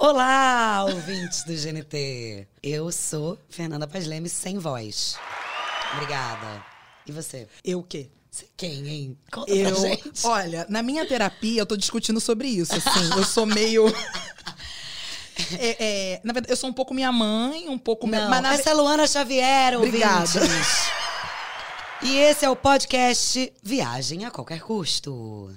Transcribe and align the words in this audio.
Olá, 0.00 0.84
ouvintes 0.84 1.42
do 1.42 1.52
GNT. 1.52 2.46
Eu 2.62 2.92
sou 2.92 3.36
Fernanda 3.48 3.84
Paz 3.84 4.06
Leme, 4.06 4.28
sem 4.28 4.56
voz. 4.56 5.16
Obrigada. 5.94 6.64
E 7.04 7.10
você? 7.10 7.48
Eu 7.64 7.80
o 7.80 7.82
quê? 7.82 8.08
Você 8.30 8.46
quem, 8.56 8.86
hein? 8.86 9.18
Conta 9.32 9.50
Eu, 9.50 9.74
pra 9.74 9.88
gente. 9.88 10.24
olha, 10.24 10.66
na 10.68 10.84
minha 10.84 11.04
terapia 11.04 11.60
eu 11.60 11.66
tô 11.66 11.76
discutindo 11.76 12.20
sobre 12.20 12.46
isso, 12.46 12.74
assim. 12.76 13.10
eu 13.16 13.24
sou 13.24 13.44
meio. 13.46 13.86
É, 15.56 15.76
é, 16.14 16.20
na 16.24 16.32
verdade, 16.32 16.52
eu 16.52 16.56
sou 16.56 16.68
um 16.68 16.72
pouco 16.72 16.92
minha 16.92 17.12
mãe, 17.12 17.68
um 17.68 17.78
pouco 17.78 18.08
minha. 18.08 18.22
Não, 18.22 18.28
Mas 18.28 18.42
na 18.42 18.54
essa 18.54 18.70
é 18.70 18.74
Luana 18.74 19.06
Xavier, 19.06 19.76
Obrigada. 19.76 20.24
ouvintes. 20.40 20.90
E 22.02 22.16
esse 22.16 22.44
é 22.44 22.50
o 22.50 22.56
podcast 22.56 23.52
Viagem 23.62 24.24
a 24.24 24.32
Qualquer 24.32 24.60
Custo. 24.60 25.56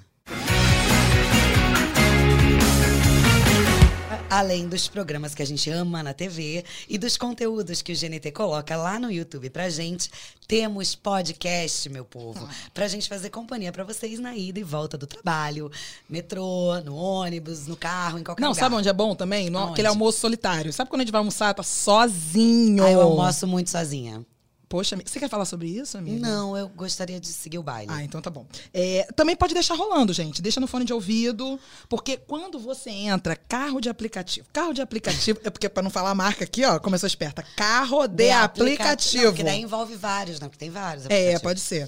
Além 4.32 4.66
dos 4.66 4.88
programas 4.88 5.34
que 5.34 5.42
a 5.42 5.46
gente 5.46 5.68
ama 5.68 6.02
na 6.02 6.14
TV 6.14 6.64
e 6.88 6.96
dos 6.96 7.18
conteúdos 7.18 7.82
que 7.82 7.92
o 7.92 7.94
GNT 7.94 8.32
coloca 8.32 8.74
lá 8.78 8.98
no 8.98 9.12
YouTube 9.12 9.50
pra 9.50 9.68
gente, 9.68 10.10
temos 10.48 10.94
podcast, 10.94 11.86
meu 11.90 12.02
povo, 12.02 12.48
pra 12.72 12.88
gente 12.88 13.10
fazer 13.10 13.28
companhia 13.28 13.70
pra 13.70 13.84
vocês 13.84 14.18
na 14.18 14.34
ida 14.34 14.58
e 14.58 14.62
volta 14.62 14.96
do 14.96 15.06
trabalho, 15.06 15.70
metrô, 16.08 16.80
no 16.80 16.96
ônibus, 16.96 17.66
no 17.66 17.76
carro, 17.76 18.18
em 18.18 18.24
qualquer 18.24 18.40
Não, 18.40 18.52
lugar. 18.52 18.60
sabe 18.60 18.74
onde 18.74 18.88
é 18.88 18.92
bom 18.94 19.14
também? 19.14 19.50
No, 19.50 19.64
aquele 19.64 19.88
almoço 19.88 20.20
solitário. 20.20 20.72
Sabe 20.72 20.88
quando 20.88 21.02
a 21.02 21.04
gente 21.04 21.12
vai 21.12 21.18
almoçar, 21.18 21.52
tá 21.52 21.62
sozinho? 21.62 22.82
Ah, 22.84 22.90
eu 22.90 23.02
almoço 23.02 23.46
muito 23.46 23.68
sozinha. 23.68 24.24
Poxa, 24.72 24.96
você 25.04 25.20
quer 25.20 25.28
falar 25.28 25.44
sobre 25.44 25.68
isso, 25.68 25.98
amiga? 25.98 26.26
Não, 26.26 26.56
eu 26.56 26.66
gostaria 26.66 27.20
de 27.20 27.26
seguir 27.26 27.58
o 27.58 27.62
baile. 27.62 27.92
Ah, 27.92 28.02
então 28.02 28.22
tá 28.22 28.30
bom. 28.30 28.46
É, 28.72 29.06
também 29.14 29.36
pode 29.36 29.52
deixar 29.52 29.74
rolando, 29.74 30.14
gente. 30.14 30.40
Deixa 30.40 30.58
no 30.60 30.66
fone 30.66 30.86
de 30.86 30.94
ouvido. 30.94 31.60
Porque 31.90 32.16
quando 32.16 32.58
você 32.58 32.88
entra, 32.88 33.36
carro 33.36 33.82
de 33.82 33.90
aplicativo. 33.90 34.46
Carro 34.50 34.72
de 34.72 34.80
aplicativo. 34.80 35.38
é 35.44 35.50
porque, 35.50 35.68
pra 35.68 35.82
não 35.82 35.90
falar 35.90 36.08
a 36.08 36.14
marca 36.14 36.44
aqui, 36.44 36.64
ó, 36.64 36.78
começou 36.78 37.06
esperta. 37.06 37.44
Carro 37.54 38.06
de 38.08 38.30
aplicativo. 38.30 39.24
Não, 39.24 39.34
que 39.34 39.44
daí 39.44 39.60
envolve 39.60 39.94
vários, 39.94 40.40
não, 40.40 40.48
porque 40.48 40.60
tem 40.60 40.70
vários 40.70 41.04
É, 41.10 41.38
pode 41.38 41.60
ser. 41.60 41.86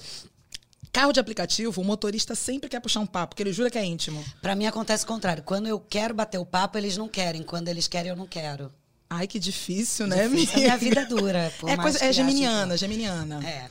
Carro 0.91 1.11
de 1.11 1.19
aplicativo, 1.19 1.81
o 1.81 1.83
motorista 1.83 2.35
sempre 2.35 2.69
quer 2.69 2.79
puxar 2.81 2.99
um 2.99 3.07
papo, 3.07 3.29
porque 3.29 3.41
ele 3.41 3.51
jura 3.51 3.71
que 3.71 3.79
é 3.79 3.83
íntimo. 3.83 4.23
Pra 4.43 4.53
mim 4.53 4.67
acontece 4.67 5.05
o 5.05 5.07
contrário. 5.07 5.41
Quando 5.41 5.65
eu 5.65 5.79
quero 5.79 6.13
bater 6.13 6.37
o 6.37 6.45
papo, 6.45 6.77
eles 6.77 6.95
não 6.97 7.09
querem. 7.09 7.41
Quando 7.41 7.67
eles 7.67 7.87
querem, 7.87 8.11
eu 8.11 8.15
não 8.15 8.27
quero. 8.27 8.71
Ai, 9.09 9.27
que 9.27 9.39
difícil, 9.39 10.07
né, 10.07 10.27
Difícil. 10.27 10.59
Minha 10.59 10.77
vida 10.77 11.01
é 11.01 11.05
dura. 11.05 11.53
É, 11.67 11.77
coisa, 11.77 11.99
que 11.99 12.05
é 12.05 12.09
achem 12.09 12.25
que 12.25 12.31
geminiana, 12.31 12.65
não. 12.65 12.77
geminiana. 12.77 13.47
É. 13.47 13.69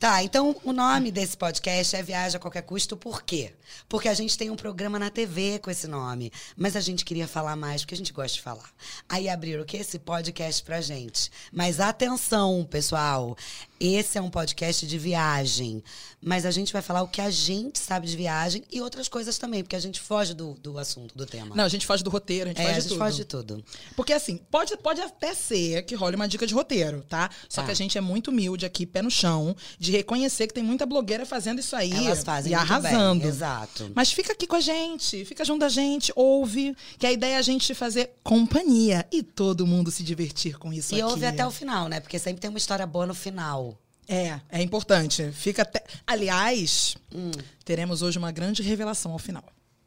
Tá, 0.00 0.24
então 0.24 0.56
o 0.64 0.72
nome 0.72 1.10
desse 1.10 1.36
podcast 1.36 1.94
é 1.94 2.02
Viagem 2.02 2.38
a 2.38 2.40
Qualquer 2.40 2.62
Custo, 2.62 2.96
por 2.96 3.22
quê? 3.22 3.52
Porque 3.86 4.08
a 4.08 4.14
gente 4.14 4.38
tem 4.38 4.48
um 4.48 4.56
programa 4.56 4.98
na 4.98 5.10
TV 5.10 5.58
com 5.58 5.70
esse 5.70 5.86
nome, 5.86 6.32
mas 6.56 6.74
a 6.74 6.80
gente 6.80 7.04
queria 7.04 7.28
falar 7.28 7.54
mais, 7.54 7.82
porque 7.82 7.94
a 7.94 7.98
gente 7.98 8.10
gosta 8.10 8.34
de 8.34 8.40
falar. 8.40 8.70
Aí 9.06 9.28
abriram 9.28 9.62
o 9.62 9.66
que? 9.66 9.76
Esse 9.76 9.98
podcast 9.98 10.62
pra 10.62 10.80
gente. 10.80 11.30
Mas 11.52 11.80
atenção, 11.80 12.66
pessoal, 12.70 13.36
esse 13.80 14.18
é 14.18 14.22
um 14.22 14.28
podcast 14.28 14.86
de 14.86 14.98
viagem, 14.98 15.82
mas 16.20 16.44
a 16.44 16.50
gente 16.50 16.72
vai 16.72 16.82
falar 16.82 17.00
o 17.02 17.08
que 17.08 17.20
a 17.20 17.30
gente 17.30 17.78
sabe 17.78 18.06
de 18.06 18.14
viagem 18.16 18.62
e 18.70 18.80
outras 18.80 19.08
coisas 19.08 19.38
também, 19.38 19.62
porque 19.62 19.74
a 19.74 19.80
gente 19.80 19.98
foge 19.98 20.34
do, 20.34 20.52
do 20.62 20.78
assunto, 20.78 21.16
do 21.16 21.24
tema. 21.24 21.56
Não, 21.56 21.64
a 21.64 21.68
gente 21.68 21.86
foge 21.86 22.04
do 22.04 22.10
roteiro, 22.10 22.50
a 22.50 22.52
gente 22.52 22.60
é, 22.60 22.64
foge 22.64 22.70
a 22.70 22.76
de 22.76 22.82
gente 22.82 22.88
tudo. 22.90 22.98
foge 22.98 23.16
de 23.16 23.24
tudo. 23.24 23.64
Porque 23.96 24.12
assim, 24.12 24.36
pode, 24.50 24.76
pode 24.76 25.00
até 25.00 25.34
ser 25.34 25.82
que 25.84 25.94
role 25.94 26.14
uma 26.16 26.28
dica 26.28 26.46
de 26.46 26.52
roteiro, 26.52 27.02
tá? 27.08 27.30
Só 27.48 27.62
Tá. 27.62 27.66
que 27.66 27.72
a 27.72 27.74
gente 27.74 27.96
é 27.96 28.00
muito 28.00 28.28
humilde 28.30 28.66
aqui, 28.66 28.84
pé 28.86 29.00
no 29.02 29.10
chão, 29.10 29.56
de 29.78 29.90
reconhecer 29.92 30.46
que 30.46 30.54
tem 30.54 30.62
muita 30.62 30.84
blogueira 30.84 31.24
fazendo 31.24 31.58
isso 31.60 31.74
aí 31.74 31.92
Elas 32.06 32.22
fazem 32.22 32.52
e 32.52 32.54
arrasando. 32.54 33.20
bem, 33.20 33.28
exato. 33.28 33.90
Mas 33.94 34.12
fica 34.12 34.32
aqui 34.32 34.46
com 34.46 34.56
a 34.56 34.60
gente, 34.60 35.24
fica 35.24 35.44
junto 35.44 35.60
da 35.60 35.68
gente, 35.70 36.12
ouve, 36.14 36.76
que 36.98 37.06
a 37.06 37.12
ideia 37.12 37.34
é 37.34 37.36
a 37.38 37.42
gente 37.42 37.74
fazer 37.74 38.10
companhia 38.22 39.06
e 39.10 39.22
todo 39.22 39.66
mundo 39.66 39.90
se 39.90 40.02
divertir 40.02 40.58
com 40.58 40.72
isso 40.72 40.94
E 40.94 41.00
aqui. 41.00 41.10
ouve 41.10 41.24
até 41.26 41.46
o 41.46 41.50
final, 41.50 41.88
né? 41.88 42.00
Porque 42.00 42.18
sempre 42.18 42.40
tem 42.40 42.50
uma 42.50 42.58
história 42.58 42.86
boa 42.86 43.06
no 43.06 43.14
final. 43.14 43.69
É, 44.10 44.40
é 44.50 44.60
importante. 44.60 45.30
Fica 45.30 45.62
até. 45.62 45.84
Aliás, 46.04 46.96
Hum. 47.14 47.30
teremos 47.64 48.02
hoje 48.02 48.18
uma 48.18 48.32
grande 48.32 48.60
revelação 48.60 49.12
ao 49.12 49.20
final. 49.20 49.44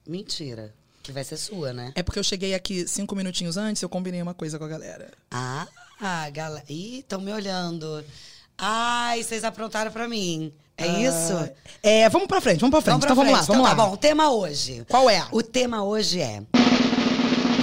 Mentira. 0.08 0.74
Que 1.04 1.12
vai 1.12 1.26
ser 1.26 1.36
sua, 1.36 1.74
né? 1.74 1.92
É 1.94 2.02
porque 2.02 2.18
eu 2.18 2.24
cheguei 2.24 2.54
aqui 2.54 2.88
cinco 2.88 3.14
minutinhos 3.14 3.58
antes, 3.58 3.82
eu 3.82 3.90
combinei 3.90 4.22
uma 4.22 4.34
coisa 4.34 4.58
com 4.58 4.64
a 4.64 4.68
galera. 4.70 5.12
Ah, 5.30 5.68
ah 6.00 6.30
galera. 6.30 6.64
Ih, 6.70 7.00
estão 7.00 7.20
me 7.20 7.34
olhando. 7.34 8.02
Ai, 8.58 9.22
vocês 9.22 9.44
aprontaram 9.44 9.92
pra 9.92 10.08
mim. 10.08 10.54
É 10.78 10.88
isso? 10.88 11.50
É, 11.84 12.08
vamos 12.08 12.28
pra 12.28 12.40
frente, 12.40 12.62
vamos 12.62 12.72
pra 12.72 12.82
frente. 12.82 13.00
pra 13.02 13.08
então 13.08 13.16
vamos 13.18 13.32
lá, 13.34 13.40
frente. 13.40 13.48
vamos 13.50 13.70
Então 13.70 13.78
lá. 13.78 13.84
Tá 13.84 13.90
bom, 13.90 13.94
o 13.94 13.98
tema 13.98 14.32
hoje. 14.32 14.86
Qual 14.90 15.10
é? 15.10 15.28
O 15.32 15.44
tema 15.44 15.84
hoje 15.84 16.22
é. 16.22 16.42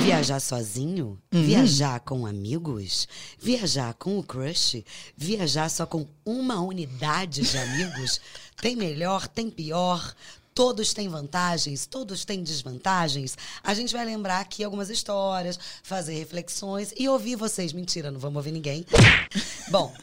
Viajar 0.02 0.40
sozinho? 0.40 1.18
Uhum. 1.32 1.42
Viajar 1.42 2.00
com 2.00 2.26
amigos? 2.26 3.06
Viajar 3.38 3.92
com 3.94 4.18
o 4.18 4.22
crush? 4.22 4.82
Viajar 5.16 5.68
só 5.68 5.84
com 5.84 6.06
uma 6.24 6.60
unidade 6.60 7.42
de 7.42 7.58
amigos? 7.58 8.20
tem 8.60 8.74
melhor, 8.74 9.28
tem 9.28 9.50
pior? 9.50 10.14
Todos 10.54 10.92
têm 10.94 11.08
vantagens, 11.08 11.86
todos 11.86 12.24
têm 12.24 12.42
desvantagens. 12.42 13.36
A 13.62 13.74
gente 13.74 13.92
vai 13.92 14.04
lembrar 14.04 14.40
aqui 14.40 14.64
algumas 14.64 14.90
histórias, 14.90 15.58
fazer 15.82 16.14
reflexões 16.14 16.92
e 16.98 17.08
ouvir 17.08 17.36
vocês. 17.36 17.72
Mentira, 17.72 18.10
não 18.10 18.18
vamos 18.18 18.36
ouvir 18.38 18.52
ninguém. 18.52 18.84
Bom, 19.70 19.94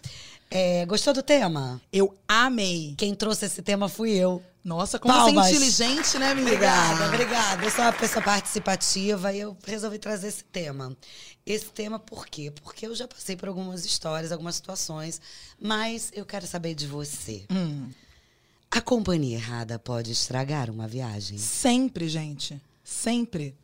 é, 0.49 0.85
gostou 0.85 1.13
do 1.13 1.21
tema? 1.23 1.81
Eu 1.91 2.15
amei. 2.27 2.95
Quem 2.97 3.13
trouxe 3.15 3.45
esse 3.45 3.61
tema 3.61 3.87
fui 3.89 4.11
eu. 4.11 4.41
Nossa, 4.63 4.99
como 4.99 5.13
Palmas. 5.13 5.47
você 5.47 5.53
é 5.53 5.55
inteligente, 5.55 6.19
né, 6.19 6.31
amiga? 6.31 6.47
Obrigada, 6.51 7.05
obrigada. 7.07 7.63
Eu 7.65 7.71
sou 7.71 7.85
uma 7.85 7.93
pessoa 7.93 8.21
participativa 8.23 9.31
e 9.33 9.39
eu 9.39 9.55
resolvi 9.65 9.97
trazer 9.97 10.27
esse 10.27 10.43
tema. 10.43 10.95
Esse 11.45 11.65
tema 11.67 11.97
por 11.97 12.27
quê? 12.27 12.51
Porque 12.51 12.85
eu 12.85 12.93
já 12.93 13.07
passei 13.07 13.37
por 13.37 13.47
algumas 13.47 13.85
histórias, 13.85 14.31
algumas 14.33 14.55
situações, 14.55 15.21
mas 15.59 16.11
eu 16.13 16.25
quero 16.25 16.45
saber 16.45 16.75
de 16.75 16.85
você. 16.85 17.45
Hum, 17.49 17.89
A 18.69 18.81
companhia 18.81 19.37
errada 19.37 19.79
pode 19.79 20.11
estragar 20.11 20.69
uma 20.69 20.85
viagem? 20.87 21.37
sempre, 21.37 22.09
gente. 22.09 22.61
Sempre. 22.83 23.55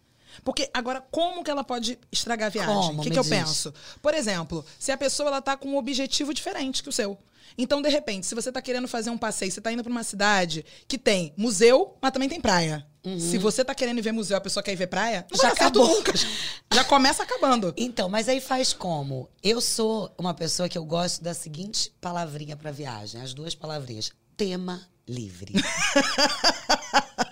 Porque 0.43 0.69
agora, 0.73 1.01
como 1.11 1.43
que 1.43 1.51
ela 1.51 1.63
pode 1.63 1.99
estragar 2.11 2.47
a 2.47 2.49
viagem? 2.49 2.97
O 2.99 3.01
que, 3.01 3.09
que 3.11 3.19
eu 3.19 3.23
diz. 3.23 3.29
penso? 3.29 3.73
Por 4.01 4.13
exemplo, 4.13 4.65
se 4.79 4.91
a 4.91 4.97
pessoa 4.97 5.27
ela 5.29 5.41
tá 5.41 5.55
com 5.57 5.69
um 5.69 5.77
objetivo 5.77 6.33
diferente 6.33 6.81
que 6.83 6.89
o 6.89 6.91
seu. 6.93 7.17
Então, 7.57 7.81
de 7.83 7.89
repente, 7.89 8.25
se 8.25 8.33
você 8.33 8.51
tá 8.51 8.61
querendo 8.61 8.87
fazer 8.87 9.11
um 9.11 9.17
passeio, 9.17 9.51
você 9.51 9.61
tá 9.61 9.71
indo 9.71 9.83
para 9.83 9.91
uma 9.91 10.03
cidade 10.03 10.65
que 10.87 10.97
tem 10.97 11.33
museu, 11.37 11.95
mas 12.01 12.11
também 12.11 12.27
tem 12.27 12.41
praia. 12.41 12.85
Se 13.19 13.37
você 13.37 13.65
tá 13.65 13.75
querendo 13.75 14.01
ver 14.01 14.13
museu, 14.13 14.37
a 14.37 14.41
pessoa 14.41 14.63
quer 14.63 14.71
ir 14.71 14.77
ver 14.77 14.87
praia, 14.87 15.27
Uhum. 15.29 15.37
Já 15.37 15.49
acabou. 15.49 15.87
nunca. 15.87 16.13
Já 16.73 16.85
começa 16.85 17.21
acabando. 17.21 17.73
Então, 17.75 18.07
mas 18.07 18.29
aí 18.29 18.39
faz 18.39 18.71
como? 18.71 19.29
Eu 19.43 19.59
sou 19.59 20.09
uma 20.17 20.33
pessoa 20.33 20.69
que 20.69 20.77
eu 20.77 20.85
gosto 20.85 21.21
da 21.21 21.33
seguinte 21.33 21.93
palavrinha 21.99 22.55
para 22.55 22.71
viagem, 22.71 23.21
as 23.21 23.33
duas 23.33 23.53
palavrinhas: 23.53 24.09
tema 24.37 24.87
livre. 25.05 25.53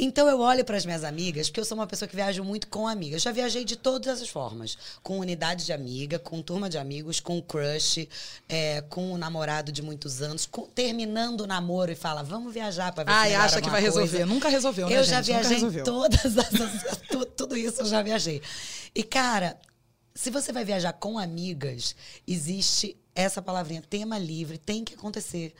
Então 0.00 0.28
eu 0.28 0.38
olho 0.40 0.64
para 0.64 0.76
as 0.76 0.86
minhas 0.86 1.02
amigas, 1.02 1.48
porque 1.48 1.58
eu 1.60 1.64
sou 1.64 1.76
uma 1.76 1.86
pessoa 1.86 2.08
que 2.08 2.14
viajo 2.14 2.44
muito 2.44 2.68
com 2.68 2.86
amigas. 2.86 3.20
Já 3.22 3.32
viajei 3.32 3.64
de 3.64 3.74
todas 3.76 4.22
as 4.22 4.28
formas, 4.28 4.78
com 5.02 5.18
unidade 5.18 5.64
de 5.66 5.72
amiga, 5.72 6.18
com 6.18 6.40
turma 6.40 6.70
de 6.70 6.78
amigos, 6.78 7.18
com 7.18 7.42
crush, 7.42 8.08
é, 8.48 8.80
com 8.82 9.12
um 9.12 9.18
namorado 9.18 9.72
de 9.72 9.82
muitos 9.82 10.22
anos, 10.22 10.46
com- 10.46 10.66
terminando 10.66 11.40
o 11.40 11.46
namoro 11.48 11.90
e 11.90 11.96
fala, 11.96 12.22
vamos 12.22 12.54
viajar 12.54 12.92
para 12.92 13.04
ver 13.04 13.10
se 13.10 13.16
Ai, 13.16 13.28
melhora 13.30 13.44
acha 13.46 13.60
que 13.60 13.70
vai 13.70 13.82
coisa." 13.82 14.00
resolver. 14.00 14.24
Nunca 14.26 14.48
resolveu, 14.48 14.88
né, 14.88 14.96
Eu 14.98 15.02
já 15.04 15.20
gente? 15.20 15.36
Nunca 15.36 15.68
viajei 15.70 15.82
todas 15.82 16.24
as. 16.38 16.48
tu- 17.08 17.26
tudo 17.26 17.56
isso 17.56 17.80
eu 17.80 17.86
já 17.86 18.00
viajei. 18.02 18.40
E, 18.94 19.02
cara, 19.02 19.58
se 20.14 20.30
você 20.30 20.52
vai 20.52 20.64
viajar 20.64 20.92
com 20.92 21.18
amigas, 21.18 21.96
existe 22.26 22.96
essa 23.14 23.42
palavrinha, 23.42 23.82
tema 23.82 24.16
livre, 24.18 24.58
tem 24.58 24.84
que 24.84 24.94
acontecer. 24.94 25.52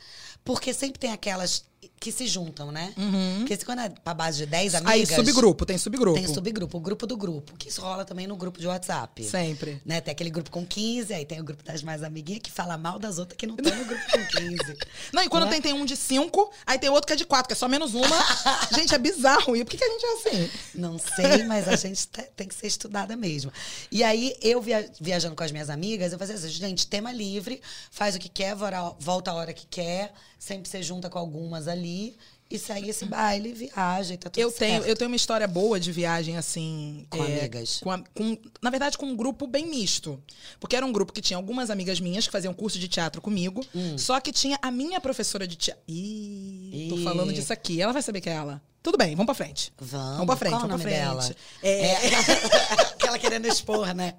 Porque 0.45 0.73
sempre 0.73 0.99
tem 0.99 1.11
aquelas 1.13 1.65
que 2.01 2.13
se 2.13 2.27
juntam, 2.27 2.71
né? 2.71 2.93
Porque 3.39 3.57
se 3.57 3.65
quando 3.65 3.81
é 3.81 3.89
pra 3.89 4.15
base 4.15 4.39
de 4.39 4.47
10 4.47 4.75
Uhum. 4.75 4.81
Aí, 4.85 5.01
amigas. 5.03 5.17
subgrupo, 5.17 5.67
tem 5.67 5.77
subgrupo. 5.79 6.15
Tem 6.19 6.33
subgrupo, 6.33 6.77
o 6.79 6.81
grupo 6.81 7.07
do 7.07 7.17
grupo, 7.17 7.53
que 7.57 7.69
isso 7.69 7.81
rola 7.81 8.05
também 8.05 8.27
no 8.27 8.37
grupo 8.37 8.59
de 8.61 8.67
WhatsApp. 8.67 9.25
Sempre. 9.25 9.81
Né? 9.85 10.01
Tem 10.01 10.13
aquele 10.13 10.31
grupo 10.31 10.51
com 10.51 10.65
15, 10.65 11.13
aí 11.13 11.25
tem 11.27 11.41
o 11.41 11.45
grupo 11.45 11.63
das 11.65 11.83
mais 11.83 12.03
amiguinhas 12.03 12.43
que 12.43 12.51
fala 12.53 12.77
mal 12.79 12.99
das 12.99 13.19
outras 13.19 13.37
que 13.37 13.47
não 13.47 13.57
estão 13.57 13.75
no 13.77 13.85
grupo 13.85 14.03
com 14.11 14.27
15. 14.39 14.77
Não, 15.13 15.23
e 15.23 15.29
quando 15.29 15.43
Não 15.45 15.49
é? 15.49 15.53
tem, 15.53 15.63
tem 15.63 15.73
um 15.73 15.85
de 15.85 15.97
cinco, 15.97 16.51
aí 16.67 16.79
tem 16.79 16.91
outro 16.91 17.07
que 17.07 17.13
é 17.13 17.17
de 17.17 17.25
quatro, 17.25 17.49
que 17.49 17.53
é 17.55 17.57
só 17.57 17.67
menos 17.69 17.95
uma. 17.95 18.07
gente, 18.75 18.95
é 18.95 18.99
bizarro. 18.99 19.57
E 19.57 19.65
por 19.65 19.71
que, 19.71 19.77
que 19.79 19.85
a 19.85 19.89
gente 19.89 20.05
é 20.05 20.13
assim? 20.13 20.51
Não 20.75 20.99
sei, 20.99 21.45
mas 21.45 21.67
a 21.69 21.77
gente 21.77 22.07
te- 22.07 22.31
tem 22.37 22.47
que 22.47 22.55
ser 22.55 22.67
estudada 22.67 23.17
mesmo. 23.17 23.51
E 23.91 24.03
aí, 24.05 24.35
eu 24.43 24.61
via- 24.61 24.89
viajando 25.01 25.35
com 25.35 25.43
as 25.43 25.51
minhas 25.53 25.71
amigas, 25.71 26.13
eu 26.13 26.19
fazia 26.19 26.35
assim, 26.35 26.49
gente, 26.49 26.87
tema 26.87 27.11
livre, 27.13 27.61
faz 27.91 28.15
o 28.15 28.19
que 28.19 28.29
quer, 28.29 28.55
volta 28.99 29.31
a 29.31 29.35
hora 29.35 29.53
que 29.53 29.67
quer, 29.67 30.13
sempre 30.39 30.69
você 30.69 30.83
junta 30.83 31.11
com 31.11 31.19
algumas 31.19 31.67
ali 31.69 32.17
e 32.51 32.59
segue 32.59 32.89
esse 32.89 33.05
baile, 33.05 33.53
viaja 33.53 34.15
e 34.15 34.17
tá 34.17 34.31
tudo 34.31 34.41
Eu 34.41 34.51
certo. 34.51 34.61
tenho, 34.61 34.83
eu 34.85 34.97
tenho 34.97 35.11
uma 35.11 35.17
história 35.17 35.47
boa 35.47 35.79
de 35.79 35.93
viagem, 35.93 36.37
assim. 36.39 37.07
Com 37.11 37.23
é, 37.23 37.41
amigas. 37.41 37.81
com 37.81 37.91
a- 37.91 38.03
com- 38.15 38.39
na 38.63 38.71
verdade, 38.71 38.97
com 38.97 39.05
um 39.05 39.15
grupo 39.15 39.47
bem 39.47 39.67
misto. 39.67 40.19
Porque 40.59 40.75
era 40.75 40.87
um 40.87 40.93
grupo 40.93 41.13
que 41.13 41.21
tinha 41.21 41.37
algumas 41.37 41.69
amigas 41.69 42.01
minhas 42.01 42.25
que 42.27 42.33
faziam 42.33 42.55
curso 42.55 42.79
de 42.79 42.89
teatro 42.89 43.21
comigo. 43.21 43.61
Só 43.99 44.19
que 44.21 44.33
tinha 44.33 44.59
a 44.63 44.71
minha 44.71 44.99
professora 45.01 45.47
de 45.47 45.57
teatro. 45.57 45.83
Ih, 45.89 46.87
tô 46.89 46.97
Ih. 46.97 47.05
falando 47.05 47.33
disso 47.35 47.53
aqui. 47.53 47.83
Ela 47.83 47.93
vai 47.93 48.01
saber 48.03 48.21
que 48.23 48.31
é 48.31 48.33
ela. 48.35 48.63
Tudo 48.89 48.97
bem, 48.97 49.11
vamos 49.15 49.27
pra 49.27 49.35
frente. 49.35 49.71
Vamos, 49.79 50.11
Vamos 50.13 50.27
pra 50.27 50.37
frente, 50.37 50.53
qual 50.53 50.63
vamos 50.63 50.81
pra 50.81 50.91
dela? 50.91 51.21
frente. 51.21 51.37
É, 51.63 52.07
É, 52.07 52.11
aquela 52.97 53.19
querendo 53.19 53.47
expor, 53.47 53.93
né? 53.95 54.15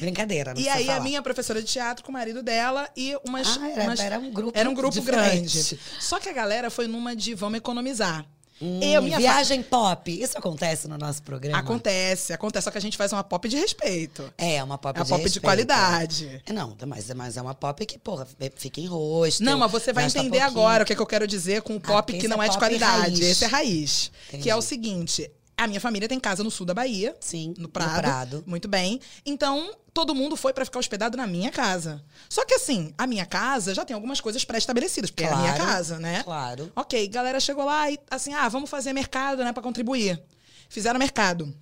Brincadeira, 0.00 0.54
não 0.54 0.60
E 0.60 0.66
aí, 0.70 0.84
a 0.84 0.86
falar. 0.94 1.00
minha 1.04 1.20
professora 1.20 1.60
de 1.60 1.68
teatro 1.70 2.02
com 2.02 2.10
o 2.10 2.14
marido 2.14 2.42
dela 2.42 2.88
e 2.96 3.14
umas. 3.26 3.58
Ah, 3.58 3.68
era- 3.68 3.82
umas- 3.84 4.00
era 4.00 4.18
um 4.18 4.32
grupo 4.32 4.58
Era 4.58 4.70
um 4.70 4.74
grupo 4.74 4.94
diferente. 4.98 5.52
grande. 5.52 5.78
Só 6.00 6.18
que 6.18 6.30
a 6.30 6.32
galera 6.32 6.70
foi 6.70 6.86
numa 6.86 7.14
de 7.14 7.34
vamos 7.34 7.58
economizar. 7.58 8.24
Hum, 8.60 8.80
eu, 8.82 9.02
minha 9.02 9.16
fa- 9.16 9.20
viagem 9.20 9.62
pop, 9.62 10.10
isso 10.22 10.38
acontece 10.38 10.88
no 10.88 10.96
nosso 10.96 11.22
programa? 11.22 11.58
Acontece, 11.58 12.32
acontece. 12.32 12.64
Só 12.64 12.70
que 12.70 12.78
a 12.78 12.80
gente 12.80 12.96
faz 12.96 13.12
uma 13.12 13.22
pop 13.22 13.46
de 13.48 13.56
respeito. 13.56 14.32
É, 14.38 14.62
uma 14.64 14.78
pop 14.78 14.96
É 14.96 15.00
uma 15.00 15.04
de 15.04 15.10
pop 15.10 15.18
de 15.20 15.24
respeito. 15.24 15.42
qualidade. 15.44 16.42
É, 16.46 16.52
Não, 16.52 16.74
mas, 16.86 17.12
mas 17.14 17.36
é 17.36 17.42
uma 17.42 17.54
pop 17.54 17.84
que, 17.84 17.98
porra, 17.98 18.26
fica 18.56 18.80
em 18.80 18.86
rosto. 18.86 19.42
Não, 19.44 19.58
mas 19.58 19.70
você 19.70 19.92
vai 19.92 20.04
entender 20.06 20.38
pouquinho. 20.40 20.44
agora 20.46 20.84
o 20.84 20.86
que, 20.86 20.92
é 20.92 20.96
que 20.96 21.02
eu 21.02 21.06
quero 21.06 21.26
dizer 21.26 21.60
com 21.62 21.76
o 21.76 21.80
pop 21.80 22.06
porque 22.12 22.18
que 22.20 22.28
não 22.28 22.42
é 22.42 22.46
é 22.46 22.48
de 22.48 22.56
qualidade. 22.58 23.00
raiz. 23.00 23.20
Esse 23.20 23.44
é 23.44 23.48
raiz. 23.48 24.10
Entendi. 24.28 24.42
Que 24.44 24.50
é 24.50 24.56
o 24.56 24.62
seguinte: 24.62 25.30
a 25.56 25.66
minha 25.66 25.80
família 25.80 26.08
tem 26.08 26.20
casa 26.20 26.44
no 26.44 26.50
sul 26.50 26.66
da 26.66 26.74
Bahia. 26.74 27.16
Sim, 27.20 27.54
No 27.56 27.62
no 27.64 27.68
Prado. 27.68 28.00
Prado. 28.00 28.44
Muito 28.46 28.68
bem. 28.68 29.00
Então, 29.24 29.70
todo 29.94 30.14
mundo 30.14 30.36
foi 30.36 30.52
pra 30.52 30.64
ficar 30.64 30.78
hospedado 30.78 31.16
na 31.16 31.26
minha 31.26 31.50
casa. 31.50 32.02
Só 32.28 32.44
que 32.44 32.54
assim, 32.54 32.92
a 32.98 33.06
minha 33.06 33.24
casa 33.24 33.74
já 33.74 33.84
tem 33.84 33.94
algumas 33.94 34.20
coisas 34.20 34.44
pré-estabelecidas, 34.44 35.10
porque 35.10 35.24
é 35.24 35.32
a 35.32 35.36
minha 35.36 35.54
Claro, 35.54 35.70
casa, 35.72 35.98
né? 35.98 36.22
Claro. 36.22 36.70
Ok, 36.76 37.08
galera 37.08 37.40
chegou 37.40 37.64
lá 37.64 37.90
e 37.90 37.98
assim, 38.10 38.34
ah, 38.34 38.48
vamos 38.48 38.68
fazer 38.68 38.92
mercado, 38.92 39.42
né, 39.42 39.52
pra 39.52 39.62
contribuir. 39.62 40.22
Fizeram 40.68 40.98
mercado. 40.98 41.54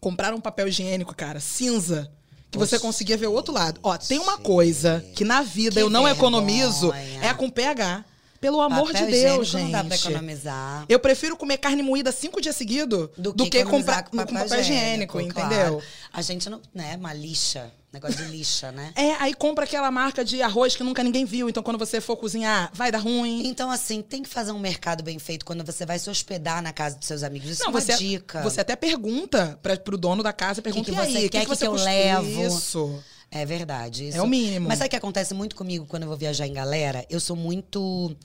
Compraram 0.00 0.36
um 0.36 0.40
papel 0.40 0.68
higiênico, 0.68 1.14
cara, 1.14 1.40
cinza. 1.40 2.10
Que 2.50 2.58
você 2.58 2.78
conseguia 2.78 3.16
ver 3.16 3.26
o 3.26 3.32
outro 3.32 3.52
lado. 3.52 3.80
Ó, 3.82 3.96
tem 3.98 4.18
uma 4.20 4.38
coisa 4.38 5.04
que 5.16 5.24
na 5.24 5.42
vida 5.42 5.74
Que 5.74 5.80
eu 5.82 5.90
não 5.90 6.04
vergonha. 6.04 6.18
economizo, 6.20 6.92
é 7.20 7.34
com 7.34 7.50
PH. 7.50 8.04
Pelo 8.44 8.60
amor 8.60 8.92
Papel 8.92 9.06
de 9.06 9.12
Deus, 9.12 9.22
higiênico 9.24 9.44
gente. 9.44 9.64
Não 9.64 9.70
dá 9.70 9.84
pra 9.84 9.96
economizar. 9.96 10.84
Eu 10.86 11.00
prefiro 11.00 11.34
comer 11.34 11.56
carne 11.56 11.82
moída 11.82 12.12
cinco 12.12 12.42
dias 12.42 12.54
seguidos 12.54 13.08
do, 13.16 13.32
que, 13.32 13.56
economizar 13.56 14.04
comprar 14.04 14.26
com 14.26 14.34
papel, 14.34 14.60
higiênico, 14.60 15.18
claro. 15.18 15.26
entendeu? 15.26 15.82
A 16.12 16.20
gente 16.20 16.50
não. 16.50 16.60
Né, 16.74 16.94
uma 16.96 17.14
lixa. 17.14 17.72
Negócio 17.90 18.22
de 18.22 18.30
lixa, 18.30 18.70
né? 18.70 18.92
É, 18.96 19.12
aí 19.12 19.32
compra 19.32 19.64
aquela 19.64 19.90
marca 19.90 20.22
de 20.22 20.42
arroz 20.42 20.76
que 20.76 20.82
nunca 20.82 21.02
ninguém 21.02 21.24
viu. 21.24 21.48
Então, 21.48 21.62
quando 21.62 21.78
você 21.78 22.02
for 22.02 22.16
cozinhar, 22.16 22.70
vai 22.74 22.90
dar 22.90 22.98
ruim. 22.98 23.46
Então, 23.46 23.70
assim, 23.70 24.02
tem 24.02 24.22
que 24.22 24.28
fazer 24.28 24.52
um 24.52 24.58
mercado 24.58 25.02
bem 25.02 25.18
feito 25.18 25.46
quando 25.46 25.64
você 25.64 25.86
vai 25.86 25.98
se 25.98 26.10
hospedar 26.10 26.60
na 26.60 26.72
casa 26.72 26.98
dos 26.98 27.06
seus 27.06 27.22
amigos. 27.22 27.48
Isso 27.48 27.60
Não, 27.60 27.68
é 27.68 27.70
uma 27.70 27.80
você, 27.80 27.94
dica. 27.94 28.42
você 28.42 28.60
até 28.60 28.76
pergunta 28.76 29.58
pra, 29.62 29.76
pro 29.76 29.96
dono 29.96 30.22
da 30.22 30.32
casa, 30.32 30.60
pergunta 30.60 30.84
que 30.84 30.90
e 30.90 30.94
você 30.94 31.18
aí, 31.18 31.26
o 31.26 31.30
quer 31.30 31.38
que, 31.38 31.46
que 31.46 31.56
você 31.56 31.66
eu 31.68 31.72
levo? 31.72 32.46
Isso. 32.46 33.02
É 33.34 33.44
verdade. 33.44 34.08
Isso. 34.08 34.16
É 34.16 34.22
o 34.22 34.26
mínimo. 34.28 34.68
Mas 34.68 34.78
sabe 34.78 34.86
o 34.86 34.90
que 34.90 34.96
acontece 34.96 35.34
muito 35.34 35.56
comigo 35.56 35.84
quando 35.86 36.04
eu 36.04 36.08
vou 36.08 36.16
viajar 36.16 36.46
em 36.46 36.52
galera? 36.52 37.04
Eu 37.10 37.18
sou 37.18 37.34
muito 37.34 38.16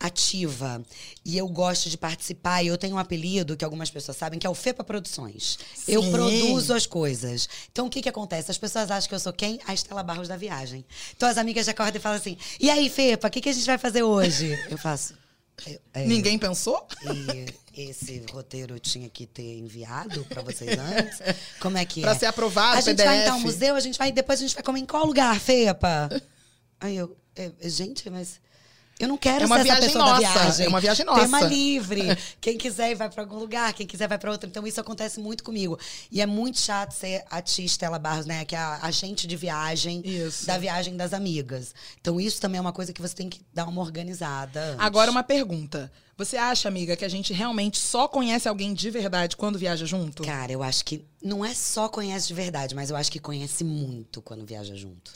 ativa 0.00 0.80
e 1.24 1.36
eu 1.36 1.46
gosto 1.48 1.90
de 1.90 1.98
participar. 1.98 2.62
E 2.62 2.68
eu 2.68 2.78
tenho 2.78 2.96
um 2.96 2.98
apelido 2.98 3.56
que 3.56 3.64
algumas 3.64 3.90
pessoas 3.90 4.16
sabem, 4.16 4.38
que 4.38 4.46
é 4.46 4.50
o 4.50 4.54
FEPA 4.54 4.82
Produções. 4.82 5.58
Eu 5.86 6.02
Sim. 6.02 6.10
produzo 6.10 6.72
as 6.72 6.86
coisas. 6.86 7.46
Então, 7.70 7.86
o 7.86 7.90
que 7.90 8.00
que 8.00 8.08
acontece? 8.08 8.50
As 8.50 8.56
pessoas 8.56 8.90
acham 8.90 9.08
que 9.08 9.14
eu 9.14 9.20
sou 9.20 9.32
quem? 9.32 9.60
A 9.66 9.74
Estela 9.74 10.02
Barros 10.02 10.28
da 10.28 10.36
viagem. 10.36 10.82
Então, 11.14 11.28
as 11.28 11.36
amigas 11.36 11.66
já 11.66 11.72
acordam 11.72 11.96
e 11.96 12.02
falam 12.02 12.16
assim, 12.18 12.38
e 12.58 12.70
aí, 12.70 12.88
FEPA, 12.88 13.28
o 13.28 13.30
que, 13.30 13.42
que 13.42 13.48
a 13.50 13.52
gente 13.52 13.66
vai 13.66 13.76
fazer 13.76 14.02
hoje? 14.02 14.58
Eu 14.70 14.78
faço... 14.78 15.14
"É, 15.66 15.80
é, 15.94 16.06
Ninguém 16.06 16.38
pensou? 16.38 16.86
e 17.74 17.88
esse 17.90 18.24
roteiro 18.32 18.74
eu 18.74 18.78
tinha 18.80 19.08
que 19.08 19.26
ter 19.26 19.58
enviado 19.58 20.24
pra 20.26 20.42
vocês 20.42 20.76
antes. 20.78 21.18
Como 21.60 21.76
é 21.78 21.84
que 21.84 22.00
Pra 22.00 22.12
é? 22.12 22.14
ser 22.18 22.26
aprovado, 22.26 22.78
A 22.78 22.80
gente 22.80 22.96
PDF. 22.96 23.06
vai 23.06 23.22
então 23.22 23.34
ao 23.34 23.40
museu, 23.40 23.74
a 23.74 23.80
gente 23.80 23.98
vai 23.98 24.10
depois 24.12 24.38
a 24.38 24.42
gente 24.42 24.54
vai 24.54 24.62
comer 24.62 24.80
em 24.80 24.86
qual 24.86 25.04
lugar, 25.06 25.38
Fepa? 25.40 26.08
Aí 26.80 26.96
eu, 26.96 27.16
é, 27.36 27.50
gente, 27.68 28.08
mas 28.10 28.40
eu 28.98 29.06
não 29.08 29.16
quero 29.16 29.44
É 29.44 29.46
uma 29.46 29.56
ser 29.56 29.60
essa 29.60 29.64
viagem 29.64 29.86
pessoa 29.88 30.04
da 30.04 30.10
nossa, 30.10 30.20
viagem. 30.40 30.66
é 30.66 30.68
uma 30.68 30.80
viagem 30.80 31.06
nossa. 31.06 31.20
Tema 31.20 31.40
livre. 31.42 32.02
Quem 32.40 32.58
quiser 32.58 32.90
ir 32.90 32.94
vai 32.94 33.08
pra 33.08 33.22
algum 33.22 33.38
lugar, 33.38 33.72
quem 33.72 33.86
quiser 33.86 34.08
vai 34.08 34.18
pra 34.18 34.30
outro. 34.30 34.48
Então 34.48 34.66
isso 34.66 34.80
acontece 34.80 35.20
muito 35.20 35.44
comigo. 35.44 35.78
E 36.10 36.20
é 36.20 36.26
muito 36.26 36.58
chato 36.60 36.92
ser 36.92 37.24
a 37.30 37.40
tia 37.40 37.64
Estela 37.64 37.98
Barros, 37.98 38.26
né, 38.26 38.44
que 38.44 38.54
é 38.54 38.58
a 38.58 38.80
agente 38.82 39.26
de 39.26 39.36
viagem 39.36 40.02
Isso. 40.04 40.46
da 40.46 40.58
viagem 40.58 40.96
das 40.96 41.12
amigas. 41.12 41.74
Então 42.00 42.20
isso 42.20 42.40
também 42.40 42.58
é 42.58 42.60
uma 42.60 42.72
coisa 42.72 42.92
que 42.92 43.00
você 43.00 43.14
tem 43.14 43.28
que 43.28 43.40
dar 43.54 43.66
uma 43.66 43.80
organizada. 43.80 44.60
antes. 44.72 44.84
Agora, 44.84 45.10
uma 45.10 45.22
pergunta. 45.22 45.90
Você 46.16 46.36
acha, 46.36 46.66
amiga, 46.66 46.96
que 46.96 47.04
a 47.04 47.08
gente 47.08 47.32
realmente 47.32 47.78
só 47.78 48.08
conhece 48.08 48.48
alguém 48.48 48.74
de 48.74 48.90
verdade 48.90 49.36
quando 49.36 49.56
viaja 49.56 49.86
junto? 49.86 50.24
Cara, 50.24 50.50
eu 50.50 50.64
acho 50.64 50.84
que 50.84 51.04
não 51.22 51.44
é 51.44 51.54
só 51.54 51.88
conhece 51.88 52.26
de 52.26 52.34
verdade, 52.34 52.74
mas 52.74 52.90
eu 52.90 52.96
acho 52.96 53.12
que 53.12 53.20
conhece 53.20 53.62
muito 53.62 54.20
quando 54.20 54.44
viaja 54.44 54.74
junto. 54.74 55.12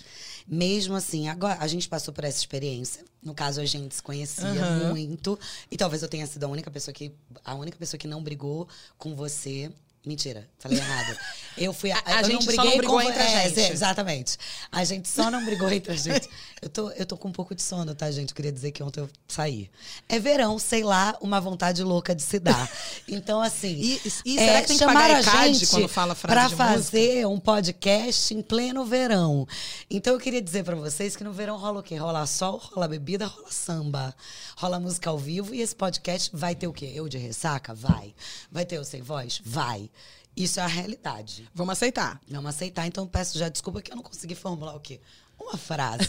Mesmo 0.46 0.94
assim, 0.94 1.28
agora 1.28 1.56
a 1.60 1.66
gente 1.66 1.88
passou 1.88 2.12
por 2.12 2.24
essa 2.24 2.38
experiência. 2.38 3.04
No 3.22 3.34
caso, 3.34 3.60
a 3.60 3.64
gente 3.64 3.94
se 3.94 4.02
conhecia 4.02 4.46
Aham. 4.46 4.90
muito. 4.90 5.38
E 5.70 5.76
talvez 5.76 6.02
eu 6.02 6.08
tenha 6.08 6.26
sido 6.26 6.44
a 6.44 6.48
única 6.48 6.70
pessoa 6.70 6.92
que. 6.92 7.12
A 7.44 7.54
única 7.54 7.76
pessoa 7.78 7.98
que 7.98 8.08
não 8.08 8.22
brigou 8.22 8.68
com 8.98 9.14
você. 9.14 9.72
Mentira, 10.04 10.48
falei 10.58 10.78
errado. 10.78 11.16
Eu 11.56 11.72
fui. 11.72 11.92
A- 11.92 12.02
a 12.04 12.20
eu 12.22 12.24
gente 12.24 12.46
não 12.46 12.54
só 12.54 12.56
não 12.56 12.62
briguei 12.64 12.78
brigou 12.78 12.96
com, 13.00 13.02
entre 13.08 13.22
a 13.22 13.30
é, 13.30 13.48
gente. 13.48 13.60
é, 13.60 13.70
exatamente. 13.70 14.36
A 14.72 14.82
gente 14.84 15.08
só 15.08 15.30
não 15.30 15.44
brigou 15.44 15.70
entre 15.70 15.92
a 15.92 15.96
gente. 15.96 16.28
Eu 16.60 16.68
tô, 16.68 16.90
eu 16.92 17.06
tô 17.06 17.16
com 17.16 17.28
um 17.28 17.32
pouco 17.32 17.54
de 17.54 17.62
sono, 17.62 17.94
tá, 17.94 18.10
gente? 18.10 18.30
Eu 18.30 18.34
queria 18.34 18.50
dizer 18.50 18.72
que 18.72 18.82
ontem 18.82 19.00
eu 19.00 19.08
saí. 19.28 19.70
É 20.08 20.18
verão, 20.18 20.58
sei 20.58 20.82
lá, 20.82 21.16
uma 21.20 21.40
vontade 21.40 21.82
louca 21.84 22.14
de 22.16 22.22
se 22.22 22.40
dar. 22.40 22.68
Então, 23.06 23.40
assim. 23.40 23.68
E- 23.68 24.00
e 24.24 24.38
será 24.38 24.62
que 24.62 24.68
tem 24.68 24.78
que 24.78 24.84
pagar 24.84 25.10
a 25.16 25.46
gente 25.46 25.66
quando 25.68 25.88
fala 25.88 26.14
frase 26.16 26.34
pra 26.34 26.48
de 26.48 26.54
música? 26.54 26.72
fazer 26.74 27.26
um 27.26 27.38
podcast 27.38 28.34
em 28.34 28.42
pleno 28.42 28.84
verão. 28.84 29.46
Então 29.88 30.14
eu 30.14 30.18
queria 30.18 30.42
dizer 30.42 30.64
pra 30.64 30.74
vocês 30.74 31.14
que 31.14 31.22
no 31.22 31.32
verão 31.32 31.56
rola 31.58 31.78
o 31.80 31.82
quê? 31.82 31.94
Rola 31.96 32.26
sol, 32.26 32.58
rola 32.72 32.88
bebida, 32.88 33.26
rola 33.26 33.50
samba, 33.52 34.14
rola 34.56 34.80
música 34.80 35.10
ao 35.10 35.18
vivo 35.18 35.54
e 35.54 35.60
esse 35.60 35.76
podcast 35.76 36.30
vai 36.34 36.56
ter 36.56 36.66
o 36.66 36.72
quê? 36.72 36.90
Eu 36.94 37.08
de 37.08 37.18
ressaca? 37.18 37.72
Vai. 37.72 38.14
Vai 38.50 38.64
ter 38.64 38.78
eu 38.78 38.84
sem 38.84 39.00
voz? 39.02 39.40
Vai. 39.44 39.90
Isso 40.36 40.60
é 40.60 40.62
a 40.62 40.66
realidade. 40.66 41.48
Vamos 41.54 41.72
aceitar. 41.72 42.20
Vamos 42.28 42.50
aceitar, 42.50 42.86
então 42.86 43.06
peço 43.06 43.38
já 43.38 43.48
desculpa 43.48 43.80
que 43.82 43.92
eu 43.92 43.96
não 43.96 44.02
consegui 44.02 44.34
formular 44.34 44.74
o 44.74 44.80
quê? 44.80 45.00
Uma 45.38 45.56
frase. 45.56 46.08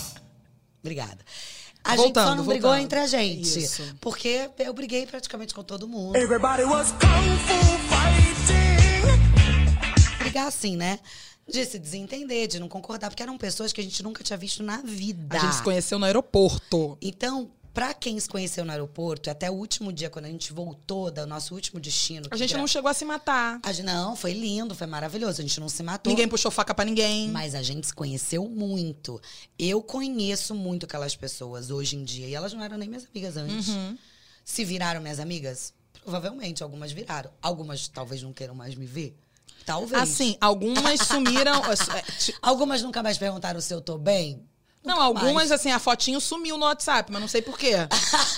Obrigada. 0.82 1.18
A 1.82 1.92
gente 1.96 2.04
Voltando, 2.04 2.28
só 2.28 2.34
não 2.34 2.44
brigou 2.44 2.70
voltando. 2.70 2.84
entre 2.84 2.98
a 2.98 3.06
gente. 3.06 3.58
Isso. 3.58 3.82
Porque 4.00 4.50
eu 4.58 4.72
briguei 4.74 5.06
praticamente 5.06 5.54
com 5.54 5.62
todo 5.62 5.88
mundo. 5.88 6.14
Everybody 6.16 6.64
was 6.64 6.92
kung 6.92 7.38
fu 7.46 7.78
fighting. 7.88 10.18
brigar 10.18 10.46
assim, 10.46 10.76
né? 10.76 10.98
De 11.48 11.64
se 11.64 11.78
desentender, 11.78 12.46
de 12.46 12.60
não 12.60 12.68
concordar, 12.68 13.08
porque 13.08 13.22
eram 13.22 13.38
pessoas 13.38 13.72
que 13.72 13.80
a 13.80 13.84
gente 13.84 14.02
nunca 14.02 14.22
tinha 14.22 14.36
visto 14.36 14.62
na 14.62 14.76
vida. 14.78 15.38
A 15.38 15.40
gente 15.40 15.54
se 15.56 15.62
conheceu 15.62 15.98
no 15.98 16.04
aeroporto. 16.04 16.98
Então, 17.00 17.50
pra 17.72 17.94
quem 17.94 18.18
se 18.18 18.28
conheceu 18.28 18.64
no 18.64 18.70
aeroporto, 18.72 19.30
até 19.30 19.50
o 19.50 19.54
último 19.54 19.92
dia, 19.92 20.10
quando 20.10 20.24
a 20.24 20.28
gente 20.28 20.52
voltou 20.52 21.10
do 21.10 21.26
nosso 21.26 21.54
último 21.54 21.80
destino. 21.80 22.26
A 22.30 22.36
gente 22.36 22.50
gra- 22.50 22.58
não 22.58 22.66
chegou 22.66 22.90
a 22.90 22.94
se 22.94 23.04
matar. 23.04 23.60
A 23.62 23.72
gente- 23.72 23.86
Não, 23.86 24.14
foi 24.16 24.32
lindo, 24.32 24.74
foi 24.74 24.86
maravilhoso. 24.86 25.40
A 25.40 25.42
gente 25.44 25.58
não 25.60 25.68
se 25.68 25.82
matou. 25.82 26.10
Ninguém 26.10 26.28
puxou 26.28 26.50
faca 26.50 26.74
pra 26.74 26.84
ninguém. 26.84 27.28
Mas 27.28 27.54
a 27.54 27.62
gente 27.62 27.86
se 27.86 27.94
conheceu 27.94 28.48
muito. 28.48 29.20
Eu 29.58 29.82
conheço 29.82 30.54
muito 30.54 30.84
aquelas 30.86 31.14
pessoas 31.16 31.70
hoje 31.70 31.96
em 31.96 32.04
dia. 32.04 32.26
E 32.26 32.34
elas 32.34 32.52
não 32.52 32.62
eram 32.62 32.76
nem 32.76 32.88
minhas 32.88 33.06
amigas 33.06 33.36
antes. 33.36 33.68
Uhum. 33.68 33.96
Se 34.44 34.64
viraram 34.64 35.00
minhas 35.00 35.20
amigas, 35.20 35.72
provavelmente 36.02 36.62
algumas 36.62 36.90
viraram. 36.92 37.30
Algumas 37.40 37.86
talvez 37.88 38.22
não 38.22 38.32
queiram 38.32 38.54
mais 38.54 38.74
me 38.74 38.86
ver. 38.86 39.16
Talvez. 39.64 40.02
Assim, 40.02 40.36
algumas 40.40 41.00
sumiram. 41.06 41.60
é, 41.94 42.02
ti- 42.18 42.34
Algumas 42.42 42.82
nunca 42.82 43.02
mais 43.02 43.18
perguntaram 43.18 43.60
se 43.60 43.72
eu 43.72 43.80
tô 43.80 43.96
bem. 43.98 44.42
Não, 44.82 44.94
Nunca 44.94 45.04
algumas, 45.04 45.34
mais. 45.34 45.52
assim, 45.52 45.70
a 45.70 45.78
fotinho 45.78 46.20
sumiu 46.20 46.56
no 46.56 46.64
WhatsApp, 46.64 47.12
mas 47.12 47.20
não 47.20 47.28
sei 47.28 47.42
por 47.42 47.58
quê. 47.58 47.72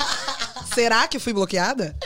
Será 0.74 1.06
que 1.06 1.18
fui 1.18 1.32
bloqueada? 1.32 1.96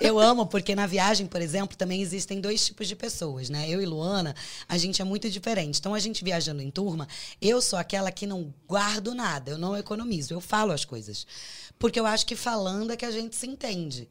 Eu 0.00 0.18
amo, 0.18 0.46
porque 0.46 0.74
na 0.74 0.86
viagem, 0.86 1.26
por 1.26 1.40
exemplo, 1.40 1.76
também 1.76 2.02
existem 2.02 2.40
dois 2.40 2.64
tipos 2.64 2.86
de 2.86 2.94
pessoas, 2.94 3.48
né? 3.48 3.68
Eu 3.68 3.80
e 3.80 3.86
Luana, 3.86 4.34
a 4.68 4.76
gente 4.76 5.00
é 5.00 5.04
muito 5.04 5.30
diferente. 5.30 5.78
Então, 5.78 5.94
a 5.94 5.98
gente 5.98 6.22
viajando 6.22 6.60
em 6.60 6.70
turma, 6.70 7.08
eu 7.40 7.62
sou 7.62 7.78
aquela 7.78 8.12
que 8.12 8.26
não 8.26 8.52
guardo 8.66 9.14
nada, 9.14 9.52
eu 9.52 9.58
não 9.58 9.76
economizo, 9.76 10.34
eu 10.34 10.40
falo 10.40 10.72
as 10.72 10.84
coisas. 10.84 11.26
Porque 11.78 11.98
eu 11.98 12.06
acho 12.06 12.26
que 12.26 12.36
falando 12.36 12.92
é 12.92 12.96
que 12.96 13.06
a 13.06 13.10
gente 13.10 13.36
se 13.36 13.46
entende. 13.46 14.08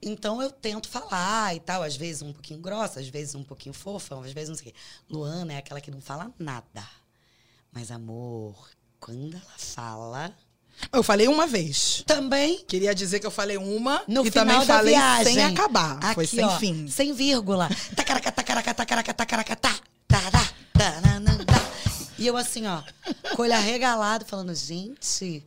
Então, 0.00 0.40
eu 0.40 0.50
tento 0.50 0.88
falar 0.88 1.54
e 1.56 1.60
tal, 1.60 1.82
às 1.82 1.96
vezes 1.96 2.22
um 2.22 2.32
pouquinho 2.32 2.60
grossa, 2.60 3.00
às 3.00 3.08
vezes 3.08 3.34
um 3.34 3.42
pouquinho 3.42 3.72
fofa, 3.72 4.14
às 4.20 4.32
vezes 4.32 4.50
não 4.50 4.56
sei 4.56 4.68
o 4.68 4.72
quê. 4.72 4.78
Luana 5.10 5.54
é 5.54 5.56
aquela 5.56 5.80
que 5.80 5.90
não 5.90 6.00
fala 6.00 6.32
nada. 6.38 6.86
Mas, 7.72 7.90
amor, 7.90 8.68
quando 9.00 9.34
ela 9.34 9.54
fala. 9.58 10.32
Eu 10.92 11.02
falei 11.02 11.26
uma 11.26 11.46
vez. 11.46 12.02
Também 12.06 12.62
Queria 12.68 12.94
dizer 12.94 13.18
que 13.18 13.26
eu 13.26 13.30
falei 13.30 13.56
uma 13.56 14.02
no 14.06 14.26
e 14.26 14.30
final 14.30 14.44
também 14.46 14.58
da 14.66 14.74
falei 14.76 14.94
viagem. 14.94 15.34
sem 15.34 15.44
acabar. 15.44 16.14
Foi 16.14 16.24
Aqui, 16.24 16.36
sem 16.36 16.44
ó, 16.44 16.58
fim. 16.58 16.86
Sem 16.88 17.12
vírgula. 17.14 17.68
Tacaraca, 17.94 18.30
tacaraca, 18.30 18.74
tacaraca, 18.74 19.14
tacaraca, 19.14 19.56
tá. 19.56 19.74
Tará, 20.06 20.48
taranã, 20.72 21.36
tá. 21.44 21.54
E 22.18 22.26
eu 22.26 22.36
assim, 22.36 22.66
ó, 22.66 22.82
com 23.34 23.42
o 23.42 23.44
olho 23.44 23.54
arregalado, 23.54 24.24
falando, 24.26 24.54
gente, 24.54 25.42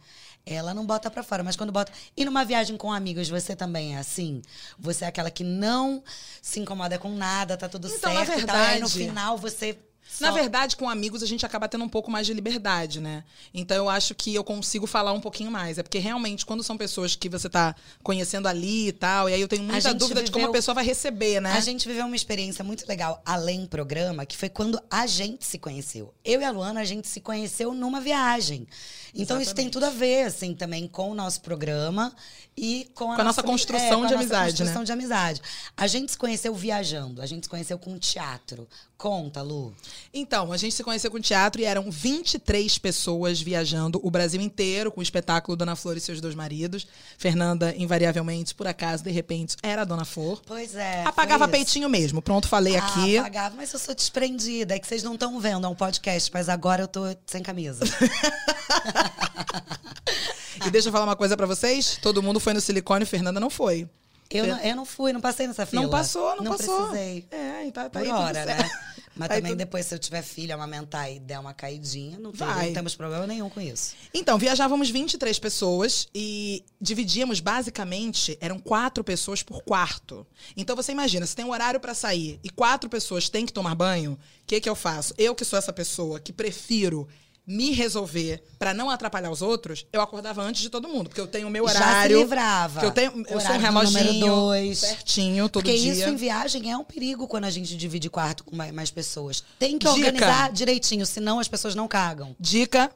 Ela 0.46 0.74
não 0.74 0.84
bota 0.86 1.12
pra 1.12 1.22
fora, 1.22 1.44
mas 1.44 1.56
quando 1.56 1.72
bota. 1.72 1.91
E 2.18 2.25
numa 2.25 2.44
viagem 2.44 2.75
com 2.75 2.91
amigos, 2.91 3.29
você 3.29 3.56
também 3.56 3.96
é 3.96 4.00
assim? 4.00 4.41
Você 4.79 5.06
é 5.06 5.08
aquela 5.08 5.29
que 5.29 5.44
não 5.44 6.03
se 6.41 6.60
incomoda 6.60 6.98
com 6.98 7.13
nada, 7.13 7.56
tá 7.56 7.70
tudo 7.70 7.88
Então, 7.88 8.12
na 8.13 8.25
certo 8.25 8.41
e 8.41 8.46
tal. 8.48 8.56
E 8.56 8.60
aí 8.60 8.79
no 8.79 8.88
verdade- 8.88 8.94
final 9.10 9.38
você. 9.38 9.77
Na 10.19 10.29
só- 10.29 10.33
verdade, 10.33 10.75
com 10.75 10.89
amigos 10.89 11.23
a 11.23 11.25
gente 11.25 11.45
acaba 11.45 11.67
tendo 11.67 11.83
um 11.83 11.89
pouco 11.89 12.09
mais 12.11 12.25
de 12.27 12.33
liberdade, 12.33 12.99
né? 12.99 13.23
Então 13.53 13.77
eu 13.77 13.89
acho 13.89 14.13
que 14.15 14.33
eu 14.35 14.43
consigo 14.43 14.85
falar 14.87 15.13
um 15.13 15.21
pouquinho 15.21 15.51
mais. 15.51 15.77
É 15.77 15.83
porque 15.83 15.99
realmente, 15.99 16.45
quando 16.45 16.63
são 16.63 16.77
pessoas 16.77 17.15
que 17.15 17.29
você 17.29 17.47
tá 17.49 17.75
conhecendo 18.03 18.47
ali 18.47 18.87
e 18.87 18.91
tal, 18.91 19.29
e 19.29 19.33
aí 19.33 19.41
eu 19.41 19.47
tenho 19.47 19.63
muita 19.63 19.93
dúvida 19.93 20.23
de 20.23 20.31
como 20.31 20.45
a 20.45 20.47
viveu- 20.47 20.53
pessoa 20.53 20.75
vai 20.75 20.83
receber, 20.83 21.39
né? 21.39 21.53
A 21.53 21.59
gente 21.59 21.87
viveu 21.87 22.05
uma 22.05 22.15
experiência 22.15 22.63
muito 22.63 22.85
legal 22.87 23.21
além 23.25 23.65
programa, 23.65 24.25
que 24.25 24.35
foi 24.35 24.49
quando 24.49 24.81
a 24.89 25.05
gente 25.07 25.45
se 25.45 25.57
conheceu. 25.59 26.13
Eu 26.25 26.41
e 26.41 26.43
a 26.43 26.51
Luana, 26.51 26.81
a 26.81 26.85
gente 26.85 27.07
se 27.07 27.21
conheceu 27.21 27.73
numa 27.73 28.01
viagem. 28.01 28.67
Então 29.15 29.39
isso 29.41 29.53
tem 29.55 29.69
tudo 29.69 29.85
a 29.85 29.89
ver, 29.89 30.23
assim, 30.23 30.53
também 30.53 30.87
com 30.87 31.11
o 31.11 31.15
nosso 31.15 31.41
programa 31.41 32.13
e 32.55 32.89
com 32.93 33.11
a, 33.11 33.15
Com 33.15 33.21
a 33.21 33.23
nossa 33.23 33.41
construção 33.41 34.03
a 34.03 34.07
de 34.07 34.13
nossa 34.13 34.15
amizade, 34.15 34.51
construção 34.51 34.81
né? 34.81 34.85
de 34.85 34.91
amizade. 34.91 35.41
A 35.77 35.87
gente 35.87 36.11
se 36.11 36.17
conheceu 36.17 36.53
viajando, 36.53 37.21
a 37.21 37.25
gente 37.25 37.43
se 37.43 37.49
conheceu 37.49 37.77
com 37.79 37.97
teatro. 37.97 38.67
Conta, 38.97 39.41
Lu. 39.41 39.73
Então, 40.13 40.51
a 40.51 40.57
gente 40.57 40.75
se 40.75 40.83
conheceu 40.83 41.09
com 41.09 41.21
teatro 41.21 41.61
e 41.61 41.63
eram 41.63 41.89
23 41.89 42.77
pessoas 42.79 43.41
viajando 43.41 43.97
o 44.03 44.11
Brasil 44.11 44.41
inteiro 44.41 44.91
com 44.91 44.99
o 44.99 45.03
espetáculo 45.03 45.55
Dona 45.55 45.73
Flor 45.73 45.95
e 45.95 46.01
seus 46.01 46.19
dois 46.19 46.35
maridos. 46.35 46.85
Fernanda, 47.17 47.73
invariavelmente, 47.77 48.53
por 48.53 48.67
acaso, 48.67 49.01
de 49.01 49.09
repente, 49.09 49.55
era 49.63 49.83
a 49.83 49.85
Dona 49.85 50.03
Flor. 50.03 50.41
Pois 50.45 50.75
é. 50.75 51.05
Apagava 51.05 51.47
peitinho 51.47 51.87
mesmo. 51.87 52.21
Pronto, 52.21 52.49
falei 52.49 52.75
aqui. 52.75 53.17
Ah, 53.17 53.21
apagava, 53.21 53.55
mas 53.55 53.71
eu 53.71 53.79
sou 53.79 53.95
desprendida. 53.95 54.75
É 54.75 54.79
que 54.79 54.85
vocês 54.85 55.01
não 55.01 55.13
estão 55.13 55.39
vendo, 55.39 55.65
é 55.65 55.69
um 55.69 55.75
podcast, 55.75 56.29
mas 56.33 56.49
agora 56.49 56.83
eu 56.83 56.87
tô 56.89 57.03
sem 57.25 57.41
camisa. 57.41 57.85
E 60.65 60.70
deixa 60.70 60.89
eu 60.89 60.91
falar 60.91 61.06
uma 61.06 61.15
coisa 61.15 61.38
pra 61.38 61.46
vocês. 61.46 61.98
Todo 62.01 62.22
mundo 62.22 62.39
foi 62.39 62.53
no 62.53 62.60
silicone, 62.60 63.06
Fernanda 63.06 63.39
não 63.39 63.50
foi. 63.50 63.88
Eu 64.29 64.46
não, 64.46 64.60
eu 64.60 64.75
não 64.75 64.86
fui, 64.86 65.12
não 65.12 65.22
passei 65.22 65.48
nessa 65.48 65.65
fila. 65.65 65.82
Não 65.84 65.89
passou, 65.89 66.36
não, 66.36 66.44
não 66.44 66.58
passou. 66.58 66.89
precisei. 66.89 67.25
É, 67.32 67.65
e 67.65 67.72
tá, 67.72 67.84
tá 67.84 67.89
Por 67.89 68.01
aí 68.03 68.10
hora, 68.10 68.46
né? 68.46 68.70
Mas 69.15 69.32
aí 69.32 69.38
também 69.38 69.53
tudo- 69.53 69.58
depois, 69.58 69.88
se 69.88 69.96
eu 69.96 69.98
tiver 69.98 70.22
filho, 70.22 70.53
amamentar 70.53 71.12
e 71.12 71.20
der 71.20 71.39
uma 71.39 71.51
caidinha, 71.51 72.20
não, 72.20 72.32
tem, 72.32 72.46
não 72.46 72.74
temos 72.74 72.94
problema 72.94 73.25
nenhum 73.25 73.50
com 73.50 73.60
isso. 73.60 73.96
Então, 74.13 74.38
viajávamos 74.38 74.91
23 74.91 75.39
pessoas 75.39 76.08
e 76.13 76.63
dividíamos 76.79 77.39
basicamente, 77.39 78.38
eram 78.39 78.60
quatro 78.60 79.03
pessoas 79.03 79.41
por 79.41 79.63
quarto. 79.63 80.27
Então 80.56 80.75
você 80.75 80.91
imagina, 80.91 81.25
se 81.25 81.36
tem 81.36 81.46
um 81.46 81.51
horário 81.51 81.79
pra 81.79 81.96
sair 81.96 82.39
e 82.44 82.51
quatro 82.51 82.88
pessoas 82.88 83.29
têm 83.29 83.48
que 83.48 83.53
tomar 83.53 83.74
banho, 83.74 84.12
o 84.12 84.18
que 84.46 84.62
que 84.62 84.70
eu 84.70 84.75
faço? 84.75 85.12
Eu 85.18 85.34
que 85.34 85.44
sou 85.44 85.58
essa 85.58 85.74
pessoa 85.74 86.20
que 86.20 86.32
prefiro 86.32 87.08
me 87.51 87.72
resolver 87.72 88.44
pra 88.60 88.75
não 88.75 88.91
atrapalhar 88.91 89.32
os 89.32 89.41
outros, 89.41 89.84
eu 89.91 90.00
acordava 90.01 90.44
antes 90.44 90.62
de 90.62 90.70
todo 90.70 90.88
mundo, 90.88 91.10
porque 91.10 91.20
eu 91.20 91.25
tenho 91.25 91.48
o 91.48 91.50
meu 91.50 91.65
Já 91.68 91.74
se 91.74 91.77
horário. 91.79 92.20
livrava. 92.20 92.82
Eu 92.86 92.91
tenho, 92.91 93.12
eu 93.12 93.24
sou 93.24 93.34
um 93.51 93.56
Horário 93.56 93.62
reloginho 93.62 94.25
dois. 94.27 94.77
certinho 94.77 95.50
todo 95.50 95.63
Porque 95.63 95.75
dia. 95.75 95.91
isso 95.94 96.08
em 96.08 96.15
viagem 96.15 96.72
é 96.72 96.77
um 96.77 96.84
perigo 96.84 97.27
quando 97.27 97.46
a 97.46 97.50
gente 97.50 97.75
divide 97.75 98.08
quarto 98.08 98.44
com 98.44 98.56
mais, 98.56 98.91
pessoas. 98.91 99.44
Tem 99.58 99.79
que 99.79 99.88
Dica. 99.88 99.91
organizar 99.91 100.51
direitinho, 100.51 101.06
senão 101.08 101.39
as 101.39 101.48
pessoas 101.48 101.74
não 101.74 101.88
cagam. 101.88 102.36
Dica: 102.39 102.91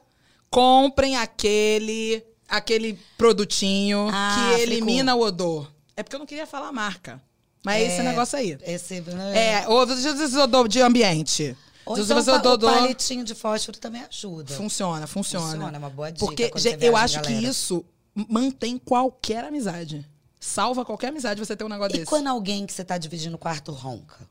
comprem 0.48 1.16
aquele 1.16 2.24
aquele 2.48 2.96
produtinho 3.18 4.08
Ah, 4.12 4.52
que 4.54 4.60
elimina 4.62 5.12
fricô. 5.12 5.24
o 5.24 5.28
odor. 5.28 5.72
É 5.96 6.02
porque 6.04 6.14
eu 6.14 6.20
não 6.20 6.26
queria 6.26 6.46
falar 6.46 6.68
a 6.68 6.72
marca. 6.72 7.20
Mas 7.64 7.82
é 7.82 7.86
esse 7.86 8.02
negócio 8.02 8.38
aí. 8.38 8.58
Esse, 8.62 9.02
É, 9.34 9.66
o 9.68 9.84
desodor 9.86 10.68
de 10.68 10.80
ambiente. 10.82 11.56
Ou 11.86 11.98
então, 11.98 12.18
o 12.18 12.24
pa- 12.24 12.32
o 12.32 12.40
Desodor- 12.40 12.72
palitinho 12.74 13.24
de 13.24 13.34
fósforo 13.34 13.78
também 13.78 14.02
ajuda. 14.02 14.54
Funciona, 14.54 15.06
funciona. 15.06 15.46
Funciona, 15.52 15.76
é 15.76 15.78
uma 15.78 15.90
boa 15.90 16.10
dica 16.10 16.24
Porque 16.24 16.50
você 16.52 16.76
eu 16.80 16.96
acho 16.96 17.20
que 17.22 17.32
isso 17.32 17.84
mantém 18.14 18.78
qualquer 18.78 19.44
amizade. 19.44 20.06
Salva 20.40 20.84
qualquer 20.84 21.08
amizade 21.08 21.40
você 21.40 21.56
ter 21.56 21.64
um 21.64 21.68
negócio 21.68 21.94
E 21.96 21.98
desse. 22.00 22.08
quando 22.10 22.26
alguém 22.28 22.66
que 22.66 22.72
você 22.72 22.84
tá 22.84 22.98
dividindo 22.98 23.34
o 23.36 23.38
quarto 23.38 23.72
ronca? 23.72 24.28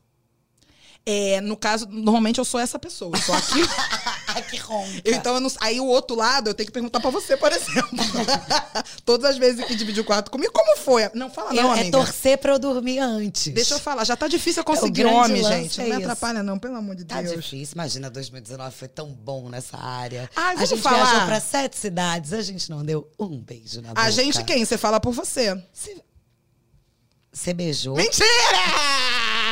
É, 1.06 1.38
no 1.42 1.54
caso, 1.54 1.86
normalmente 1.90 2.38
eu 2.38 2.46
sou 2.46 2.58
essa 2.58 2.78
pessoa. 2.78 3.14
Aqui. 3.14 3.60
Ai, 4.34 4.42
que 4.42 4.56
ronca. 4.56 5.02
Então, 5.04 5.34
eu 5.34 5.40
não- 5.40 5.50
aí 5.60 5.78
o 5.78 5.84
outro 5.86 6.16
lado 6.16 6.48
eu 6.48 6.54
tenho 6.54 6.66
que 6.66 6.72
perguntar 6.72 6.98
pra 6.98 7.10
você, 7.10 7.36
por 7.36 7.52
exemplo. 7.52 7.90
Todas 9.04 9.32
as 9.32 9.36
vezes 9.36 9.62
que 9.66 9.74
dividiu 9.74 10.02
o 10.02 10.06
quarto 10.06 10.30
comigo, 10.30 10.50
como 10.52 10.78
foi? 10.78 11.10
Não 11.14 11.28
fala 11.30 11.52
não, 11.52 11.62
Eu- 11.64 11.74
é 11.74 11.80
amiga. 11.82 11.98
torcer 11.98 12.38
pra 12.38 12.52
eu 12.52 12.58
dormir 12.58 12.98
antes. 13.00 13.52
Deixa 13.52 13.74
eu 13.74 13.78
falar, 13.78 14.02
já 14.04 14.16
tá 14.16 14.26
difícil 14.28 14.60
eu 14.60 14.64
conseguir 14.64 15.04
homem, 15.04 15.44
gente. 15.44 15.78
é 15.80 15.84
Não 15.84 15.90
me 15.96 16.02
isso. 16.02 16.10
atrapalha 16.10 16.42
não, 16.42 16.58
pelo 16.58 16.76
amor 16.76 16.96
de 16.96 17.04
Tá 17.04 17.20
Deus. 17.20 17.36
difícil. 17.36 17.74
Imagina, 17.74 18.08
2019 18.08 18.74
foi 18.74 18.88
tão 18.88 19.08
bom 19.12 19.50
nessa 19.50 19.76
área. 19.76 20.30
Ai, 20.34 20.56
a 20.56 20.64
gente 20.64 20.80
falar. 20.80 21.04
viajou 21.04 21.26
pra 21.26 21.38
sete 21.40 21.76
cidades, 21.76 22.32
a 22.32 22.40
gente 22.40 22.70
não 22.70 22.82
deu 22.82 23.06
um 23.20 23.38
beijo 23.38 23.82
na 23.82 23.88
boca. 23.88 24.00
A 24.00 24.10
gente 24.10 24.42
quem? 24.44 24.64
Você 24.64 24.78
fala 24.78 24.98
por 24.98 25.12
você. 25.12 25.62
Você 27.30 27.52
beijou? 27.52 27.94
Mentira! 27.94 28.26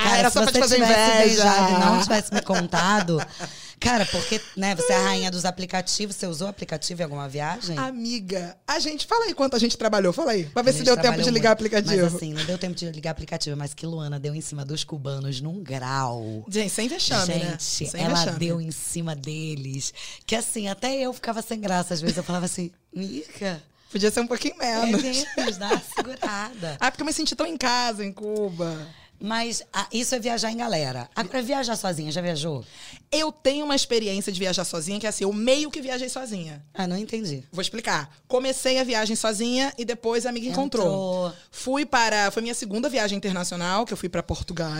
Cara, 0.02 0.18
Era 0.18 0.30
se 0.30 0.34
só 0.34 0.42
pra 0.42 0.52
você 0.52 0.58
te 0.58 0.60
fazer 0.62 0.74
tivesse 0.76 1.10
inveja. 1.10 1.42
beijado 1.44 1.70
e 1.70 1.78
não 1.78 2.02
tivesse 2.02 2.34
me 2.34 2.42
contado... 2.42 3.18
Cara, 3.82 4.06
porque, 4.06 4.40
né, 4.56 4.76
você 4.76 4.92
é 4.92 4.96
a 4.96 5.02
rainha 5.02 5.28
dos 5.30 5.44
aplicativos. 5.44 6.14
Você 6.14 6.24
usou 6.28 6.46
aplicativo 6.46 7.02
em 7.02 7.04
alguma 7.04 7.28
viagem? 7.28 7.76
Amiga, 7.76 8.56
a 8.64 8.78
gente, 8.78 9.06
fala 9.08 9.24
aí 9.24 9.34
quanto 9.34 9.56
a 9.56 9.58
gente 9.58 9.76
trabalhou, 9.76 10.12
fala 10.12 10.30
aí. 10.30 10.44
Pra 10.44 10.62
ver 10.62 10.70
se 10.70 10.78
gente 10.78 10.86
deu 10.86 10.96
tempo 10.96 11.20
de 11.20 11.30
ligar 11.30 11.50
o 11.50 11.52
aplicativo. 11.54 12.04
Mas 12.04 12.14
assim, 12.14 12.32
não 12.32 12.44
deu 12.44 12.56
tempo 12.56 12.76
de 12.76 12.88
ligar 12.92 13.10
aplicativo. 13.10 13.56
Mas 13.56 13.74
que 13.74 13.84
Luana 13.84 14.20
deu 14.20 14.36
em 14.36 14.40
cima 14.40 14.64
dos 14.64 14.84
cubanos 14.84 15.40
num 15.40 15.60
grau. 15.64 16.44
Gente, 16.48 16.70
sem 16.70 16.86
vexame, 16.86 17.34
né? 17.34 17.50
Gente, 17.58 17.90
Sem 17.90 18.00
ela 18.04 18.14
vexame. 18.14 18.38
deu 18.38 18.60
em 18.60 18.70
cima 18.70 19.16
deles. 19.16 19.92
Que 20.24 20.36
assim, 20.36 20.68
até 20.68 20.94
eu 21.00 21.12
ficava 21.12 21.42
sem 21.42 21.60
graça. 21.60 21.92
Às 21.92 22.00
vezes 22.00 22.16
eu 22.16 22.22
falava 22.22 22.44
assim, 22.46 22.70
Mica, 22.94 23.60
Podia 23.90 24.10
ser 24.10 24.20
um 24.20 24.26
pouquinho 24.28 24.54
é 24.60 24.86
menos. 24.86 25.02
menos, 25.02 25.56
dá 25.58 25.66
uma 25.66 25.82
segurada. 25.94 26.76
Ah, 26.80 26.90
porque 26.90 27.02
eu 27.02 27.06
me 27.06 27.12
senti 27.12 27.34
tão 27.34 27.46
em 27.46 27.56
casa, 27.58 28.04
em 28.04 28.12
Cuba. 28.12 28.86
Mas 29.22 29.62
ah, 29.72 29.86
isso 29.92 30.14
é 30.14 30.18
viajar 30.18 30.50
em 30.50 30.56
galera. 30.56 31.08
Agora, 31.14 31.40
viajar 31.42 31.76
sozinha, 31.76 32.10
já 32.10 32.20
viajou? 32.20 32.64
Eu 33.10 33.30
tenho 33.30 33.64
uma 33.64 33.76
experiência 33.76 34.32
de 34.32 34.38
viajar 34.38 34.64
sozinha, 34.64 34.98
que 34.98 35.06
é 35.06 35.08
assim, 35.08 35.22
eu 35.22 35.32
meio 35.32 35.70
que 35.70 35.80
viajei 35.80 36.08
sozinha. 36.08 36.64
Ah, 36.74 36.88
não 36.88 36.96
entendi. 36.96 37.44
Vou 37.52 37.62
explicar. 37.62 38.10
Comecei 38.26 38.78
a 38.78 38.84
viagem 38.84 39.14
sozinha 39.14 39.72
e 39.78 39.84
depois 39.84 40.26
a 40.26 40.30
amiga 40.30 40.48
encontrou. 40.48 40.86
Entrou. 40.86 41.32
Fui 41.50 41.86
para. 41.86 42.30
Foi 42.32 42.42
minha 42.42 42.54
segunda 42.54 42.88
viagem 42.88 43.16
internacional, 43.16 43.86
que 43.86 43.92
eu 43.92 43.96
fui 43.96 44.08
para 44.08 44.22
Portugal. 44.22 44.72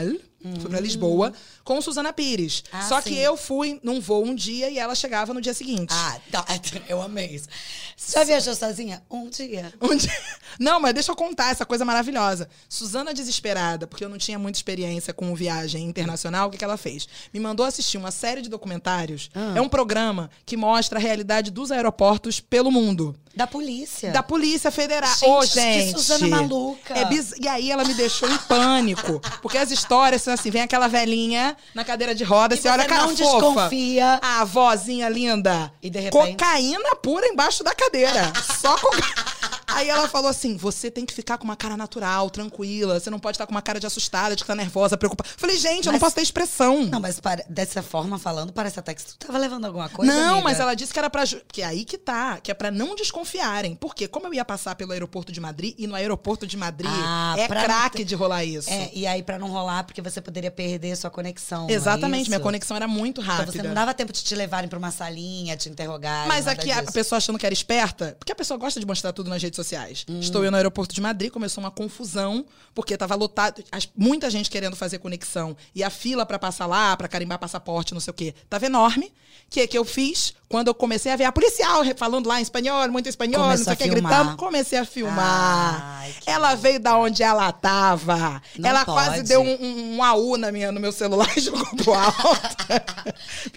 Fui 0.60 0.68
para 0.68 0.80
Lisboa, 0.80 1.32
com 1.62 1.80
Suzana 1.80 2.12
Pires. 2.12 2.64
Ah, 2.72 2.82
Só 2.82 3.00
sim. 3.00 3.10
que 3.10 3.18
eu 3.18 3.36
fui 3.36 3.78
num 3.82 4.00
voo 4.00 4.24
um 4.24 4.34
dia 4.34 4.68
e 4.68 4.78
ela 4.78 4.94
chegava 4.94 5.32
no 5.32 5.40
dia 5.40 5.54
seguinte. 5.54 5.92
Ah, 5.92 6.16
tá, 6.30 6.44
eu 6.88 7.00
amei 7.00 7.26
isso. 7.26 7.48
Você 7.96 8.18
já 8.18 8.24
viajou 8.24 8.54
sozinha? 8.54 9.02
Um 9.10 9.28
dia. 9.28 9.72
Um 9.80 9.96
dia- 9.96 10.10
Não, 10.58 10.80
mas 10.80 10.94
deixa 10.94 11.10
eu 11.12 11.16
contar 11.16 11.50
essa 11.50 11.64
coisa 11.64 11.84
maravilhosa. 11.84 12.48
Suzana 12.68 13.14
desesperada, 13.14 13.86
porque 13.86 14.04
eu 14.04 14.08
não 14.08 14.18
tinha 14.18 14.38
muita 14.38 14.58
experiência 14.58 15.12
com 15.12 15.34
viagem 15.34 15.86
internacional, 15.86 16.48
o 16.48 16.50
que, 16.50 16.58
que 16.58 16.64
ela 16.64 16.76
fez? 16.76 17.08
Me 17.32 17.38
mandou 17.40 17.64
assistir 17.64 17.98
uma 17.98 18.10
série 18.10 18.42
de 18.42 18.48
documentários. 18.48 19.30
Ah. 19.34 19.54
É 19.56 19.60
um 19.60 19.68
programa 19.68 20.30
que 20.44 20.56
mostra 20.56 20.98
a 20.98 21.02
realidade 21.02 21.50
dos 21.50 21.70
aeroportos 21.70 22.40
pelo 22.40 22.70
mundo. 22.70 23.14
Da 23.34 23.46
polícia. 23.46 24.10
Da 24.10 24.22
Polícia 24.22 24.70
Federal. 24.70 25.10
Gente, 25.14 25.52
que 25.52 25.60
gente. 25.60 25.92
Suzana 25.92 26.28
maluca. 26.28 26.92
É 26.92 27.06
biz... 27.06 27.32
E 27.40 27.48
aí 27.48 27.70
ela 27.70 27.82
me 27.82 27.94
deixou 27.94 28.28
em 28.30 28.36
pânico. 28.38 29.20
Porque 29.40 29.56
as 29.56 29.70
histórias 29.70 30.20
são 30.20 30.31
assim: 30.34 30.50
vem 30.50 30.62
aquela 30.62 30.88
velhinha 30.88 31.56
na 31.74 31.84
cadeira 31.84 32.14
de 32.14 32.24
roda, 32.24 32.54
E 32.54 32.58
você 32.58 32.68
olha 32.68 32.84
a 32.84 32.86
cara 32.86 33.02
não 33.06 33.16
fofa. 33.16 33.22
desconfia. 33.24 34.20
A 34.22 34.44
vozinha 34.44 35.08
linda. 35.08 35.72
E 35.82 35.88
de 35.90 35.98
repente? 36.00 36.30
Cocaína 36.32 36.96
pura 36.96 37.26
embaixo 37.26 37.62
da 37.64 37.74
cadeira. 37.74 38.32
Só 38.60 38.76
cocaína. 38.76 39.31
Aí 39.74 39.88
ela 39.88 40.08
falou 40.08 40.28
assim: 40.30 40.56
você 40.56 40.90
tem 40.90 41.04
que 41.06 41.12
ficar 41.14 41.38
com 41.38 41.44
uma 41.44 41.56
cara 41.56 41.76
natural, 41.76 42.28
tranquila. 42.30 42.98
Você 43.00 43.10
não 43.10 43.18
pode 43.18 43.36
estar 43.36 43.46
com 43.46 43.52
uma 43.52 43.62
cara 43.62 43.78
de 43.80 43.86
assustada, 43.86 44.34
de 44.36 44.42
que 44.42 44.46
tá 44.46 44.54
nervosa, 44.54 44.96
preocupada. 44.96 45.28
Falei, 45.36 45.56
gente, 45.56 45.86
eu 45.86 45.92
não 45.92 45.98
posso 46.00 46.14
ter 46.14 46.22
expressão. 46.22 46.84
Não, 46.86 47.00
mas 47.00 47.18
pare- 47.20 47.44
dessa 47.48 47.82
forma 47.82 48.18
falando, 48.18 48.52
parece 48.52 48.78
até 48.78 48.94
que 48.94 49.04
tu 49.04 49.16
tava 49.18 49.38
levando 49.38 49.64
alguma 49.64 49.88
coisa. 49.88 50.12
Não, 50.12 50.34
amiga. 50.34 50.44
mas 50.44 50.60
ela 50.60 50.74
disse 50.74 50.92
que 50.92 50.98
era 50.98 51.08
pra. 51.10 51.24
Que 51.26 51.62
é 51.62 51.64
aí 51.66 51.84
que 51.84 51.98
tá. 51.98 52.38
Que 52.40 52.50
é 52.50 52.54
pra 52.54 52.70
não 52.70 52.94
desconfiarem. 52.94 53.74
Porque, 53.76 54.06
como 54.08 54.26
eu 54.26 54.34
ia 54.34 54.44
passar 54.44 54.74
pelo 54.74 54.92
aeroporto 54.92 55.32
de 55.32 55.40
Madrid, 55.40 55.74
e 55.78 55.86
no 55.86 55.94
aeroporto 55.94 56.46
de 56.46 56.56
Madrid 56.56 56.90
Ah, 56.92 57.34
é 57.38 57.48
craque 57.48 57.98
ter- 57.98 58.04
de 58.04 58.14
rolar 58.14 58.44
isso. 58.44 58.70
É, 58.70 58.90
e 58.94 59.06
aí 59.06 59.22
pra 59.22 59.38
não 59.38 59.48
rolar, 59.48 59.84
porque 59.84 60.00
você 60.02 60.20
poderia 60.20 60.50
perder 60.50 60.96
sua 60.96 61.10
conexão. 61.10 61.66
é 61.68 61.72
Exatamente, 61.72 62.28
minha 62.28 62.36
isso? 62.38 62.42
conexão 62.42 62.76
era 62.76 62.88
muito 62.88 63.20
rápida. 63.20 63.50
Então 63.50 63.62
você 63.62 63.68
não 63.68 63.74
dava 63.74 63.94
tempo 63.94 64.12
de 64.12 64.22
te 64.22 64.34
levarem 64.34 64.68
pra 64.68 64.78
uma 64.78 64.90
salinha, 64.90 65.56
te 65.56 65.68
interrogar. 65.68 66.26
Mas 66.28 66.46
nada 66.46 66.60
aqui 66.60 66.70
a 66.70 66.80
disso. 66.80 66.92
pessoa 66.92 67.16
achando 67.18 67.38
que 67.38 67.46
era 67.46 67.52
esperta, 67.52 68.16
porque 68.18 68.32
a 68.32 68.34
pessoa 68.34 68.58
gosta 68.58 68.78
de 68.80 68.86
mostrar 68.86 69.12
tudo 69.12 69.30
nas 69.30 69.42
redes 69.42 69.56
sociais. 69.56 69.61
Hum. 70.08 70.20
Estou 70.20 70.44
eu 70.44 70.50
no 70.50 70.56
aeroporto 70.56 70.94
de 70.94 71.00
Madrid, 71.00 71.30
começou 71.30 71.62
uma 71.62 71.70
confusão, 71.70 72.44
porque 72.74 72.96
tava 72.96 73.14
lotado, 73.14 73.62
as- 73.70 73.88
muita 73.96 74.28
gente 74.30 74.50
querendo 74.50 74.76
fazer 74.76 74.98
conexão. 74.98 75.56
E 75.74 75.82
a 75.82 75.90
fila 75.90 76.24
para 76.26 76.38
passar 76.38 76.66
lá, 76.66 76.96
para 76.96 77.08
carimbar 77.08 77.38
passaporte, 77.38 77.94
não 77.94 78.00
sei 78.00 78.10
o 78.10 78.14
quê, 78.14 78.34
tava 78.48 78.66
enorme. 78.66 79.12
O 79.46 79.50
que 79.52 79.66
que 79.66 79.76
eu 79.76 79.84
fiz? 79.84 80.34
Quando 80.48 80.68
eu 80.68 80.74
comecei 80.74 81.10
a 81.12 81.16
ver 81.16 81.24
a 81.24 81.32
policial 81.32 81.82
falando 81.96 82.26
lá 82.26 82.38
em 82.38 82.42
espanhol, 82.42 82.86
muito 82.90 83.08
espanhol, 83.08 83.42
Começou 83.42 83.58
não 83.58 83.64
sei 83.64 83.72
a 83.72 83.74
o 83.74 83.76
que, 83.76 83.88
gritando, 83.88 84.36
comecei 84.36 84.78
a 84.78 84.84
filmar. 84.84 85.82
Ai, 86.00 86.14
ela 86.26 86.54
veio 86.54 86.78
da 86.80 86.96
onde 86.98 87.22
ela 87.22 87.50
tava. 87.52 88.40
Não 88.58 88.68
ela 88.68 88.84
pode. 88.84 88.96
quase 89.08 89.22
deu 89.24 89.40
um, 89.42 89.54
um, 89.62 89.96
um 89.96 90.02
AU 90.02 90.36
na 90.38 90.50
minha, 90.52 90.70
no 90.72 90.80
meu 90.80 90.92
celular 90.92 91.30
e 91.36 91.40
jogou 91.40 91.64
pro 91.76 91.92
alto. 91.94 92.66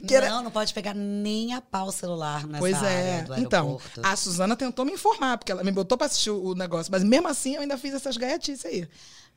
Era- 0.09 0.29
Não, 0.29 0.43
não 0.43 0.51
pode 0.51 0.74
pegar 0.74 0.93
nem 0.93 1.53
a 1.53 1.62
pau 1.62 1.88
o 1.88 1.91
celular 1.91 2.45
nessa 2.45 2.59
Pois 2.59 2.83
é. 2.83 3.25
Então, 3.38 3.79
a 4.03 4.15
Suzana 4.15 4.55
tentou 4.55 4.85
me 4.85 4.93
informar, 4.93 5.38
porque 5.38 5.51
ela 5.51 5.63
me 5.63 5.71
botou 5.71 5.94
pra 5.97 6.07
assistir 6.07 6.31
o 6.31 6.53
negócio. 6.55 6.91
Mas 6.91 7.03
mesmo 7.03 7.27
assim, 7.27 7.55
eu 7.55 7.61
ainda 7.61 7.77
fiz 7.77 7.93
essas 7.93 8.17
gaiatices 8.17 8.65
aí. 8.65 8.87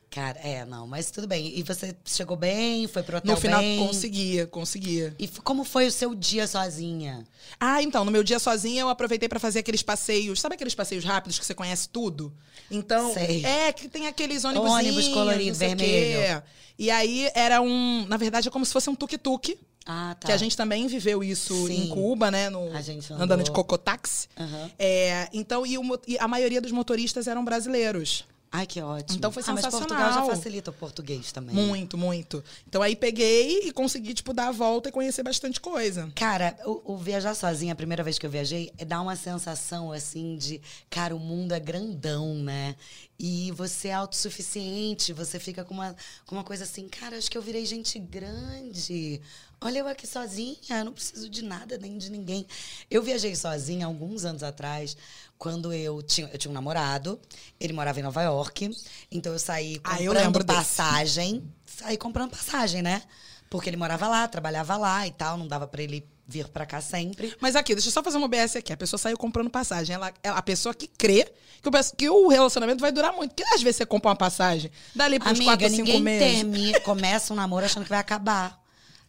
Cara, 0.09 0.39
é, 0.39 0.65
não, 0.65 0.87
mas 0.87 1.11
tudo 1.11 1.27
bem. 1.27 1.53
E 1.55 1.61
você 1.61 1.95
chegou 2.03 2.35
bem, 2.35 2.87
foi 2.87 3.03
pro 3.03 3.17
hotel 3.17 3.35
No 3.35 3.39
final, 3.39 3.59
bem? 3.61 3.77
conseguia, 3.77 4.47
conseguia. 4.47 5.13
E 5.19 5.27
como 5.27 5.63
foi 5.63 5.85
o 5.85 5.91
seu 5.91 6.15
dia 6.15 6.47
sozinha? 6.47 7.23
Ah, 7.59 7.83
então, 7.83 8.03
no 8.03 8.11
meu 8.11 8.23
dia 8.23 8.39
sozinha, 8.39 8.81
eu 8.81 8.89
aproveitei 8.89 9.29
pra 9.29 9.39
fazer 9.39 9.59
aqueles 9.59 9.83
passeios. 9.83 10.41
Sabe 10.41 10.55
aqueles 10.55 10.73
passeios 10.73 11.05
rápidos 11.05 11.37
que 11.37 11.45
você 11.45 11.53
conhece 11.53 11.89
tudo? 11.89 12.33
Então, 12.71 13.13
Sei. 13.13 13.45
é 13.45 13.71
que 13.71 13.87
tem 13.87 14.07
aqueles 14.07 14.43
ônibus 14.43 14.71
Ônibus 14.71 15.07
colorido, 15.09 15.55
vermelho. 15.55 16.41
E 16.77 16.89
aí 16.89 17.29
era 17.35 17.61
um, 17.61 18.05
na 18.07 18.17
verdade, 18.17 18.47
é 18.47 18.51
como 18.51 18.65
se 18.65 18.73
fosse 18.73 18.89
um 18.89 18.95
tuk-tuk. 18.95 19.59
Ah, 19.85 20.15
tá. 20.19 20.27
Que 20.27 20.31
a 20.31 20.37
gente 20.37 20.57
também 20.57 20.87
viveu 20.87 21.23
isso 21.23 21.67
Sim. 21.67 21.83
em 21.83 21.87
Cuba, 21.89 22.31
né? 22.31 22.49
No, 22.49 22.71
A 22.75 22.81
gente 22.81 23.11
andando 23.13 23.43
de 23.43 23.51
cocotáxi. 23.51 24.27
Aham. 24.39 24.71
É, 24.77 25.27
então, 25.33 25.65
e, 25.65 25.77
o 25.77 25.99
e 26.07 26.17
a 26.19 26.27
maioria 26.27 26.61
dos 26.61 26.71
motoristas 26.71 27.27
eram 27.27 27.43
brasileiros. 27.45 28.23
Ai, 28.51 28.65
que 28.65 28.81
ótimo. 28.81 29.17
Então 29.17 29.31
foi 29.31 29.43
ah, 29.45 29.53
mas 29.53 29.61
Portugal 29.61 29.87
sensacional. 29.87 30.27
já 30.27 30.35
facilita 30.35 30.71
o 30.71 30.73
português 30.73 31.31
também. 31.31 31.55
Muito, 31.55 31.97
muito. 31.97 32.43
Então 32.67 32.81
aí 32.81 32.95
peguei 32.95 33.67
e 33.67 33.71
consegui, 33.71 34.13
tipo, 34.13 34.33
dar 34.33 34.47
a 34.47 34.51
volta 34.51 34.89
e 34.89 34.91
conhecer 34.91 35.21
bastante 35.21 35.59
coisa. 35.59 36.11
Cara, 36.15 36.57
o, 36.65 36.93
o 36.93 36.97
viajar 36.97 37.35
sozinha, 37.35 37.73
a 37.73 37.75
primeira 37.75 38.03
vez 38.03 38.17
que 38.17 38.25
eu 38.25 38.29
viajei, 38.29 38.71
é 38.77 38.85
dar 38.85 39.01
uma 39.01 39.15
sensação 39.15 39.91
assim 39.91 40.35
de, 40.35 40.59
cara, 40.89 41.15
o 41.15 41.19
mundo 41.19 41.53
é 41.53 41.59
grandão, 41.59 42.33
né? 42.35 42.75
E 43.19 43.51
você 43.51 43.89
é 43.89 43.93
autossuficiente, 43.93 45.11
você 45.11 45.37
fica 45.39 45.65
com 45.65 45.73
uma, 45.73 45.93
com 46.25 46.35
uma 46.35 46.43
coisa 46.43 46.63
assim, 46.63 46.87
cara, 46.87 47.17
acho 47.17 47.29
que 47.29 47.37
eu 47.37 47.41
virei 47.41 47.65
gente 47.65 47.99
grande. 47.99 49.21
Olha 49.59 49.79
eu 49.79 49.87
aqui 49.89 50.07
sozinha, 50.07 50.57
eu 50.69 50.85
não 50.85 50.93
preciso 50.93 51.29
de 51.29 51.43
nada 51.43 51.77
nem 51.77 51.97
de 51.97 52.09
ninguém. 52.09 52.47
Eu 52.89 53.03
viajei 53.03 53.35
sozinha 53.35 53.85
alguns 53.85 54.23
anos 54.23 54.41
atrás, 54.41 54.95
quando 55.37 55.73
eu 55.73 56.01
tinha, 56.01 56.29
eu 56.31 56.37
tinha 56.37 56.49
um 56.49 56.53
namorado, 56.53 57.19
ele 57.59 57.73
morava 57.73 57.99
em 57.99 58.03
Nova 58.03 58.21
York, 58.21 58.71
então 59.11 59.33
eu 59.33 59.39
saí 59.39 59.81
Ah, 59.83 60.01
eu 60.01 60.13
comprando 60.13 60.25
lembro 60.25 60.43
desse. 60.45 60.57
passagem, 60.59 61.43
saí 61.65 61.97
comprando 61.97 62.31
passagem, 62.31 62.81
né? 62.81 63.03
Porque 63.49 63.69
ele 63.69 63.77
morava 63.77 64.07
lá, 64.07 64.27
trabalhava 64.27 64.77
lá 64.77 65.07
e 65.07 65.11
tal, 65.11 65.37
não 65.37 65.47
dava 65.47 65.67
pra 65.67 65.81
ele 65.81 66.05
vir 66.27 66.47
pra 66.49 66.65
cá 66.65 66.79
sempre. 66.79 67.35
Mas 67.41 67.55
aqui, 67.55 67.73
deixa 67.73 67.87
eu 67.89 67.91
só 67.91 68.03
fazer 68.03 68.17
uma 68.17 68.25
OBS 68.27 68.55
aqui. 68.55 68.71
A 68.71 68.77
pessoa 68.77 68.99
saiu 68.99 69.17
comprando 69.17 69.49
passagem. 69.49 69.95
Ela, 69.95 70.13
ela- 70.21 70.37
a 70.37 70.41
pessoa 70.43 70.73
que 70.75 70.87
crê 70.87 71.31
que 71.61 71.67
o, 71.67 71.71
que 71.97 72.09
o 72.09 72.27
relacionamento 72.27 72.79
vai 72.79 72.91
durar 72.91 73.11
muito. 73.11 73.33
Porque 73.33 73.51
às 73.55 73.61
vezes 73.63 73.77
você 73.77 73.85
compra 73.87 74.09
uma 74.11 74.15
passagem, 74.15 74.69
dali 74.93 75.17
para 75.17 75.29
uns 75.31 75.39
Amiga, 75.39 75.45
4 75.57 75.63
ou 75.65 75.69
5 75.71 75.81
ninguém 75.87 76.01
meses. 76.01 76.35
termina, 76.37 76.79
começa 76.85 77.33
um 77.33 77.35
namoro 77.35 77.65
achando 77.65 77.83
que 77.83 77.89
vai 77.89 77.97
acabar. 77.99 78.59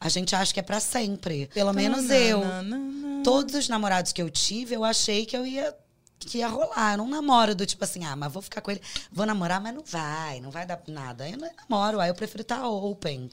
A 0.00 0.08
gente 0.08 0.34
acha 0.34 0.54
que 0.54 0.58
é 0.58 0.62
pra 0.62 0.80
sempre. 0.80 1.46
Pelo 1.52 1.74
menos 1.74 2.08
eu. 2.08 2.40
Tananana. 2.40 3.22
Todos 3.22 3.54
os 3.54 3.68
namorados 3.68 4.12
que 4.12 4.22
eu 4.22 4.30
tive, 4.30 4.74
eu 4.74 4.82
achei 4.82 5.26
que 5.26 5.36
eu 5.36 5.44
ia 5.46 5.76
que 6.18 6.38
ia 6.38 6.48
rolar. 6.48 6.94
Eu 6.94 6.98
não 6.98 7.08
namoro 7.08 7.54
do 7.54 7.66
tipo 7.66 7.84
assim, 7.84 8.04
ah, 8.06 8.16
mas 8.16 8.32
vou 8.32 8.40
ficar 8.40 8.62
com 8.62 8.70
ele. 8.70 8.80
Vou 9.12 9.26
namorar, 9.26 9.60
mas 9.60 9.74
não 9.74 9.82
vai, 9.84 10.40
não 10.40 10.50
vai 10.50 10.64
dar 10.66 10.80
nada. 10.88 11.28
Eu 11.28 11.36
não 11.36 11.50
namoro, 11.68 12.00
aí 12.00 12.08
eu 12.08 12.14
prefiro 12.14 12.40
estar 12.40 12.66
open 12.66 13.28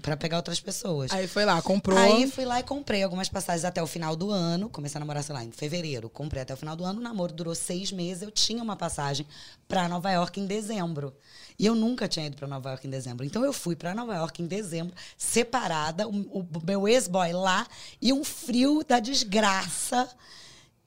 pra 0.00 0.16
pegar 0.16 0.36
outras 0.36 0.60
pessoas. 0.60 1.10
Aí 1.12 1.26
foi 1.26 1.44
lá, 1.44 1.60
comprou. 1.60 1.98
Aí 1.98 2.30
fui 2.30 2.44
lá 2.44 2.60
e 2.60 2.62
comprei 2.62 3.02
algumas 3.02 3.28
passagens 3.28 3.64
até 3.64 3.82
o 3.82 3.86
final 3.86 4.14
do 4.14 4.30
ano. 4.30 4.68
Comecei 4.68 4.98
a 4.98 5.00
namorar, 5.00 5.22
sei 5.22 5.34
lá, 5.34 5.44
em 5.44 5.50
fevereiro. 5.50 6.08
Comprei 6.08 6.42
até 6.42 6.54
o 6.54 6.56
final 6.56 6.76
do 6.76 6.84
ano. 6.84 7.00
O 7.00 7.02
namoro 7.02 7.32
durou 7.32 7.54
seis 7.54 7.90
meses. 7.90 8.22
Eu 8.22 8.30
tinha 8.30 8.62
uma 8.62 8.76
passagem 8.76 9.26
pra 9.66 9.88
Nova 9.88 10.10
York 10.10 10.40
em 10.40 10.46
dezembro. 10.46 11.14
E 11.58 11.66
eu 11.66 11.74
nunca 11.74 12.08
tinha 12.08 12.26
ido 12.26 12.36
pra 12.36 12.48
Nova 12.48 12.70
York 12.70 12.86
em 12.86 12.90
dezembro. 12.90 13.24
Então 13.24 13.44
eu 13.44 13.52
fui 13.52 13.76
pra 13.76 13.94
Nova 13.94 14.14
York 14.14 14.42
em 14.42 14.46
dezembro, 14.46 14.94
separada, 15.18 16.08
o, 16.08 16.10
o 16.10 16.46
meu 16.64 16.88
ex-boy 16.88 17.32
lá 17.32 17.66
e 18.00 18.12
um 18.12 18.24
frio 18.24 18.82
da 18.86 18.98
desgraça. 18.98 20.08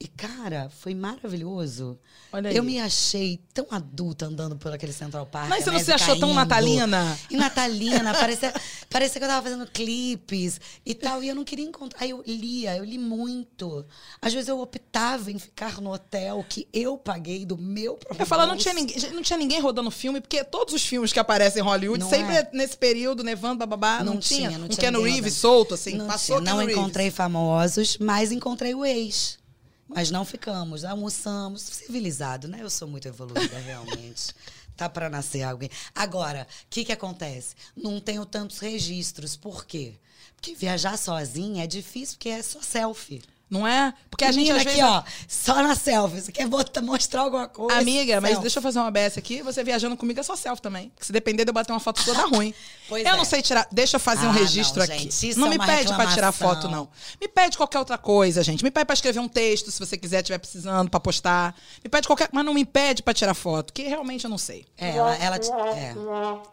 E, 0.04 0.08
cara, 0.08 0.68
foi 0.68 0.94
maravilhoso. 0.94 1.98
Olha 2.30 2.50
aí. 2.50 2.56
Eu 2.56 2.62
me 2.62 2.78
achei 2.78 3.40
tão 3.54 3.66
adulta 3.70 4.26
andando 4.26 4.54
por 4.54 4.70
aquele 4.70 4.92
Central 4.92 5.24
Park. 5.24 5.48
Mas 5.48 5.64
você 5.64 5.70
não 5.70 5.78
a 5.78 5.82
se 5.82 5.92
achou 5.92 6.18
tão 6.18 6.34
natalina? 6.34 7.18
E 7.30 7.36
natalina, 7.38 8.12
parecia, 8.12 8.52
parecia 8.90 9.18
que 9.18 9.24
eu 9.24 9.28
tava 9.30 9.48
fazendo 9.48 9.66
clipes 9.66 10.60
e 10.84 10.92
tal, 10.94 11.22
e 11.22 11.28
eu 11.30 11.34
não 11.34 11.42
queria 11.42 11.64
encontrar. 11.64 12.02
Aí 12.02 12.10
eu 12.10 12.22
lia, 12.26 12.76
eu 12.76 12.84
li 12.84 12.98
muito. 12.98 13.86
Às 14.20 14.34
vezes 14.34 14.50
eu 14.50 14.60
optava 14.60 15.32
em 15.32 15.38
ficar 15.38 15.80
no 15.80 15.90
hotel 15.90 16.44
que 16.46 16.68
eu 16.70 16.98
paguei 16.98 17.46
do 17.46 17.56
meu 17.56 17.94
próprio 17.94 18.20
Eu 18.20 18.26
falo, 18.26 18.44
não 18.44 18.58
tinha, 18.58 18.74
ninguém, 18.74 19.10
não 19.10 19.22
tinha 19.22 19.38
ninguém 19.38 19.58
rodando 19.58 19.90
filme, 19.90 20.20
porque 20.20 20.44
todos 20.44 20.74
os 20.74 20.84
filmes 20.84 21.14
que 21.14 21.18
aparecem 21.18 21.62
em 21.62 21.64
Hollywood, 21.64 22.00
Não 22.00 22.10
sempre 22.10 22.34
é. 22.34 22.40
é 22.40 22.50
nesse 22.52 22.76
período, 22.76 23.24
nevando, 23.24 23.56
bababá, 23.60 24.04
não, 24.04 24.18
tinha. 24.18 24.50
não 24.50 24.66
um 24.66 24.68
tinha 24.68 24.80
Keanu 24.82 25.00
Reeves 25.00 25.18
rodando. 25.18 25.34
solto, 25.34 25.74
assim, 25.74 25.94
não 25.94 26.06
passou 26.06 26.42
tinha. 26.42 26.54
Não 26.54 26.60
encontrei 26.60 27.10
famosos, 27.10 27.96
mas 27.96 28.30
encontrei 28.30 28.74
o 28.74 28.84
ex. 28.84 29.42
Mas 29.88 30.10
não 30.10 30.24
ficamos, 30.24 30.84
almoçamos, 30.84 31.62
civilizado, 31.62 32.48
né? 32.48 32.58
Eu 32.60 32.70
sou 32.70 32.88
muito 32.88 33.08
evoluída, 33.08 33.58
realmente. 33.58 34.34
Tá 34.76 34.88
pra 34.88 35.08
nascer 35.08 35.42
alguém. 35.44 35.70
Agora, 35.94 36.48
o 36.64 36.66
que 36.68 36.84
que 36.84 36.90
acontece? 36.90 37.54
Não 37.76 38.00
tenho 38.00 38.26
tantos 38.26 38.58
registros. 38.58 39.36
Por 39.36 39.64
quê? 39.64 39.94
Porque 40.34 40.52
viajar 40.56 40.98
sozinha 40.98 41.62
é 41.62 41.66
difícil, 41.68 42.16
porque 42.16 42.28
é 42.28 42.42
só 42.42 42.60
selfie. 42.60 43.22
Não 43.50 43.66
é? 43.68 43.92
Porque 44.10 44.24
a 44.24 44.32
gente, 44.32 44.38
Menina 44.52 44.56
às 44.56 44.62
aqui, 44.62 44.76
vezes... 44.76 44.84
ó, 44.90 45.04
só 45.28 45.62
na 45.62 45.76
selfie. 45.76 46.20
Você 46.20 46.32
quer 46.32 46.48
botar, 46.48 46.80
mostrar 46.80 47.20
alguma 47.22 47.46
coisa? 47.46 47.78
Amiga, 47.78 48.20
mas 48.20 48.30
selfie. 48.30 48.42
deixa 48.42 48.58
eu 48.58 48.62
fazer 48.62 48.78
uma 48.80 48.88
ABS 48.88 49.18
aqui. 49.18 49.42
Você 49.42 49.62
viajando 49.62 49.96
comigo 49.96 50.18
é 50.18 50.22
só 50.22 50.34
selfie 50.34 50.62
também. 50.62 50.90
Se 51.00 51.12
depender 51.12 51.44
de 51.44 51.50
eu 51.50 51.54
bater 51.54 51.72
uma 51.72 51.78
foto 51.78 52.02
dá 52.12 52.24
ruim. 52.26 52.52
Pois 52.88 53.04
eu 53.06 53.12
é. 53.12 53.16
não 53.16 53.24
sei 53.24 53.42
tirar. 53.42 53.68
Deixa 53.70 53.96
eu 53.96 54.00
fazer 54.00 54.26
um 54.26 54.30
Ah, 54.30 54.32
registro 54.32 54.78
não, 54.78 54.84
aqui. 54.86 55.04
gente, 55.04 55.28
isso 55.28 55.38
não 55.38 55.46
é 55.48 55.50
me 55.50 55.58
pede 55.64 55.92
pra 55.94 56.06
tirar 56.08 56.32
foto, 56.32 56.68
não. 56.68 56.88
Me 57.20 57.28
pede 57.28 57.56
qualquer 57.56 57.78
outra 57.78 57.98
coisa, 57.98 58.42
gente. 58.42 58.64
Me 58.64 58.70
pede 58.70 58.86
pra 58.86 58.94
escrever 58.94 59.20
um 59.20 59.28
texto, 59.28 59.70
se 59.70 59.78
você 59.78 59.96
quiser, 59.96 60.22
tiver 60.22 60.38
precisando, 60.38 60.90
pra 60.90 60.98
postar. 60.98 61.54
Me 61.82 61.88
pede 61.90 62.06
qualquer. 62.06 62.28
Mas 62.32 62.44
não 62.44 62.54
me 62.54 62.64
pede 62.64 63.02
pra 63.02 63.14
tirar 63.14 63.34
foto, 63.34 63.72
que 63.72 63.82
realmente 63.84 64.24
eu 64.24 64.30
não 64.30 64.38
sei. 64.38 64.64
É, 64.76 64.96
ela, 64.96 65.14
ela 65.16 65.36
é, 65.36 65.94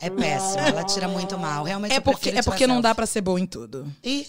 é 0.01 0.09
péssimo. 0.09 0.59
Ela 0.59 0.83
tira 0.83 1.07
muito 1.07 1.37
mal. 1.37 1.63
Realmente 1.63 1.93
É 1.93 1.99
porque, 1.99 2.29
é 2.29 2.43
porque 2.43 2.67
não 2.67 2.75
selfie. 2.75 2.83
dá 2.83 2.95
pra 2.95 3.05
ser 3.05 3.21
boa 3.21 3.39
em 3.39 3.45
tudo. 3.47 3.91
Ih, 4.03 4.27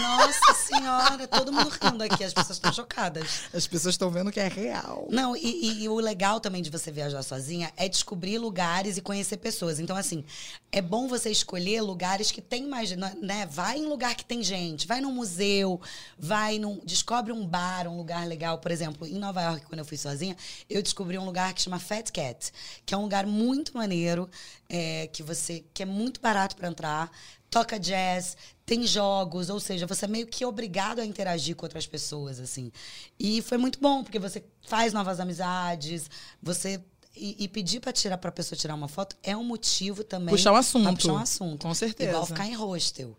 nossa 0.00 0.54
senhora, 0.54 1.26
todo 1.26 1.52
mundo 1.52 1.68
rindo 1.70 2.02
aqui, 2.04 2.22
as 2.24 2.32
pessoas 2.32 2.56
estão 2.56 2.72
chocadas. 2.72 3.42
As 3.52 3.66
pessoas 3.66 3.94
estão 3.94 4.10
vendo 4.10 4.30
que 4.30 4.40
é 4.40 4.48
real. 4.48 5.06
Não, 5.10 5.36
e, 5.36 5.40
e- 5.40 5.82
e 5.84 5.88
o 5.88 5.96
legal 5.96 6.40
também 6.40 6.62
de 6.62 6.70
você 6.70 6.90
viajar 6.90 7.22
sozinha 7.22 7.72
é 7.76 7.88
descobrir 7.88 8.38
lugares 8.38 8.96
e 8.96 9.00
conhecer 9.02 9.36
pessoas. 9.38 9.78
Então, 9.80 9.96
assim, 9.96 10.24
é 10.70 10.80
bom 10.82 11.08
você 11.08 11.30
escolher 11.30 11.80
lugares 11.80 12.30
que 12.30 12.40
tem 12.40 12.66
mais, 12.66 12.90
né? 12.92 13.46
Vai 13.50 13.78
em 13.78 13.86
lugar 13.86 14.14
que 14.14 14.24
tem 14.24 14.42
gente, 14.42 14.86
vai 14.86 15.00
num 15.00 15.12
museu, 15.12 15.80
vai 16.18 16.58
num. 16.58 16.80
Descobre 16.84 17.32
um 17.32 17.46
bar, 17.46 17.86
um 17.88 17.96
lugar 17.96 18.26
legal. 18.26 18.58
Por 18.58 18.70
exemplo, 18.70 19.06
em 19.06 19.14
Nova 19.18 19.40
York, 19.42 19.66
quando 19.66 19.78
eu 19.80 19.84
fui 19.84 19.96
sozinha, 19.96 20.36
eu 20.68 20.82
descobri 20.82 21.18
um 21.18 21.24
lugar 21.24 21.52
que 21.54 21.62
chama 21.62 21.78
Fat 21.78 22.10
Cat, 22.10 22.52
que 22.84 22.94
é 22.94 22.96
um 22.96 23.02
lugar 23.02 23.26
muito 23.26 23.76
maneiro, 23.76 24.28
é, 24.68 25.08
que 25.12 25.22
você. 25.22 25.64
que 25.72 25.82
é 25.82 25.86
muito 25.86 26.20
barato 26.20 26.54
para 26.56 26.68
entrar. 26.68 27.10
Toca 27.50 27.80
jazz, 27.80 28.36
tem 28.70 28.86
jogos, 28.86 29.50
ou 29.50 29.58
seja, 29.58 29.84
você 29.84 30.04
é 30.04 30.08
meio 30.08 30.28
que 30.28 30.44
obrigado 30.44 31.00
a 31.00 31.04
interagir 31.04 31.56
com 31.56 31.66
outras 31.66 31.88
pessoas, 31.88 32.38
assim. 32.38 32.70
E 33.18 33.42
foi 33.42 33.58
muito 33.58 33.80
bom, 33.80 34.04
porque 34.04 34.16
você 34.20 34.44
faz 34.68 34.92
novas 34.92 35.18
amizades, 35.18 36.08
você. 36.40 36.80
E, 37.16 37.34
e 37.40 37.48
pedir 37.48 37.80
pra 37.80 37.92
tirar 37.92 38.16
pra 38.16 38.30
pessoa 38.30 38.56
tirar 38.56 38.76
uma 38.76 38.86
foto 38.86 39.16
é 39.24 39.36
um 39.36 39.42
motivo 39.42 40.04
também. 40.04 40.28
Puxar 40.32 40.52
um 40.52 40.56
assunto. 40.56 40.94
puxar 40.94 41.12
um 41.14 41.18
assunto. 41.18 41.62
Com 41.66 41.74
certeza. 41.74 42.10
Igual 42.10 42.24
ficar 42.26 42.46
em 42.46 42.54
hostel. 42.54 43.18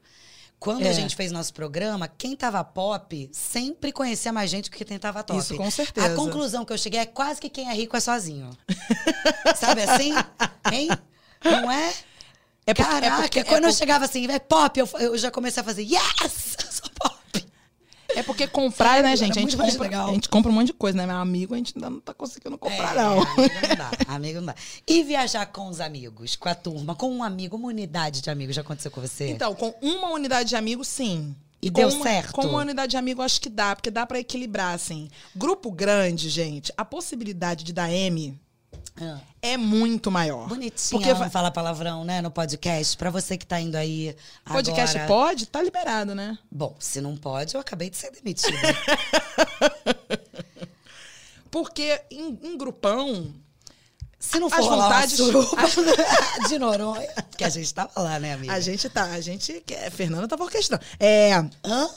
Quando 0.58 0.84
É. 0.86 0.90
a 0.90 0.94
gente 0.94 1.18
fez 1.18 1.34
nosso 1.34 1.54
programa, 1.54 2.08
quem 2.08 2.34
tava 2.34 2.64
pop 2.64 3.30
sempre 3.34 3.92
conhecia 3.92 4.32
mais 4.32 4.50
gente 4.50 4.70
do 4.70 4.78
que 4.78 4.86
quem 4.86 4.98
tava 4.98 5.22
top. 5.22 5.38
Isso, 5.38 5.58
com 5.58 5.70
certeza. 5.70 6.14
A 6.14 6.16
conclusão 6.16 6.64
que 6.64 6.72
eu 6.72 6.78
cheguei 6.78 7.02
é 7.02 7.06
quase 7.06 7.42
que 7.42 7.50
quem 7.50 7.70
é 7.70 7.74
rico 7.74 7.98
é 7.98 8.00
sozinho. 8.00 8.52
Sabe 9.60 9.82
assim? 9.82 10.14
Hein? 10.72 10.88
Não 11.44 11.70
é? 11.70 11.94
É 12.66 12.74
porque- 12.74 12.82
é 12.90 13.00
Caraca, 13.02 13.22
porque- 13.24 13.40
é 13.40 13.44
quando 13.44 13.64
eu 13.66 13.70
por- 13.72 13.76
chegava 13.78 14.06
assim, 14.06 14.30
é 14.30 14.40
pop, 14.40 14.80
eu, 14.80 14.88
eu 15.00 15.18
já 15.18 15.32
comecei 15.32 15.62
a 15.62 15.64
fazer, 15.64 15.82
yes! 15.84 16.56
Eu 16.66 16.72
sou 16.72 16.90
pop! 17.00 17.46
É 18.14 18.22
porque 18.24 18.46
comprar, 18.46 18.96
Sério, 18.96 19.04
né, 19.10 19.16
gente? 19.16 19.32
era 19.40 19.40
A 19.40 19.42
gente, 19.50 19.58
compra, 19.58 19.84
legal. 19.84 20.10
a 20.10 20.14
gente 20.14 20.30
compra 20.30 20.52
um 20.52 20.54
monte 20.54 20.68
de 20.68 20.74
coisa, 20.74 20.98
né? 20.98 21.06
Meu 21.08 21.16
amigo, 21.16 21.54
a 21.54 21.58
gente 21.58 21.74
ainda 21.76 21.90
não 21.90 22.02
tá 22.02 22.14
conseguindo 22.14 22.58
comprar, 22.58 22.92
É, 22.94 22.96
não. 22.96 23.22
Amigo 23.22 23.54
não 23.70 23.76
dá. 23.78 23.92
Amigo 24.14 24.40
não 24.42 24.46
dá. 24.48 24.56
E 24.86 25.02
viajar 25.04 25.46
com 25.46 25.68
os 25.70 25.80
amigos, 25.80 26.36
com 26.36 26.50
a 26.50 26.54
turma, 26.56 26.94
com 26.94 27.10
um 27.10 27.24
amigo, 27.24 27.56
uma 27.56 27.70
unidade 27.70 28.22
de 28.22 28.30
amigos, 28.30 28.54
já 28.56 28.62
aconteceu 28.64 28.92
com 28.92 29.00
você? 29.00 29.30
Então, 29.30 29.56
com 29.56 29.74
uma 29.82 30.10
unidade 30.10 30.50
de 30.50 30.56
amigos, 30.58 30.90
sim. 30.90 31.34
E 31.62 31.70
deu 31.70 31.88
Com 31.90 31.96
uma- 31.96 32.04
certo? 32.04 32.34
Com 32.34 32.42
uma 32.48 32.60
unidade 32.60 32.92
de 32.92 32.98
amigo, 32.98 33.22
eu 33.22 33.26
acho 33.26 33.40
que 33.40 33.48
dá, 33.50 33.76
porque 33.76 33.90
dá 33.90 34.06
pra 34.06 34.20
equilibrar, 34.20 34.74
assim. 34.76 35.10
Grupo 35.34 35.72
grande, 35.72 36.28
gente, 36.30 36.74
a 36.76 36.84
possibilidade 36.84 37.64
de 37.64 37.72
dar 37.72 37.90
M. 37.90 38.38
é 39.42 39.58
muito 39.58 40.12
maior. 40.12 40.48
Bonitinha, 40.48 41.00
Porque 41.00 41.14
não 41.14 41.30
fala 41.30 41.50
palavrão, 41.52 42.04
né, 42.04 42.22
no 42.22 42.30
podcast. 42.30 42.96
Pra 42.98 43.10
você 43.10 43.38
que 43.38 43.46
tá 43.46 43.60
indo 43.60 43.76
aí 43.76 44.16
podcast 44.46 44.98
agora... 44.98 45.08
pode? 45.08 45.46
Tá 45.48 45.62
liberado, 45.62 46.14
né? 46.14 46.38
Bom, 46.52 46.76
se 46.80 47.02
não 47.02 47.16
pode, 47.18 47.56
eu 47.56 47.62
acabei 47.62 47.90
de 47.90 47.98
ser 47.98 48.12
demitida. 48.12 48.58
Porque 51.50 52.02
em, 52.10 52.40
em 52.44 52.58
grupão, 52.58 53.34
Se 54.20 54.40
não 54.40 54.48
As 54.48 54.54
for 54.54 54.74
uma 54.74 54.84
vontades- 54.84 55.18
de 56.48 56.60
Noronha, 56.60 57.08
que 57.38 57.44
a 57.44 57.50
gente 57.50 57.74
tava 57.74 57.92
lá, 57.98 58.20
né, 58.20 58.34
amiga? 58.34 58.54
a 58.54 58.60
gente 58.60 58.90
tá, 58.90 59.06
a 59.06 59.22
gente. 59.22 59.64
Fernanda 59.92 60.28
tá 60.28 60.42
orquestrando. 60.42 60.84
É. 61.00 61.34
Hã? 61.66 61.90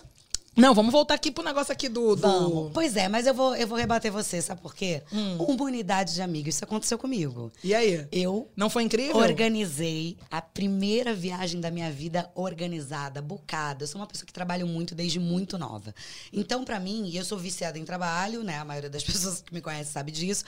Não, 0.57 0.73
vamos 0.75 0.93
voltar 0.93 1.15
aqui 1.15 1.31
pro 1.31 1.43
negócio 1.43 1.73
aqui 1.73 1.89
do. 1.89 2.15
do- 2.15 2.23
Vamos. 2.23 2.71
Pois 2.73 2.97
é, 2.97 3.09
mas 3.09 3.27
eu 3.27 3.35
vou, 3.35 3.57
eu 3.57 3.67
vou 3.67 3.77
rebater 3.77 4.13
você, 4.13 4.41
sabe 4.41 4.61
por 4.61 4.75
quê? 4.75 5.03
Hum. 5.13 5.37
Uma 5.39 5.65
unidade 5.65 6.15
de 6.15 6.23
amigos, 6.23 6.55
isso 6.55 6.65
aconteceu 6.65 6.97
comigo. 6.99 7.51
E 7.63 7.75
aí? 7.75 8.07
Eu 8.13 8.49
Não 8.57 8.71
foi 8.71 8.85
incrível? 8.85 9.17
organizei 9.17 10.17
a 10.31 10.41
primeira 10.41 11.13
viagem 11.15 11.61
da 11.61 11.71
minha 11.71 11.91
vida 11.91 12.31
organizada, 12.35 13.21
bucada. 13.21 13.85
Eu 13.85 13.89
sou 13.89 14.01
uma 14.01 14.07
pessoa 14.07 14.27
que 14.27 14.33
trabalho 14.33 14.67
muito 14.67 14.95
desde 14.95 15.19
muito 15.19 15.59
nova. 15.59 15.95
Então, 16.33 16.65
pra 16.65 16.79
mim, 16.79 17.09
e 17.09 17.17
eu 17.17 17.25
sou 17.25 17.37
viciada 17.39 17.79
em 17.79 17.85
trabalho, 17.85 18.43
né? 18.43 18.59
A 18.59 18.65
maioria 18.65 18.91
das 18.91 19.03
pessoas 19.05 19.41
que 19.43 19.53
me 19.53 19.61
conhecem 19.61 19.93
sabe 19.93 20.13
disso. 20.13 20.45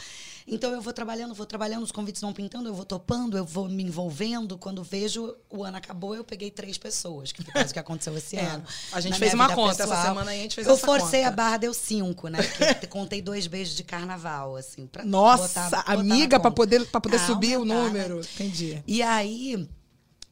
Então, 0.48 0.70
eu 0.70 0.80
vou 0.80 0.92
trabalhando, 0.92 1.34
vou 1.34 1.44
trabalhando, 1.46 1.82
os 1.82 1.90
convites 1.90 2.20
vão 2.20 2.32
pintando, 2.32 2.68
eu 2.68 2.74
vou 2.74 2.84
topando, 2.84 3.36
eu 3.36 3.44
vou 3.44 3.68
me 3.68 3.82
envolvendo. 3.82 4.56
Quando 4.56 4.84
vejo 4.84 5.34
o 5.50 5.64
ano 5.64 5.76
acabou, 5.76 6.14
eu 6.14 6.22
peguei 6.22 6.50
três 6.52 6.78
pessoas, 6.78 7.32
que 7.32 7.42
foi 7.42 7.52
quase 7.52 7.70
o 7.70 7.72
que 7.72 7.78
aconteceu 7.80 8.16
esse 8.16 8.36
É, 8.36 8.44
ano. 8.46 8.64
a 8.92 9.00
gente 9.00 9.10
Na 9.12 9.18
fez 9.18 9.34
uma 9.34 9.52
conta, 9.52 9.82
essa 9.82 9.95
semana 10.02 10.30
a 10.30 10.34
gente 10.34 10.54
fez 10.54 10.66
Eu 10.66 10.74
essa 10.74 10.86
forcei 10.86 11.20
conta. 11.20 11.32
a 11.32 11.36
barra, 11.36 11.56
deu 11.58 11.74
cinco, 11.74 12.28
né? 12.28 12.42
Porque 12.42 12.86
eu 12.86 12.88
contei 12.88 13.20
dois 13.22 13.46
beijos 13.46 13.74
de 13.76 13.84
carnaval, 13.84 14.56
assim. 14.56 14.86
Pra 14.86 15.04
Nossa, 15.04 15.62
botar- 15.62 15.76
botar 15.82 15.92
amiga, 15.92 16.38
pra 16.40 16.50
conta. 16.50 16.54
poder, 16.54 16.86
pra 16.86 17.00
poder 17.00 17.16
Ah, 17.16 17.26
subir 17.26 17.58
o 17.58 17.64
né? 17.64 17.74
número. 17.74 18.20
Entendi. 18.20 18.82
E 18.86 19.02
aí, 19.02 19.68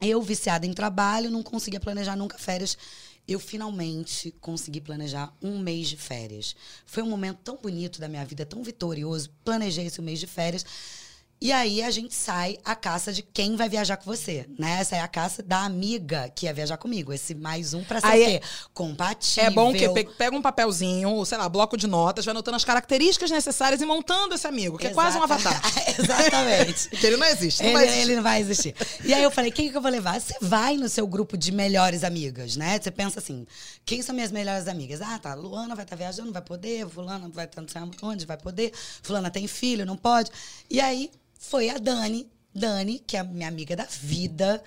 eu 0.01 0.21
viciada 0.21 0.65
em 0.65 0.73
trabalho, 0.73 1.29
não 1.31 1.41
conseguia 1.43 1.79
planejar 1.79 2.15
nunca 2.15 2.37
férias. 2.37 2.77
Eu 3.27 3.39
finalmente 3.39 4.31
consegui 4.39 4.79
planejar 4.79 5.33
um 5.41 5.57
mês 5.57 5.87
de 5.87 5.97
férias. 5.97 6.55
Foi 6.85 7.01
um 7.01 7.09
momento 7.09 7.39
tão 7.43 7.57
bonito 7.57 7.99
da 7.99 8.07
minha 8.07 8.23
vida, 8.23 8.45
tão 8.45 8.61
vitorioso. 8.63 9.31
Planejei 9.43 9.87
esse 9.87 9.99
mês 10.01 10.19
de 10.19 10.27
férias. 10.27 10.63
E 11.41 11.51
aí 11.51 11.83
a 11.83 11.91
gente 11.91 12.15
sai 12.15 12.57
à 12.63 12.73
caça 12.75 13.11
de 13.11 13.21
quem 13.21 13.55
vai 13.57 13.67
viajar 13.67 13.97
com 13.97 14.05
você, 14.05 14.47
né? 14.57 14.77
Essa 14.79 14.95
é 14.95 15.01
a 15.01 15.07
caça 15.07 15.43
da 15.43 15.63
amiga 15.65 16.31
que 16.33 16.45
ia 16.45 16.53
viajar 16.53 16.77
comigo. 16.77 17.11
Esse 17.11 17.35
mais 17.35 17.73
um 17.73 17.83
pra 17.83 17.99
ser 17.99 18.07
Aí 18.07 18.23
é- 18.35 18.41
compatível. 18.73 19.43
É 19.43 19.49
bom 19.49 19.73
que 19.73 19.87
pe- 19.89 20.05
pega 20.17 20.35
um 20.35 20.41
papelzinho, 20.41 21.09
ou 21.09 21.25
sei 21.25 21.37
lá, 21.37 21.47
bloco 21.49 21.75
de 21.77 21.87
notas, 21.87 22.23
vai 22.25 22.31
anotando 22.31 22.55
as 22.57 22.63
características 22.63 23.29
necessárias 23.29 23.81
e 23.81 23.85
montando 23.85 24.33
esse 24.33 24.47
amigo, 24.47 24.77
que 24.77 24.87
é 24.87 24.89
quase 24.91 25.17
um 25.17 25.23
avatar. 25.23 25.61
Exatamente. 25.99 26.89
que 26.97 27.05
ele 27.05 27.17
não 27.17 27.27
existe. 27.27 27.61
Não 27.61 27.69
Ele, 27.69 27.73
vai 27.77 27.85
existir. 27.85 28.01
ele 28.01 28.15
não 28.15 28.23
vai 28.23 28.41
existir. 28.41 28.75
E 29.03 29.13
aí 29.13 29.21
eu 29.23 29.29
falei, 29.29 29.51
quem 29.51 29.69
que 29.69 29.77
eu 29.77 29.81
vou 29.81 29.91
levar? 29.91 30.19
Você 30.19 30.35
vai 30.41 30.77
no 30.77 30.87
seu 30.89 31.05
grupo 31.05 31.37
de 31.37 31.51
melhores 31.51 32.03
amigas, 32.03 32.55
né? 32.55 32.79
Você 32.81 32.89
pensa 32.89 33.19
assim, 33.19 33.45
quem 33.85 34.01
são 34.01 34.15
minhas 34.15 34.31
melhores 34.31 34.67
amigas? 34.69 35.01
Ah, 35.01 35.19
tá, 35.19 35.33
Luana 35.33 35.75
vai 35.75 35.83
estar 35.83 35.97
viajando, 35.97 36.31
vai 36.31 36.41
poder. 36.41 36.87
Fulana 36.87 37.29
vai 37.29 37.45
estar 37.45 37.61
não 37.61 37.67
sei 37.67 37.81
onde, 38.01 38.25
vai 38.25 38.37
poder. 38.37 38.71
Fulana 39.03 39.29
tem 39.29 39.45
filho, 39.47 39.85
não 39.85 39.97
pode. 39.97 40.31
E 40.69 40.79
aí 40.79 41.11
foi 41.49 41.69
a 41.69 41.77
Dani, 41.77 42.29
Dani, 42.53 42.99
que 42.99 43.17
é 43.17 43.23
minha 43.23 43.47
amiga 43.47 43.75
da 43.75 43.85
vida, 43.85 44.63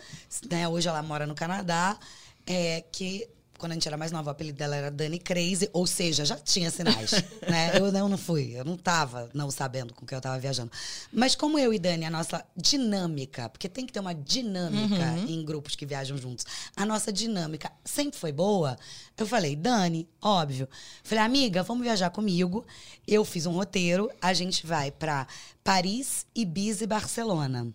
né? 0.50 0.68
Hoje 0.68 0.88
ela 0.88 1.02
mora 1.02 1.26
no 1.26 1.34
Canadá, 1.34 1.98
é, 2.46 2.82
que... 2.92 3.28
Quando 3.58 3.72
a 3.72 3.74
gente 3.74 3.88
era 3.88 3.96
mais 3.96 4.12
nova, 4.12 4.28
o 4.28 4.32
apelido 4.32 4.56
dela 4.56 4.76
era 4.76 4.90
Dani 4.90 5.18
Crazy, 5.18 5.68
ou 5.72 5.86
seja, 5.86 6.24
já 6.24 6.36
tinha 6.36 6.70
sinais, 6.70 7.10
né? 7.48 7.72
Eu 7.76 7.90
não, 7.90 8.08
não 8.08 8.16
fui, 8.16 8.52
eu 8.56 8.64
não 8.64 8.76
tava 8.76 9.28
não 9.34 9.50
sabendo 9.50 9.92
com 9.92 10.06
quem 10.06 10.16
eu 10.16 10.22
tava 10.22 10.38
viajando. 10.38 10.70
Mas 11.12 11.34
como 11.34 11.58
eu 11.58 11.74
e 11.74 11.78
Dani, 11.78 12.04
a 12.04 12.10
nossa 12.10 12.44
dinâmica, 12.56 13.48
porque 13.48 13.68
tem 13.68 13.84
que 13.84 13.92
ter 13.92 13.98
uma 13.98 14.14
dinâmica 14.14 15.16
em 15.28 15.44
grupos 15.44 15.74
que 15.74 15.84
viajam 15.84 16.16
juntos. 16.16 16.46
A 16.76 16.86
nossa 16.86 17.12
dinâmica 17.12 17.70
sempre 17.84 18.18
foi 18.18 18.30
boa. 18.30 18.78
Eu 19.16 19.26
falei, 19.26 19.56
Dani, 19.56 20.08
óbvio. 20.22 20.68
Falei, 21.02 21.24
amiga, 21.24 21.64
vamos 21.64 21.82
viajar 21.82 22.10
comigo. 22.10 22.64
Eu 23.06 23.24
fiz 23.24 23.44
um 23.44 23.52
roteiro, 23.52 24.08
a 24.22 24.32
gente 24.32 24.64
vai 24.64 24.92
pra 24.92 25.26
Paris, 25.64 26.24
Ibiza 26.34 26.84
e 26.84 26.86
Barcelona. 26.86 27.74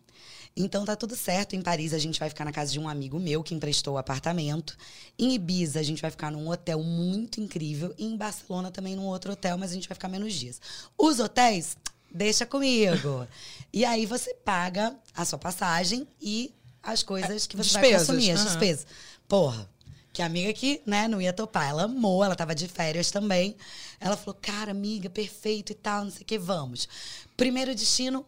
Então 0.55 0.85
tá 0.85 0.95
tudo 0.95 1.15
certo. 1.15 1.55
Em 1.55 1.61
Paris 1.61 1.93
a 1.93 1.97
gente 1.97 2.19
vai 2.19 2.29
ficar 2.29 2.45
na 2.45 2.51
casa 2.51 2.71
de 2.71 2.79
um 2.79 2.87
amigo 2.87 3.19
meu 3.19 3.41
que 3.43 3.55
emprestou 3.55 3.95
o 3.95 3.97
apartamento. 3.97 4.77
Em 5.17 5.33
Ibiza 5.33 5.79
a 5.79 5.83
gente 5.83 6.01
vai 6.01 6.11
ficar 6.11 6.31
num 6.31 6.49
hotel 6.49 6.81
muito 6.83 7.41
incrível. 7.41 7.93
E 7.97 8.05
em 8.05 8.15
Barcelona 8.15 8.69
também 8.69 8.95
num 8.95 9.05
outro 9.05 9.33
hotel, 9.33 9.57
mas 9.57 9.71
a 9.71 9.73
gente 9.73 9.87
vai 9.87 9.95
ficar 9.95 10.07
menos 10.07 10.33
dias. 10.33 10.61
Os 10.97 11.19
hotéis, 11.19 11.75
deixa 12.13 12.45
comigo. 12.45 13.27
e 13.73 13.83
aí 13.83 14.05
você 14.05 14.33
paga 14.35 14.95
a 15.15 15.25
sua 15.25 15.39
passagem 15.39 16.07
e 16.21 16.53
as 16.83 17.01
coisas 17.01 17.47
que 17.47 17.57
você 17.57 17.73
vai 17.73 17.81
Despesas, 17.83 18.07
consumir, 18.07 18.31
as 18.31 18.39
aham. 18.41 18.49
despesas. 18.49 18.87
Porra. 19.27 19.69
Que 20.11 20.21
a 20.21 20.27
amiga 20.27 20.53
que, 20.53 20.79
né, 20.85 21.07
não 21.07 21.19
ia 21.19 21.33
topar. 21.33 21.67
Ela 21.69 21.85
amou, 21.85 22.23
ela 22.23 22.35
tava 22.35 22.53
de 22.53 22.67
férias 22.67 23.09
também. 23.09 23.55
Ela 23.99 24.15
falou, 24.15 24.37
cara, 24.39 24.69
amiga, 24.69 25.09
perfeito 25.09 25.71
e 25.71 25.75
tal, 25.75 26.03
não 26.03 26.11
sei 26.11 26.21
o 26.21 26.25
que, 26.25 26.37
vamos. 26.37 26.87
Primeiro 27.35 27.73
destino, 27.73 28.23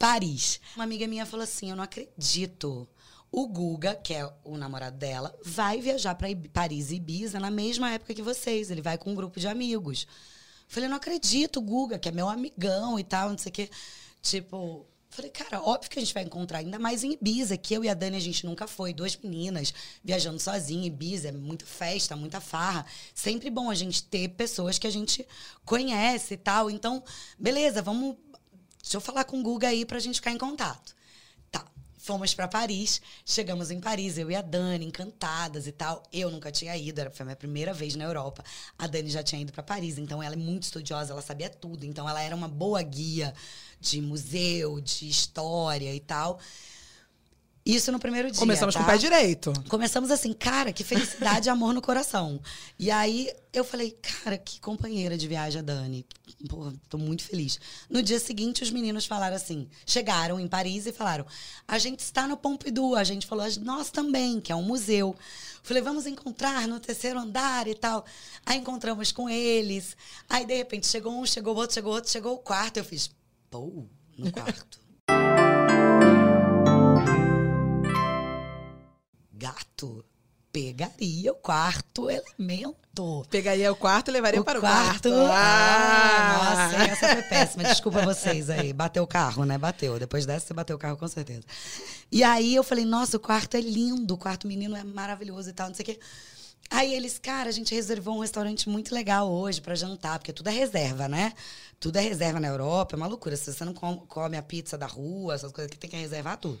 Paris. 0.00 0.58
Uma 0.74 0.84
amiga 0.84 1.06
minha 1.06 1.26
falou 1.26 1.44
assim: 1.44 1.68
eu 1.68 1.76
não 1.76 1.84
acredito. 1.84 2.88
O 3.30 3.46
Guga, 3.46 3.94
que 3.94 4.14
é 4.14 4.28
o 4.42 4.56
namorado 4.56 4.96
dela, 4.96 5.38
vai 5.44 5.80
viajar 5.80 6.16
para 6.16 6.28
Paris 6.52 6.90
e 6.90 6.96
Ibiza 6.96 7.38
na 7.38 7.50
mesma 7.50 7.92
época 7.92 8.14
que 8.14 8.22
vocês. 8.22 8.70
Ele 8.70 8.82
vai 8.82 8.98
com 8.98 9.12
um 9.12 9.14
grupo 9.14 9.38
de 9.38 9.46
amigos. 9.46 10.06
Falei, 10.66 10.88
não 10.88 10.96
acredito, 10.96 11.60
Guga, 11.60 11.98
que 11.98 12.08
é 12.08 12.12
meu 12.12 12.28
amigão 12.28 12.98
e 12.98 13.04
tal, 13.04 13.28
não 13.28 13.38
sei 13.38 13.50
o 13.50 13.52
quê. 13.52 13.70
Tipo, 14.22 14.86
falei, 15.10 15.30
cara, 15.30 15.60
óbvio 15.62 15.90
que 15.90 15.98
a 15.98 16.02
gente 16.02 16.14
vai 16.14 16.22
encontrar, 16.22 16.58
ainda 16.58 16.78
mais 16.78 17.04
em 17.04 17.12
Ibiza, 17.12 17.56
que 17.56 17.74
eu 17.74 17.84
e 17.84 17.88
a 17.88 17.94
Dani 17.94 18.16
a 18.16 18.20
gente 18.20 18.46
nunca 18.46 18.66
foi. 18.66 18.92
Duas 18.92 19.16
meninas 19.16 19.72
viajando 20.02 20.40
sozinha, 20.40 20.86
Ibiza, 20.86 21.28
é 21.28 21.32
muita 21.32 21.66
festa, 21.66 22.16
muita 22.16 22.40
farra. 22.40 22.86
Sempre 23.14 23.50
bom 23.50 23.70
a 23.70 23.74
gente 23.74 24.02
ter 24.04 24.28
pessoas 24.30 24.78
que 24.78 24.86
a 24.86 24.90
gente 24.90 25.26
conhece 25.64 26.34
e 26.34 26.38
tal. 26.38 26.70
Então, 26.70 27.02
beleza, 27.38 27.82
vamos. 27.82 28.16
Deixa 28.90 28.96
eu 28.96 29.00
falar 29.00 29.22
com 29.22 29.38
o 29.38 29.42
Guga 29.44 29.68
aí 29.68 29.84
pra 29.84 30.00
gente 30.00 30.16
ficar 30.16 30.32
em 30.32 30.36
contato. 30.36 30.96
Tá. 31.48 31.64
Fomos 31.96 32.34
pra 32.34 32.48
Paris, 32.48 33.00
chegamos 33.24 33.70
em 33.70 33.78
Paris, 33.78 34.18
eu 34.18 34.28
e 34.28 34.34
a 34.34 34.42
Dani, 34.42 34.84
encantadas 34.84 35.68
e 35.68 35.70
tal. 35.70 36.02
Eu 36.12 36.28
nunca 36.28 36.50
tinha 36.50 36.76
ido, 36.76 37.00
era, 37.00 37.08
foi 37.08 37.22
a 37.22 37.26
minha 37.26 37.36
primeira 37.36 37.72
vez 37.72 37.94
na 37.94 38.02
Europa. 38.02 38.44
A 38.76 38.88
Dani 38.88 39.08
já 39.08 39.22
tinha 39.22 39.40
ido 39.40 39.52
pra 39.52 39.62
Paris, 39.62 39.96
então 39.96 40.20
ela 40.20 40.34
é 40.34 40.36
muito 40.36 40.64
estudiosa, 40.64 41.12
ela 41.12 41.22
sabia 41.22 41.48
tudo. 41.48 41.86
Então 41.86 42.08
ela 42.08 42.20
era 42.20 42.34
uma 42.34 42.48
boa 42.48 42.82
guia 42.82 43.32
de 43.80 44.00
museu, 44.00 44.80
de 44.80 45.08
história 45.08 45.94
e 45.94 46.00
tal. 46.00 46.40
Isso 47.74 47.92
no 47.92 47.98
primeiro 48.00 48.30
dia. 48.30 48.38
Começamos 48.38 48.74
tá? 48.74 48.80
com 48.80 48.86
o 48.86 48.90
pé 48.90 48.98
direito. 48.98 49.52
Começamos 49.68 50.10
assim, 50.10 50.32
cara, 50.32 50.72
que 50.72 50.82
felicidade 50.82 51.48
e 51.48 51.50
amor 51.50 51.72
no 51.72 51.80
coração. 51.80 52.40
E 52.78 52.90
aí 52.90 53.30
eu 53.52 53.64
falei, 53.64 53.96
cara, 54.02 54.36
que 54.36 54.60
companheira 54.60 55.16
de 55.16 55.28
viagem 55.28 55.60
a 55.60 55.62
Dani. 55.62 56.04
Porra, 56.48 56.72
tô 56.88 56.98
muito 56.98 57.22
feliz. 57.22 57.60
No 57.88 58.02
dia 58.02 58.18
seguinte, 58.18 58.62
os 58.62 58.70
meninos 58.70 59.06
falaram 59.06 59.36
assim: 59.36 59.68
chegaram 59.86 60.40
em 60.40 60.48
Paris 60.48 60.86
e 60.86 60.92
falaram: 60.92 61.24
a 61.66 61.78
gente 61.78 62.00
está 62.00 62.26
no 62.26 62.36
Pompidou. 62.36 62.96
A 62.96 63.04
gente 63.04 63.26
falou, 63.26 63.46
nós 63.60 63.90
também, 63.90 64.40
que 64.40 64.50
é 64.50 64.56
um 64.56 64.62
museu. 64.62 65.14
Falei, 65.62 65.82
vamos 65.82 66.06
encontrar 66.06 66.66
no 66.66 66.80
terceiro 66.80 67.20
andar 67.20 67.68
e 67.68 67.74
tal. 67.74 68.04
Aí 68.44 68.58
encontramos 68.58 69.12
com 69.12 69.28
eles. 69.28 69.96
Aí, 70.28 70.44
de 70.44 70.56
repente, 70.56 70.86
chegou 70.86 71.12
um, 71.12 71.26
chegou 71.26 71.54
outro, 71.54 71.74
chegou 71.74 71.92
outro, 71.92 72.10
chegou 72.10 72.34
o 72.34 72.38
quarto. 72.38 72.78
Eu 72.78 72.84
fiz, 72.84 73.10
pô, 73.50 73.86
no 74.16 74.32
quarto. 74.32 74.80
Gato 79.40 80.04
pegaria 80.52 81.32
o 81.32 81.34
quarto 81.36 82.10
elemento. 82.10 82.76
Pegaria 83.30 83.72
o 83.72 83.76
quarto 83.76 84.08
e 84.08 84.10
levaria 84.12 84.40
O 84.40 84.44
para 84.44 84.58
o 84.58 84.60
quarto. 84.60 85.08
quarto. 85.08 85.14
Ah, 85.32 86.68
nossa, 86.72 86.84
essa 86.84 87.08
foi 87.14 87.22
péssima. 87.22 87.64
Desculpa 87.64 88.02
vocês 88.04 88.50
aí. 88.50 88.72
Bateu 88.72 89.02
o 89.02 89.06
carro, 89.06 89.44
né? 89.46 89.56
Bateu. 89.56 89.98
Depois 89.98 90.26
dessa, 90.26 90.48
você 90.48 90.52
bateu 90.54 90.76
o 90.76 90.78
carro, 90.78 90.96
com 90.98 91.08
certeza. 91.08 91.42
E 92.12 92.22
aí 92.22 92.54
eu 92.54 92.62
falei, 92.62 92.84
nossa, 92.84 93.16
o 93.16 93.20
quarto 93.20 93.56
é 93.56 93.60
lindo, 93.62 94.12
o 94.14 94.18
quarto 94.18 94.46
menino 94.46 94.76
é 94.76 94.84
maravilhoso 94.84 95.48
e 95.48 95.52
tal, 95.54 95.68
não 95.68 95.74
sei 95.74 95.84
o 95.84 95.86
quê. 95.86 96.00
Aí 96.68 96.94
eles, 96.94 97.18
cara, 97.18 97.48
a 97.48 97.52
gente 97.52 97.74
reservou 97.74 98.16
um 98.16 98.20
restaurante 98.20 98.68
muito 98.68 98.94
legal 98.94 99.28
hoje 99.30 99.60
pra 99.60 99.74
jantar, 99.74 100.18
porque 100.18 100.32
tudo 100.32 100.48
é 100.48 100.52
reserva, 100.52 101.08
né? 101.08 101.32
Tudo 101.80 101.96
é 101.96 102.00
reserva 102.00 102.38
na 102.38 102.46
Europa, 102.48 102.94
é 102.94 102.96
uma 102.96 103.06
loucura. 103.06 103.36
Se 103.36 103.52
você 103.52 103.64
não 103.64 103.72
com- 103.72 103.96
come 104.06 104.36
a 104.36 104.42
pizza 104.42 104.76
da 104.76 104.86
rua, 104.86 105.34
essas 105.34 105.50
coisas 105.52 105.70
que 105.70 105.78
tem 105.78 105.88
que 105.90 105.96
reservar 105.96 106.36
tudo. 106.36 106.60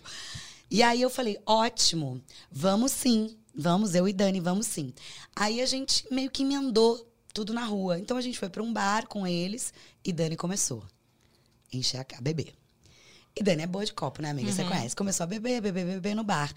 E 0.70 0.82
aí 0.82 1.02
eu 1.02 1.10
falei, 1.10 1.38
ótimo, 1.46 2.22
vamos 2.50 2.92
sim. 2.92 3.36
Vamos, 3.54 3.94
eu 3.94 4.06
e 4.08 4.12
Dani, 4.12 4.38
vamos 4.40 4.66
sim. 4.66 4.94
Aí 5.34 5.60
a 5.60 5.66
gente 5.66 6.06
meio 6.12 6.30
que 6.30 6.42
emendou 6.42 7.06
tudo 7.34 7.52
na 7.52 7.64
rua. 7.64 7.98
Então 7.98 8.16
a 8.16 8.20
gente 8.20 8.38
foi 8.38 8.48
pra 8.48 8.62
um 8.62 8.72
bar 8.72 9.06
com 9.08 9.26
eles 9.26 9.72
e 10.04 10.12
Dani 10.12 10.36
começou 10.36 10.82
a 11.72 11.76
encher 11.76 11.98
a, 11.98 12.06
a 12.16 12.20
beber. 12.20 12.54
E 13.34 13.42
Dani 13.42 13.62
é 13.62 13.66
boa 13.66 13.84
de 13.84 13.92
copo, 13.92 14.22
né, 14.22 14.30
amiga? 14.30 14.50
Você 14.52 14.62
conhece. 14.64 14.94
Começou 14.96 15.24
a 15.24 15.26
beber, 15.26 15.60
beber, 15.60 15.84
beber 15.84 16.14
no 16.14 16.22
bar. 16.24 16.52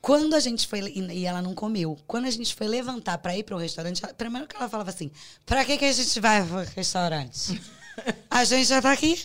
Quando 0.00 0.34
a 0.34 0.40
gente 0.40 0.66
foi. 0.66 0.80
E 0.92 1.24
ela 1.26 1.40
não 1.40 1.54
comeu. 1.54 1.96
Quando 2.08 2.26
a 2.26 2.30
gente 2.30 2.54
foi 2.56 2.66
levantar 2.66 3.18
pra 3.18 3.36
ir 3.36 3.44
pro 3.44 3.56
restaurante, 3.56 4.02
ela- 4.04 4.12
primeiro 4.14 4.48
que 4.48 4.56
ela 4.56 4.68
falava 4.68 4.90
assim: 4.90 5.10
pra 5.46 5.64
que, 5.64 5.78
que 5.78 5.84
a 5.84 5.92
gente 5.92 6.18
vai 6.20 6.44
pro 6.44 6.56
restaurante? 6.74 7.60
A 8.30 8.42
gente 8.44 8.64
já 8.66 8.80
tá 8.82 8.90
aqui. 8.90 9.22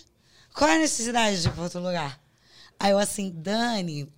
Qual 0.54 0.70
é 0.70 0.76
a 0.76 0.80
necessidade 0.80 1.42
de 1.42 1.48
ir 1.48 1.52
pra 1.52 1.64
outro 1.64 1.80
lugar? 1.82 2.20
Aí 2.80 2.92
eu 2.92 3.00
assim, 3.00 3.32
Dani. 3.32 4.12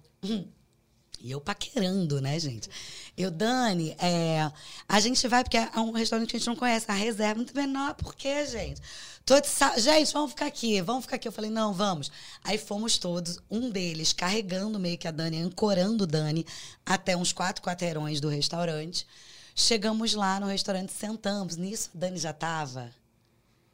E 1.21 1.31
eu 1.31 1.41
paquerando, 1.41 2.21
né, 2.21 2.39
gente? 2.39 2.69
Eu, 3.17 3.29
Dani, 3.29 3.93
é, 3.99 4.49
a 4.87 4.99
gente 5.01 5.27
vai 5.27 5.43
porque 5.43 5.57
é 5.57 5.69
um 5.77 5.91
restaurante 5.91 6.29
que 6.29 6.37
a 6.37 6.39
gente 6.39 6.47
não 6.47 6.55
conhece, 6.55 6.85
a 6.89 6.93
reserva 6.93 7.35
muito 7.35 7.53
menor. 7.53 7.93
Por 7.95 8.15
quê, 8.15 8.45
gente? 8.45 8.81
Tô 9.25 9.39
de 9.39 9.49
Gente, 9.81 10.13
vamos 10.13 10.31
ficar 10.31 10.45
aqui, 10.45 10.81
vamos 10.81 11.03
ficar 11.03 11.17
aqui. 11.17 11.27
Eu 11.27 11.31
falei, 11.33 11.51
não, 11.51 11.73
vamos. 11.73 12.09
Aí 12.41 12.57
fomos 12.57 12.97
todos, 12.97 13.37
um 13.51 13.69
deles 13.69 14.13
carregando 14.13 14.79
meio 14.79 14.97
que 14.97 15.09
a 15.09 15.11
Dani, 15.11 15.41
ancorando 15.41 16.07
Dani 16.07 16.45
até 16.85 17.17
uns 17.17 17.33
quatro 17.33 17.61
quarteirões 17.61 18.21
do 18.21 18.29
restaurante. 18.29 19.05
Chegamos 19.53 20.13
lá 20.13 20.39
no 20.39 20.47
restaurante, 20.47 20.93
sentamos. 20.93 21.57
Nisso, 21.57 21.89
a 21.93 21.97
Dani 21.97 22.17
já 22.17 22.31
tava 22.31 22.93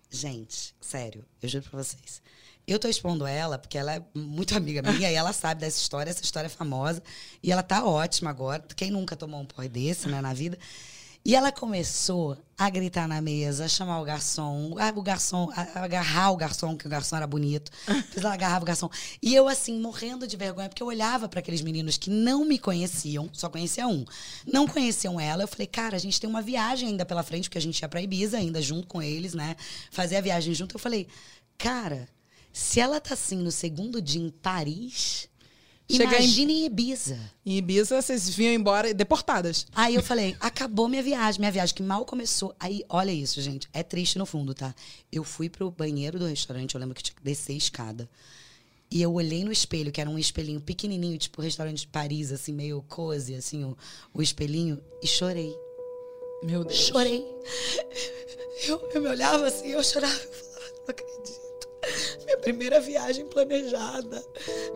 Gente, 0.09 0.73
sério, 0.79 1.25
eu 1.41 1.49
juro 1.49 1.69
pra 1.69 1.83
vocês. 1.83 2.21
Eu 2.67 2.79
tô 2.79 2.87
expondo 2.87 3.27
ela 3.27 3.57
porque 3.59 3.77
ela 3.77 3.95
é 3.95 4.01
muito 4.13 4.55
amiga 4.57 4.81
minha 4.81 5.11
e 5.11 5.15
ela 5.15 5.33
sabe 5.33 5.61
dessa 5.61 5.79
história, 5.79 6.09
essa 6.09 6.23
história 6.23 6.47
é 6.47 6.49
famosa. 6.49 7.01
E 7.43 7.51
ela 7.51 7.61
tá 7.61 7.85
ótima 7.85 8.29
agora. 8.29 8.63
Quem 8.75 8.89
nunca 8.89 9.15
tomou 9.15 9.39
um 9.39 9.45
porre 9.45 9.69
desse, 9.69 10.07
né, 10.07 10.19
na 10.21 10.33
vida? 10.33 10.57
E 11.27 11.35
ela 11.35 11.51
começou 11.51 12.37
a 12.55 12.69
gritar 12.69 13.07
na 13.07 13.19
mesa, 13.19 13.65
a 13.65 13.67
chamar 13.67 13.99
o 13.99 14.05
garçom, 14.05 14.75
o 14.95 15.01
garçom, 15.01 15.49
agarrar 15.73 16.29
o 16.29 16.37
garçom, 16.37 16.77
que 16.77 16.85
o 16.85 16.89
garçom 16.89 17.15
era 17.15 17.25
bonito. 17.25 17.71
Ela 18.15 18.31
agarrava 18.31 18.61
o 18.61 18.67
garçom. 18.67 18.87
E 19.23 19.33
eu, 19.33 19.47
assim, 19.47 19.79
morrendo 19.79 20.27
de 20.27 20.37
vergonha, 20.37 20.69
porque 20.69 20.83
eu 20.83 20.87
olhava 20.87 21.27
para 21.27 21.39
aqueles 21.39 21.61
meninos 21.61 21.97
que 21.97 22.11
não 22.11 22.45
me 22.45 22.59
conheciam, 22.59 23.27
só 23.33 23.49
conhecia 23.49 23.87
um. 23.87 24.05
Não 24.45 24.67
conheciam 24.67 25.19
ela. 25.19 25.41
Eu 25.41 25.47
falei, 25.47 25.65
cara, 25.65 25.95
a 25.95 25.99
gente 25.99 26.21
tem 26.21 26.29
uma 26.29 26.43
viagem 26.43 26.89
ainda 26.89 27.03
pela 27.03 27.23
frente, 27.23 27.49
porque 27.49 27.57
a 27.57 27.61
gente 27.61 27.79
ia 27.79 27.89
pra 27.89 28.03
Ibiza 28.03 28.37
ainda 28.37 28.61
junto 28.61 28.85
com 28.85 29.01
eles, 29.01 29.33
né? 29.33 29.55
Fazer 29.89 30.17
a 30.17 30.21
viagem 30.21 30.53
junto. 30.53 30.75
Eu 30.75 30.79
falei, 30.79 31.07
cara, 31.57 32.07
se 32.57 32.79
ela 32.79 33.01
tá 33.01 33.13
assim 33.15 33.35
no 33.35 33.51
segundo 33.51 34.01
dia 34.01 34.21
em 34.21 34.29
Paris, 34.29 35.27
Chega 35.91 36.05
em- 36.05 36.07
imagine 36.23 36.53
em 36.53 36.65
Ibiza. 36.65 37.19
Em 37.45 37.57
Ibiza, 37.57 38.01
vocês 38.01 38.29
vinham 38.29 38.53
embora 38.53 38.93
deportadas. 38.93 39.67
Aí 39.75 39.93
eu 39.93 40.01
falei, 40.01 40.37
acabou 40.39 40.87
minha 40.87 41.03
viagem, 41.03 41.39
minha 41.41 41.51
viagem 41.51 41.75
que 41.75 41.83
mal 41.83 42.05
começou. 42.05 42.55
Aí, 42.57 42.83
olha 42.87 43.11
isso, 43.11 43.41
gente, 43.41 43.67
é 43.73 43.83
triste 43.83 44.17
no 44.17 44.25
fundo, 44.25 44.53
tá? 44.53 44.73
Eu 45.11 45.23
fui 45.25 45.49
pro 45.49 45.69
banheiro 45.69 46.17
do 46.17 46.25
restaurante, 46.25 46.73
eu 46.73 46.79
lembro 46.79 46.95
que 46.95 47.03
tinha 47.03 47.15
que 47.15 47.21
descer 47.21 47.51
a 47.51 47.57
escada. 47.57 48.09
E 48.89 49.01
eu 49.01 49.13
olhei 49.13 49.43
no 49.43 49.51
espelho, 49.51 49.91
que 49.91 49.99
era 49.99 50.09
um 50.09 50.17
espelhinho 50.17 50.61
pequenininho, 50.61 51.17
tipo 51.17 51.41
restaurante 51.41 51.79
de 51.81 51.87
Paris, 51.87 52.31
assim, 52.31 52.53
meio 52.53 52.81
cozy, 52.87 53.35
assim, 53.35 53.65
o, 53.65 53.77
o 54.13 54.21
espelhinho, 54.21 54.81
e 55.03 55.07
chorei. 55.07 55.53
Meu 56.41 56.63
Deus. 56.63 56.79
Chorei. 56.79 57.21
Eu, 58.67 58.89
eu 58.93 59.01
me 59.01 59.09
olhava 59.09 59.45
assim, 59.47 59.67
eu 59.67 59.83
chorava, 59.83 60.13
eu 60.13 60.31
falava, 60.31 60.71
não 60.77 60.85
acredito. 60.87 61.64
Minha 62.25 62.37
primeira 62.37 62.79
viagem 62.79 63.25
planejada. 63.25 64.23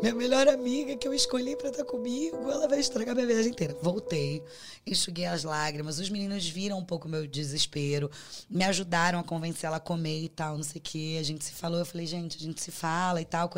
Minha 0.01 0.15
melhor 0.15 0.47
amiga 0.47 0.95
que 0.95 1.07
eu 1.07 1.13
escolhi 1.13 1.55
pra 1.55 1.69
estar 1.69 1.85
comigo, 1.85 2.37
ela 2.49 2.67
vai 2.67 2.79
estragar 2.79 3.15
minha 3.15 3.27
viagem 3.27 3.51
inteira. 3.51 3.75
Voltei, 3.81 4.43
enxuguei 4.85 5.25
as 5.25 5.43
lágrimas. 5.43 5.99
Os 5.99 6.09
meninos 6.09 6.47
viram 6.47 6.77
um 6.77 6.85
pouco 6.85 7.07
meu 7.07 7.27
desespero, 7.27 8.09
me 8.49 8.63
ajudaram 8.63 9.19
a 9.19 9.23
convencer 9.23 9.67
ela 9.67 9.77
a 9.77 9.81
comer 9.81 10.23
e 10.23 10.29
tal, 10.29 10.55
não 10.55 10.63
sei 10.63 10.79
o 10.79 10.83
quê. 10.83 11.17
A 11.19 11.23
gente 11.23 11.43
se 11.43 11.53
falou, 11.53 11.79
eu 11.79 11.85
falei, 11.85 12.05
gente, 12.05 12.37
a 12.37 12.39
gente 12.39 12.61
se 12.61 12.71
fala 12.71 13.21
e 13.21 13.25
tal. 13.25 13.49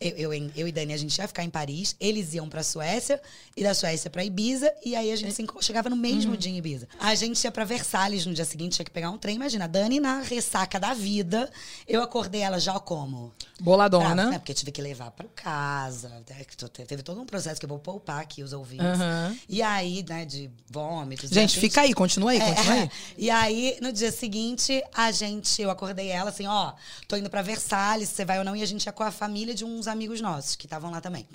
Eu, 0.00 0.32
eu, 0.32 0.50
eu 0.56 0.66
e 0.66 0.72
Dani, 0.72 0.94
a 0.94 0.96
gente 0.96 1.18
ia 1.18 1.28
ficar 1.28 1.44
em 1.44 1.50
Paris, 1.50 1.94
eles 2.00 2.32
iam 2.32 2.48
pra 2.48 2.62
Suécia, 2.62 3.20
e 3.54 3.62
da 3.62 3.74
Suécia 3.74 4.08
pra 4.08 4.24
Ibiza, 4.24 4.72
e 4.82 4.96
aí 4.96 5.12
a 5.12 5.16
gente 5.16 5.34
se 5.34 5.46
chegava 5.60 5.90
no 5.90 5.96
mesmo 5.96 6.38
dia 6.38 6.50
em 6.50 6.56
Ibiza. 6.56 6.88
A 6.98 7.14
gente 7.14 7.44
ia 7.44 7.52
pra 7.52 7.66
Versalhes 7.66 8.24
no 8.24 8.32
dia 8.32 8.46
seguinte, 8.46 8.76
tinha 8.76 8.84
que 8.86 8.90
pegar 8.90 9.10
um 9.10 9.18
trem. 9.18 9.36
Imagina, 9.36 9.66
a 9.66 9.68
Dani 9.68 10.00
na 10.00 10.22
ressaca 10.22 10.80
da 10.80 10.94
vida, 10.94 11.50
eu 11.86 12.02
acordei 12.02 12.40
ela 12.40 12.58
já 12.58 12.80
como? 12.80 13.30
Boladona. 13.60 14.14
Brava, 14.14 14.30
né? 14.30 14.38
Porque 14.38 14.54
tive 14.54 14.72
que 14.72 14.80
levar 14.80 15.10
pra 15.10 15.26
casa. 15.34 16.08
né, 16.08 16.22
Teve 16.86 17.02
todo 17.02 17.20
um 17.20 17.26
processo 17.26 17.60
que 17.60 17.66
eu 17.66 17.68
vou 17.68 17.78
poupar 17.78 18.22
aqui 18.22 18.42
os 18.42 18.54
ouvintes. 18.54 18.86
Aham. 18.86 19.36
E 19.50 19.60
aí, 19.60 20.02
né, 20.08 20.24
de 20.24 20.50
vômitos. 20.70 21.28
de 21.28 21.34
Gente, 21.34 21.56
repente- 21.56 21.60
fica 21.68 21.82
aí, 21.82 21.92
continua 21.92 22.30
aí, 22.30 22.38
é, 22.38 22.54
continua 22.54 22.74
aí. 22.74 22.90
E 23.18 23.28
aí, 23.28 23.76
no 23.82 23.92
dia 23.92 24.10
seguinte, 24.10 24.82
a 24.94 25.10
gente, 25.12 25.60
eu 25.60 25.68
acordei 25.70 26.08
ela 26.08 26.30
assim, 26.30 26.46
ó, 26.46 26.72
tô 27.06 27.16
indo 27.16 27.28
pra 27.28 27.42
Versalhes, 27.42 28.08
você 28.08 28.24
vai 28.24 28.38
ou 28.38 28.44
não? 28.46 28.56
E 28.56 28.62
a 28.62 28.66
gente 28.66 28.86
ia 28.86 28.92
com 28.92 29.02
a 29.02 29.10
família 29.10 29.54
de 29.54 29.62
uns 29.62 29.89
amigos 29.90 30.20
nossos, 30.22 30.56
que 30.56 30.64
estavam 30.66 30.90
lá 30.90 31.00
também. 31.00 31.26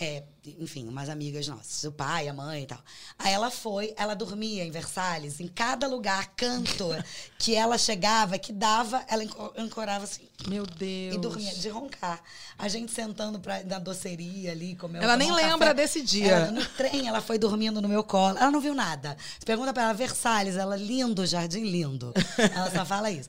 É, 0.00 0.22
enfim, 0.60 0.86
umas 0.86 1.08
amigas 1.08 1.48
nossas, 1.48 1.82
o 1.82 1.90
pai, 1.90 2.28
a 2.28 2.32
mãe 2.32 2.62
e 2.62 2.66
tal. 2.66 2.78
Aí 3.18 3.32
ela 3.32 3.50
foi, 3.50 3.92
ela 3.96 4.14
dormia 4.14 4.62
em 4.64 4.70
Versalhes, 4.70 5.40
em 5.40 5.48
cada 5.48 5.88
lugar, 5.88 6.34
canto, 6.36 6.88
que 7.36 7.56
ela 7.56 7.76
chegava, 7.76 8.38
que 8.38 8.52
dava, 8.52 9.02
ela 9.08 9.24
anco- 9.24 9.52
ancorava 9.56 10.04
assim. 10.04 10.28
Meu 10.46 10.64
Deus. 10.64 11.16
E 11.16 11.18
dormia 11.18 11.52
de 11.52 11.68
roncar. 11.68 12.22
A 12.56 12.68
gente 12.68 12.92
sentando 12.92 13.40
pra, 13.40 13.64
na 13.64 13.80
doceria 13.80 14.52
ali, 14.52 14.76
comendo. 14.76 15.02
Ela 15.02 15.16
nem 15.16 15.32
um 15.32 15.34
lembra 15.34 15.74
desse 15.74 16.00
dia. 16.00 16.30
Ela, 16.32 16.50
no 16.52 16.64
trem, 16.64 17.08
ela 17.08 17.20
foi 17.20 17.36
dormindo 17.38 17.82
no 17.82 17.88
meu 17.88 18.04
colo. 18.04 18.38
Ela 18.38 18.52
não 18.52 18.60
viu 18.60 18.74
nada. 18.76 19.16
Você 19.36 19.44
pergunta 19.44 19.72
pra 19.72 19.82
ela, 19.84 19.94
Versalhes, 19.94 20.54
ela, 20.54 20.76
lindo, 20.76 21.26
jardim 21.26 21.64
lindo. 21.64 22.14
Ela 22.54 22.70
só 22.70 22.84
fala 22.86 23.10
isso. 23.10 23.28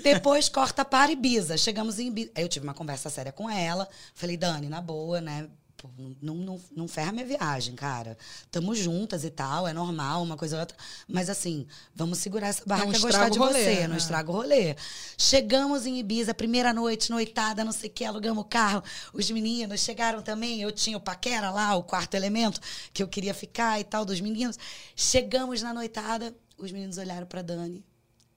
Depois 0.00 0.48
corta 0.48 0.84
para 0.84 1.12
Ibiza. 1.12 1.56
Chegamos 1.56 1.98
em 1.98 2.08
Ibiza. 2.08 2.30
Aí 2.34 2.42
eu 2.42 2.48
tive 2.48 2.64
uma 2.66 2.74
conversa 2.74 3.10
séria 3.10 3.32
com 3.32 3.48
ela. 3.50 3.88
Falei, 4.14 4.36
Dani, 4.36 4.68
na 4.68 4.80
boa, 4.80 5.20
né? 5.20 5.48
Pô, 5.76 5.88
Não, 6.20 6.34
não, 6.34 6.60
não 6.74 6.88
ferra 6.88 7.12
minha 7.12 7.24
viagem, 7.24 7.76
cara. 7.76 8.18
Tamo 8.50 8.74
juntas 8.74 9.22
e 9.22 9.30
tal, 9.30 9.66
é 9.66 9.72
normal, 9.72 10.24
uma 10.24 10.36
coisa 10.36 10.56
ou 10.56 10.60
outra. 10.60 10.76
Mas 11.06 11.30
assim, 11.30 11.68
vamos 11.94 12.18
segurar 12.18 12.48
essa 12.48 12.64
barra 12.66 12.84
Não 12.84 12.90
que 12.90 12.96
é 12.96 13.00
gostar 13.00 13.28
de 13.28 13.38
rolê, 13.38 13.52
você, 13.52 13.74
né? 13.82 13.86
não 13.86 13.96
estraga 13.96 14.28
o 14.28 14.34
rolê. 14.34 14.74
Chegamos 15.16 15.86
em 15.86 16.00
Ibiza, 16.00 16.34
primeira 16.34 16.72
noite, 16.72 17.10
noitada, 17.10 17.64
não 17.64 17.70
sei 17.70 17.88
o 17.88 17.92
que, 17.92 18.04
alugamos 18.04 18.42
o 18.42 18.48
carro. 18.48 18.82
Os 19.12 19.30
meninos 19.30 19.80
chegaram 19.80 20.20
também, 20.20 20.60
eu 20.60 20.72
tinha 20.72 20.96
o 20.96 21.00
paquera 21.00 21.48
lá, 21.50 21.76
o 21.76 21.84
quarto 21.84 22.14
elemento, 22.14 22.60
que 22.92 23.00
eu 23.00 23.06
queria 23.06 23.32
ficar 23.32 23.78
e 23.78 23.84
tal, 23.84 24.04
dos 24.04 24.20
meninos. 24.20 24.58
Chegamos 24.96 25.62
na 25.62 25.72
noitada, 25.72 26.34
os 26.58 26.72
meninos 26.72 26.98
olharam 26.98 27.26
pra 27.26 27.40
Dani. 27.40 27.84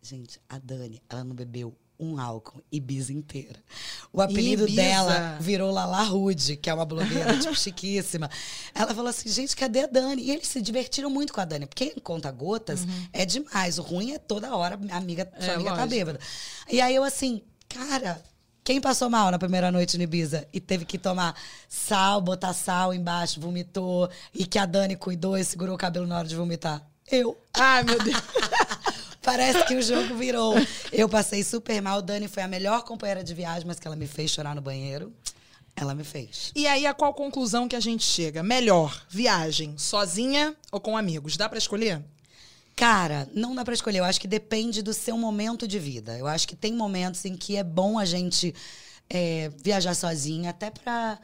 Gente, 0.01 0.39
a 0.49 0.57
Dani, 0.57 1.01
ela 1.09 1.23
não 1.23 1.35
bebeu 1.35 1.75
um 1.99 2.19
álcool, 2.19 2.63
Ibiza 2.71 3.13
inteira. 3.13 3.59
O 4.11 4.19
apelido 4.19 4.63
Ibiza. 4.63 4.81
dela 4.81 5.37
virou 5.39 5.69
Lala 5.71 6.01
Rude, 6.01 6.57
que 6.57 6.67
é 6.67 6.73
uma 6.73 6.83
blogueira, 6.85 7.37
tipo, 7.37 7.53
chiquíssima. 7.55 8.27
Ela 8.73 8.95
falou 8.95 9.09
assim, 9.09 9.29
gente, 9.29 9.55
cadê 9.55 9.81
a 9.81 9.85
Dani? 9.87 10.23
E 10.23 10.31
eles 10.31 10.47
se 10.47 10.59
divertiram 10.59 11.11
muito 11.11 11.31
com 11.31 11.39
a 11.41 11.45
Dani, 11.45 11.67
porque 11.67 11.91
conta 12.01 12.31
gotas 12.31 12.87
é 13.13 13.23
demais. 13.23 13.77
O 13.77 13.83
ruim 13.83 14.13
é 14.13 14.17
toda 14.17 14.55
hora 14.55 14.79
a 14.89 14.97
amiga, 14.97 15.31
sua 15.39 15.45
É, 15.51 15.53
amiga 15.53 15.69
tá 15.69 15.75
lógico. 15.75 15.89
bêbada. 15.91 16.19
E 16.67 16.81
aí 16.81 16.95
eu 16.95 17.03
assim, 17.03 17.43
cara, 17.69 18.19
quem 18.63 18.81
passou 18.81 19.07
mal 19.07 19.29
na 19.29 19.37
primeira 19.37 19.71
noite 19.71 19.95
no 19.95 20.03
Ibiza 20.03 20.47
e 20.51 20.59
teve 20.59 20.85
que 20.85 20.97
tomar 20.97 21.35
sal, 21.69 22.19
botar 22.19 22.53
sal 22.53 22.95
embaixo, 22.95 23.39
vomitou, 23.39 24.09
e 24.33 24.47
que 24.47 24.57
a 24.57 24.65
Dani 24.65 24.95
cuidou 24.95 25.37
e 25.37 25.43
segurou 25.45 25.75
o 25.75 25.77
cabelo 25.77 26.07
na 26.07 26.17
hora 26.17 26.27
de 26.27 26.35
vomitar? 26.35 26.83
Eu. 27.11 27.37
Ai, 27.53 27.83
meu 27.83 28.01
Deus. 28.03 28.17
Parece 29.21 29.65
que 29.65 29.75
o 29.75 29.81
jogo 29.81 30.15
virou. 30.15 30.55
Eu 30.91 31.07
passei 31.07 31.43
super 31.43 31.81
mal. 31.81 32.01
Dani 32.01 32.27
foi 32.27 32.43
a 32.43 32.47
melhor 32.47 32.83
companheira 32.83 33.23
de 33.23 33.33
viagem, 33.33 33.67
mas 33.67 33.79
que 33.79 33.87
ela 33.87 33.95
me 33.95 34.07
fez 34.07 34.31
chorar 34.31 34.55
no 34.55 34.61
banheiro. 34.61 35.13
Ela 35.75 35.93
me 35.93 36.03
fez. 36.03 36.51
E 36.55 36.67
aí, 36.67 36.85
a 36.85 36.93
qual 36.93 37.13
conclusão 37.13 37.67
que 37.67 37.75
a 37.75 37.79
gente 37.79 38.03
chega? 38.03 38.43
Melhor, 38.43 39.05
viagem, 39.09 39.77
sozinha 39.77 40.55
ou 40.71 40.79
com 40.79 40.97
amigos? 40.97 41.37
Dá 41.37 41.47
pra 41.47 41.57
escolher? 41.57 42.03
Cara, 42.75 43.29
não 43.33 43.53
dá 43.53 43.63
pra 43.63 43.73
escolher. 43.73 43.99
Eu 43.99 44.03
acho 44.03 44.19
que 44.19 44.27
depende 44.27 44.81
do 44.81 44.93
seu 44.93 45.17
momento 45.17 45.67
de 45.67 45.79
vida. 45.79 46.17
Eu 46.17 46.27
acho 46.27 46.47
que 46.47 46.55
tem 46.55 46.73
momentos 46.73 47.23
em 47.25 47.35
que 47.35 47.55
é 47.55 47.63
bom 47.63 47.99
a 47.99 48.05
gente 48.05 48.53
é, 49.09 49.51
viajar 49.63 49.93
sozinha, 49.93 50.49
até 50.49 50.71
pra 50.71 51.19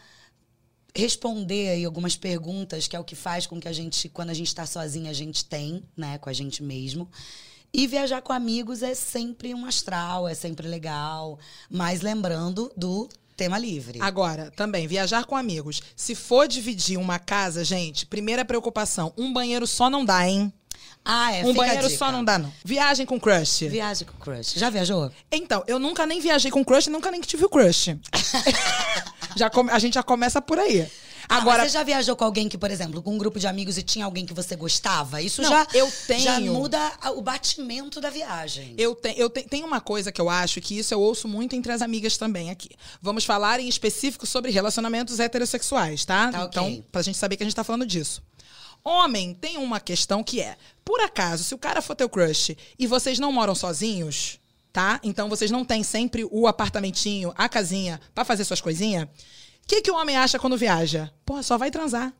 responder 0.95 1.69
aí 1.69 1.86
algumas 1.86 2.15
perguntas, 2.15 2.88
que 2.88 2.95
é 2.95 2.99
o 2.99 3.03
que 3.03 3.15
faz 3.15 3.45
com 3.45 3.60
que 3.60 3.67
a 3.67 3.73
gente, 3.73 4.10
quando 4.10 4.29
a 4.29 4.33
gente 4.33 4.53
tá 4.53 4.65
sozinha, 4.65 5.12
a 5.12 5.13
gente 5.13 5.45
tem, 5.45 5.83
né, 5.95 6.17
com 6.17 6.29
a 6.29 6.33
gente 6.33 6.63
mesmo. 6.63 7.10
E 7.73 7.86
viajar 7.86 8.21
com 8.21 8.34
amigos 8.34 8.82
é 8.82 8.95
sempre 8.95 9.53
um 9.53 9.65
astral, 9.65 10.27
é 10.27 10.34
sempre 10.34 10.67
legal. 10.67 11.38
Mas 11.69 12.01
lembrando 12.01 12.71
do 12.75 13.08
tema 13.36 13.58
livre. 13.60 13.99
Agora, 14.01 14.51
também, 14.56 14.88
viajar 14.88 15.25
com 15.25 15.36
amigos. 15.36 15.82
Se 15.95 16.15
for 16.15 16.47
dividir 16.47 16.97
uma 16.97 17.19
casa, 17.19 17.63
gente, 17.63 18.06
primeira 18.06 18.43
preocupação, 18.43 19.13
um 19.17 19.32
banheiro 19.32 19.67
só 19.67 19.89
não 19.89 20.03
dá, 20.03 20.27
hein? 20.27 20.51
Ah, 21.06 21.32
é. 21.34 21.45
um 21.45 21.53
banheiro 21.53 21.89
só 21.89 22.12
não 22.12 22.23
dá, 22.23 22.38
não. 22.38 22.51
Viagem 22.65 23.06
com 23.06 23.17
crush. 23.19 23.67
Viagem 23.69 24.06
com 24.08 24.17
crush. 24.17 24.56
Já 24.60 24.69
viajou? 24.69 25.10
Então, 25.32 25.63
eu 25.67 25.80
nunca 25.80 26.06
nem 26.06 26.19
viajei 26.19 26.51
com 26.51 26.65
crush, 26.65 26.88
nunca 26.88 27.10
nem 27.12 27.21
tive 27.21 27.45
o 27.45 27.49
crush. 27.49 27.95
já 29.38 29.49
come- 29.49 29.71
a 29.71 29.80
gente 29.80 29.93
já 29.93 30.03
começa 30.03 30.41
por 30.41 30.60
aí. 30.60 30.86
Ah, 31.30 31.38
Agora, 31.38 31.63
você 31.63 31.70
já 31.70 31.84
viajou 31.84 32.16
com 32.16 32.24
alguém 32.24 32.48
que, 32.48 32.58
por 32.58 32.72
exemplo, 32.72 33.02
com 33.02 33.13
um 33.13 33.18
grupo 33.18 33.38
de 33.40 33.48
amigos 33.48 33.78
e 33.78 33.84
tinha 33.84 34.06
alguém 34.06 34.26
que 34.26 34.34
você 34.34 34.56
gostava? 34.56 35.22
Isso 35.22 35.42
Não, 35.42 35.50
já, 35.50 35.68
eu 35.74 35.88
já 35.90 35.96
tenho. 36.38 36.54
muda 36.54 36.80
a- 37.02 37.12
o 37.12 37.22
batimento 37.22 38.00
da 38.00 38.10
viagem. 38.10 38.74
Eu, 38.78 38.96
te, 38.96 39.13
eu 39.18 39.30
te- 39.30 39.44
tenho 39.44 39.68
uma 39.68 39.82
coisa 39.82 40.12
que 40.12 40.22
eu 40.22 40.30
acho 40.30 40.62
que 40.62 40.78
isso 40.80 40.94
eu 40.94 41.02
ouço 41.02 41.28
muito 41.28 41.56
entre 41.56 41.72
as 41.72 41.82
amigas 41.82 42.16
também 42.18 42.50
aqui. 42.50 42.70
Vamos 43.02 43.26
falar 43.26 43.60
em 43.60 43.68
específico 43.68 44.26
sobre 44.26 44.52
relacionamentos 44.52 45.20
heterossexuais, 45.20 46.06
tá? 46.06 46.32
Tá, 46.32 46.46
ok. 46.46 46.62
Então, 46.62 46.86
pra 46.92 47.02
gente 47.02 47.18
saber 47.18 47.36
que 47.36 47.44
a 47.44 47.46
gente 47.46 47.56
tá 47.56 47.63
falando 47.63 47.86
disso. 47.86 48.22
Homem 48.84 49.34
tem 49.34 49.58
uma 49.58 49.80
questão 49.82 50.24
que 50.24 50.40
é, 50.40 50.56
por 50.86 51.02
acaso, 51.02 51.44
se 51.44 51.54
o 51.54 51.58
cara 51.58 51.82
for 51.82 51.96
teu 51.96 52.08
crush 52.08 52.56
e 52.80 52.88
vocês 52.88 53.20
não 53.20 53.34
moram 53.34 53.54
sozinhos, 53.54 54.40
tá? 54.72 55.00
Então 55.04 55.28
vocês 55.28 55.52
não 55.52 55.66
têm 55.66 55.84
sempre 55.84 56.26
o 56.32 56.48
apartamentinho, 56.48 57.34
a 57.36 57.50
casinha 57.50 58.00
pra 58.16 58.24
fazer 58.24 58.46
suas 58.46 58.62
coisinhas. 58.62 59.08
O 59.67 59.69
que, 59.69 59.82
que 59.82 59.91
o 59.91 59.95
homem 59.95 60.15
acha 60.15 60.39
quando 60.39 60.56
viaja? 60.56 61.12
Pô, 61.25 61.43
só 61.43 61.58
vai 61.58 61.69
transar. 61.69 62.13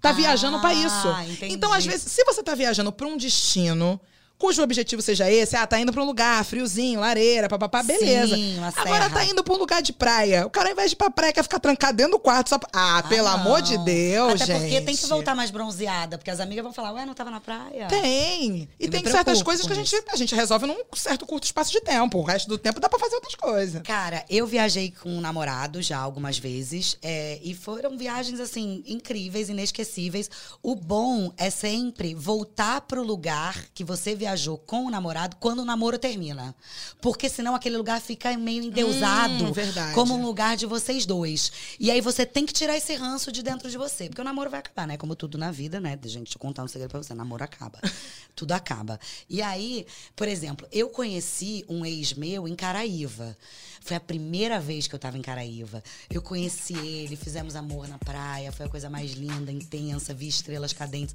Tá 0.00 0.08
Ah, 0.08 0.12
viajando 0.12 0.58
pra 0.60 0.72
isso. 0.72 1.08
entendi. 1.28 1.52
Então, 1.54 1.70
às 1.70 1.84
vezes, 1.84 2.10
se 2.10 2.24
você 2.24 2.42
tá 2.42 2.54
viajando 2.54 2.90
pra 2.90 3.06
um 3.06 3.14
destino 3.18 4.00
cujo 4.38 4.62
objetivo 4.62 5.00
seja 5.00 5.30
esse, 5.30 5.56
ah, 5.56 5.66
tá 5.66 5.78
indo 5.78 5.92
pra 5.92 6.02
um 6.02 6.06
lugar 6.06 6.44
friozinho, 6.44 7.00
lareira, 7.00 7.48
papapá, 7.48 7.82
beleza. 7.82 8.34
Sim, 8.34 8.58
uma 8.58 8.72
Agora 8.76 9.08
tá 9.08 9.24
indo 9.24 9.42
pra 9.42 9.54
um 9.54 9.56
lugar 9.58 9.80
de 9.80 9.92
praia. 9.92 10.44
O 10.46 10.50
cara, 10.50 10.68
ao 10.68 10.72
invés 10.72 10.90
de 10.90 10.94
ir 10.94 10.98
pra 10.98 11.10
praia, 11.10 11.32
quer 11.32 11.42
ficar 11.42 11.58
trancado 11.60 11.96
dentro 11.96 12.12
do 12.12 12.18
quarto 12.18 12.48
só 12.50 12.58
pra... 12.58 12.68
Ah, 12.72 13.02
pelo 13.08 13.28
Ah, 13.28 13.34
amor 13.34 13.62
de 13.62 13.76
não. 13.76 13.84
Deus, 13.84 14.42
Até 14.42 14.46
gente. 14.46 14.60
porque 14.60 14.80
tem 14.80 14.96
que 14.96 15.06
voltar 15.06 15.34
mais 15.34 15.50
bronzeada, 15.50 16.18
porque 16.18 16.30
as 16.30 16.40
amigas 16.40 16.62
vão 16.64 16.72
falar, 16.72 16.92
ué, 16.92 17.06
não 17.06 17.14
tava 17.14 17.30
na 17.30 17.40
praia? 17.40 17.86
Tem. 17.88 18.68
E 18.78 18.84
Eu 18.86 18.90
tem 18.90 19.04
certas 19.06 19.42
coisas 19.42 19.64
que 19.66 19.72
a 19.72 19.76
gente, 19.76 19.94
a 20.12 20.16
gente 20.16 20.34
resolve 20.34 20.66
num 20.66 20.76
certo 20.94 21.24
curto 21.24 21.44
espaço 21.44 21.70
de 21.72 21.80
tempo. 21.80 22.18
O 22.18 22.22
resto 22.24 22.48
do 22.48 22.58
tempo 22.58 22.80
dá 22.80 22.88
pra 22.88 22.98
fazer 22.98 23.14
outras 23.14 23.34
coisas. 23.36 23.80
Cara, 23.82 24.24
eu 24.28 24.46
viajei 24.46 24.92
com 25.02 25.08
um 25.10 25.20
namorado 25.20 25.80
já 25.80 25.98
algumas 25.98 26.38
vezes. 26.38 26.98
é, 27.02 27.38
e 27.42 27.54
foram 27.54 27.96
viagens, 27.96 28.40
assim, 28.40 28.82
incríveis, 28.86 29.48
inesquecíveis. 29.48 30.28
O 30.62 30.74
bom 30.74 31.32
é 31.38 31.48
sempre 31.50 32.14
voltar 32.14 32.80
pro 32.82 33.02
lugar 33.02 33.64
que 33.72 33.84
você 33.84 34.14
viajou 34.14 34.23
com 34.66 34.86
o 34.86 34.90
namorado 34.90 35.36
quando 35.36 35.60
o 35.60 35.64
namoro 35.64 35.98
termina. 35.98 36.54
Porque 37.00 37.28
senão 37.28 37.54
aquele 37.54 37.76
lugar 37.76 38.00
fica 38.00 38.36
meio 38.36 38.62
endeusado. 38.62 39.44
Hum, 39.44 39.52
verdade. 39.52 39.94
Como 39.94 40.14
um 40.14 40.22
lugar 40.24 40.56
de 40.56 40.66
vocês 40.66 41.06
dois. 41.06 41.52
E 41.78 41.90
aí 41.90 42.00
você 42.00 42.24
tem 42.24 42.46
que 42.46 42.52
tirar 42.52 42.76
esse 42.76 42.94
ranço 42.94 43.30
de 43.30 43.42
dentro 43.42 43.70
de 43.70 43.76
você. 43.76 44.08
Porque 44.08 44.20
o 44.20 44.24
namoro 44.24 44.50
vai 44.50 44.60
acabar, 44.60 44.86
né? 44.86 44.96
Como 44.96 45.14
tudo 45.14 45.36
na 45.36 45.50
vida, 45.50 45.80
né? 45.80 45.98
Gente, 46.04 46.24
deixa 46.24 46.36
eu 46.36 46.40
contar 46.40 46.62
um 46.62 46.68
segredo 46.68 46.90
pra 46.90 47.02
você. 47.02 47.14
Namoro 47.14 47.44
acaba. 47.44 47.80
tudo 48.34 48.52
acaba. 48.52 48.98
E 49.28 49.40
aí, 49.42 49.86
por 50.16 50.28
exemplo, 50.28 50.66
eu 50.72 50.88
conheci 50.88 51.64
um 51.68 51.84
ex 51.84 52.14
meu 52.14 52.48
em 52.48 52.54
Caraíva. 52.54 53.36
Foi 53.84 53.98
a 53.98 54.00
primeira 54.00 54.58
vez 54.58 54.86
que 54.86 54.94
eu 54.94 54.98
tava 54.98 55.18
em 55.18 55.20
Caraíva. 55.20 55.84
Eu 56.08 56.22
conheci 56.22 56.74
ele, 56.74 57.16
fizemos 57.16 57.54
amor 57.54 57.86
na 57.86 57.98
praia, 57.98 58.50
foi 58.50 58.64
a 58.64 58.68
coisa 58.68 58.88
mais 58.88 59.12
linda, 59.12 59.52
intensa, 59.52 60.14
vi 60.14 60.26
estrelas 60.26 60.72
cadentes. 60.72 61.14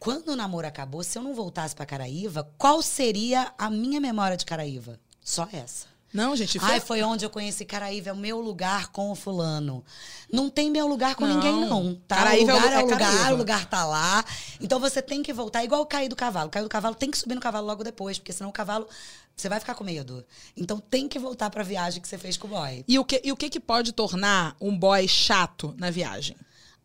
Quando 0.00 0.30
o 0.30 0.36
namoro 0.36 0.66
acabou, 0.66 1.04
se 1.04 1.18
eu 1.18 1.22
não 1.22 1.34
voltasse 1.34 1.76
pra 1.76 1.84
Caraíva, 1.84 2.50
qual 2.56 2.80
seria 2.80 3.52
a 3.58 3.68
minha 3.68 4.00
memória 4.00 4.38
de 4.38 4.46
Caraíva? 4.46 4.98
Só 5.22 5.46
essa. 5.52 5.97
Não, 6.12 6.34
gente, 6.34 6.58
foi... 6.58 6.70
Ai, 6.70 6.80
foi 6.80 7.02
onde 7.02 7.24
eu 7.24 7.30
conheci 7.30 7.64
Caraíva, 7.64 8.10
é 8.10 8.12
o 8.12 8.16
meu 8.16 8.40
lugar 8.40 8.88
com 8.88 9.10
o 9.10 9.14
fulano. 9.14 9.84
Não 10.32 10.48
tem 10.48 10.70
meu 10.70 10.86
lugar 10.86 11.14
com 11.14 11.26
Não. 11.26 11.34
ninguém, 11.34 11.68
não. 11.68 11.94
Tá? 12.06 12.16
Caraíva 12.16 12.52
é 12.52 12.54
o 12.54 12.56
lugar 12.56 12.72
é, 12.72 12.76
o 12.76 12.78
é 12.78 12.82
lugar, 12.82 12.98
Caraíva. 12.98 13.34
o 13.34 13.36
lugar 13.36 13.66
tá 13.66 13.84
lá. 13.84 14.24
Então 14.60 14.80
você 14.80 15.02
tem 15.02 15.22
que 15.22 15.32
voltar, 15.32 15.64
igual 15.64 15.84
cair 15.84 16.08
do 16.08 16.16
cavalo. 16.16 16.48
Cair 16.50 16.62
do 16.62 16.68
cavalo 16.68 16.94
tem 16.94 17.10
que 17.10 17.18
subir 17.18 17.34
no 17.34 17.40
cavalo 17.40 17.66
logo 17.66 17.84
depois, 17.84 18.18
porque 18.18 18.32
senão 18.32 18.50
o 18.50 18.52
cavalo. 18.52 18.88
Você 19.36 19.48
vai 19.48 19.60
ficar 19.60 19.74
com 19.74 19.84
medo. 19.84 20.24
Então 20.56 20.80
tem 20.80 21.06
que 21.06 21.18
voltar 21.18 21.48
pra 21.50 21.62
viagem 21.62 22.02
que 22.02 22.08
você 22.08 22.18
fez 22.18 22.36
com 22.36 22.48
o 22.48 22.50
boy. 22.50 22.84
E 22.88 22.98
o, 22.98 23.04
que, 23.04 23.20
e 23.22 23.30
o 23.30 23.36
que 23.36 23.48
que 23.48 23.60
pode 23.60 23.92
tornar 23.92 24.56
um 24.60 24.76
boy 24.76 25.06
chato 25.06 25.74
na 25.78 25.90
viagem? 25.90 26.36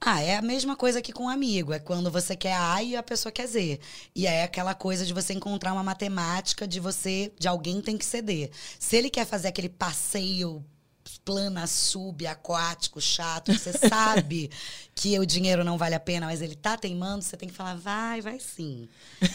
Ah, 0.05 0.21
é 0.21 0.35
a 0.35 0.41
mesma 0.41 0.75
coisa 0.75 1.01
que 1.01 1.13
com 1.13 1.23
um 1.23 1.29
amigo. 1.29 1.71
É 1.71 1.79
quando 1.79 2.11
você 2.11 2.35
quer 2.35 2.57
A 2.57 2.83
e 2.83 2.93
a 2.93 3.01
pessoa 3.01 3.31
quer 3.31 3.47
Z. 3.47 3.79
E 4.13 4.27
é 4.27 4.43
aquela 4.43 4.75
coisa 4.75 5.05
de 5.05 5.13
você 5.13 5.31
encontrar 5.33 5.71
uma 5.71 5.81
matemática 5.81 6.67
de 6.67 6.77
você, 6.77 7.31
de 7.39 7.47
alguém 7.47 7.81
tem 7.81 7.97
que 7.97 8.03
ceder. 8.05 8.51
Se 8.77 8.97
ele 8.97 9.09
quer 9.09 9.25
fazer 9.25 9.47
aquele 9.47 9.69
passeio 9.69 10.61
plana, 11.23 11.67
sub, 11.67 12.27
aquático, 12.27 12.99
chato, 12.99 13.53
você 13.53 13.71
sabe 13.87 14.49
que 14.95 15.17
o 15.19 15.25
dinheiro 15.25 15.63
não 15.63 15.77
vale 15.77 15.95
a 15.95 15.99
pena, 15.99 16.27
mas 16.27 16.41
ele 16.41 16.55
tá 16.55 16.77
teimando, 16.77 17.23
você 17.23 17.35
tem 17.35 17.49
que 17.49 17.55
falar, 17.55 17.75
vai, 17.75 18.21
vai 18.21 18.39
sim. 18.39 18.87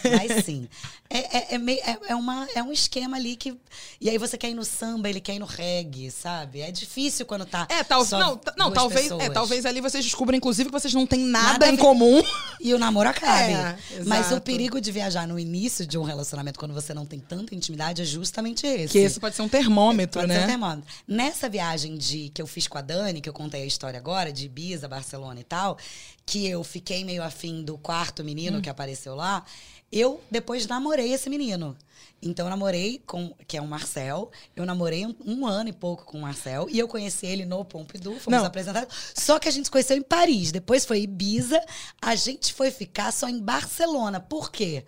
Vai 0.04 0.28
sim. 0.42 0.68
É, 1.10 1.38
é, 1.38 1.54
é, 1.54 1.58
meio- 1.58 1.80
é, 1.80 1.98
é 2.08 2.14
uma, 2.14 2.46
é 2.54 2.62
um 2.62 2.70
esquema 2.72 3.16
ali 3.16 3.34
que. 3.36 3.56
E 4.00 4.08
aí 4.08 4.18
você 4.18 4.38
quer 4.38 4.50
ir 4.50 4.54
no 4.54 4.64
samba, 4.64 5.08
ele 5.08 5.20
quer 5.20 5.34
ir 5.34 5.38
no 5.38 5.46
reggae, 5.46 6.10
sabe? 6.10 6.60
É 6.60 6.70
difícil 6.70 7.26
quando 7.26 7.44
tá. 7.44 7.66
É, 7.70 7.82
tal, 7.82 8.04
não, 8.10 8.40
não 8.56 8.70
talvez, 8.72 9.10
é, 9.10 9.30
talvez 9.30 9.66
ali 9.66 9.80
vocês 9.80 10.04
descubram, 10.04 10.36
inclusive, 10.36 10.68
que 10.68 10.72
vocês 10.72 10.94
não 10.94 11.06
têm 11.06 11.20
nada, 11.20 11.48
Nada 11.52 11.68
em 11.68 11.76
comum. 11.76 12.22
E 12.60 12.72
o 12.74 12.78
namoro 12.78 13.08
acabe. 13.08 13.52
É, 13.52 13.76
Mas 14.06 14.30
o 14.32 14.40
perigo 14.40 14.80
de 14.80 14.92
viajar 14.92 15.26
no 15.26 15.38
início 15.38 15.86
de 15.86 15.98
um 15.98 16.02
relacionamento, 16.02 16.58
quando 16.58 16.74
você 16.74 16.92
não 16.94 17.06
tem 17.06 17.18
tanta 17.18 17.54
intimidade, 17.54 18.02
é 18.02 18.04
justamente 18.04 18.66
esse. 18.66 18.92
Que 18.92 18.98
esse 18.98 19.18
pode 19.18 19.34
ser 19.34 19.42
um 19.42 19.48
termômetro, 19.48 20.20
Pode 20.20 20.32
ser 20.32 20.38
né? 20.38 20.44
um 20.44 20.48
termômetro. 20.48 20.84
Nessa 21.06 21.48
viagem 21.48 21.96
de 21.96 22.28
que 22.30 22.40
eu 22.40 22.46
fiz 22.46 22.68
com 22.68 22.78
a 22.78 22.80
Dani, 22.80 23.20
que 23.20 23.28
eu 23.28 23.32
contei 23.32 23.62
a 23.62 23.66
história 23.66 23.98
agora, 23.98 24.32
de 24.32 24.46
Ibiza, 24.46 24.86
Barcelona 24.88 25.40
e 25.40 25.44
tal, 25.48 25.78
que 26.26 26.46
eu 26.46 26.62
fiquei 26.62 27.04
meio 27.04 27.22
afim 27.22 27.62
do 27.62 27.76
quarto 27.78 28.22
menino 28.22 28.58
Hum. 28.58 28.62
que 28.62 28.68
apareceu 28.68 29.14
lá, 29.14 29.44
eu 29.90 30.20
depois 30.30 30.66
namorei 30.66 31.12
esse 31.12 31.30
menino. 31.30 31.76
Então 32.20 32.46
eu 32.46 32.50
namorei 32.50 33.00
com, 33.06 33.32
que 33.46 33.56
é 33.56 33.60
o 33.62 33.66
Marcel, 33.66 34.30
eu 34.56 34.66
namorei 34.66 35.06
um, 35.06 35.14
um 35.24 35.46
ano 35.46 35.68
e 35.70 35.72
pouco 35.72 36.04
com 36.04 36.18
o 36.18 36.20
Marcel, 36.20 36.66
e 36.68 36.76
eu 36.78 36.88
conheci 36.88 37.26
ele 37.26 37.44
no 37.44 37.64
Pompidou, 37.64 38.18
fomos 38.18 38.40
Não. 38.40 38.44
apresentados. 38.46 38.92
Só 39.14 39.38
que 39.38 39.48
a 39.48 39.52
gente 39.52 39.66
se 39.66 39.70
conheceu 39.70 39.96
em 39.96 40.02
Paris, 40.02 40.50
depois 40.50 40.84
foi 40.84 41.02
Ibiza, 41.02 41.60
a 42.02 42.16
gente 42.16 42.52
foi 42.52 42.70
ficar 42.72 43.12
só 43.12 43.28
em 43.28 43.38
Barcelona. 43.40 44.18
Por 44.20 44.50
quê? 44.50 44.84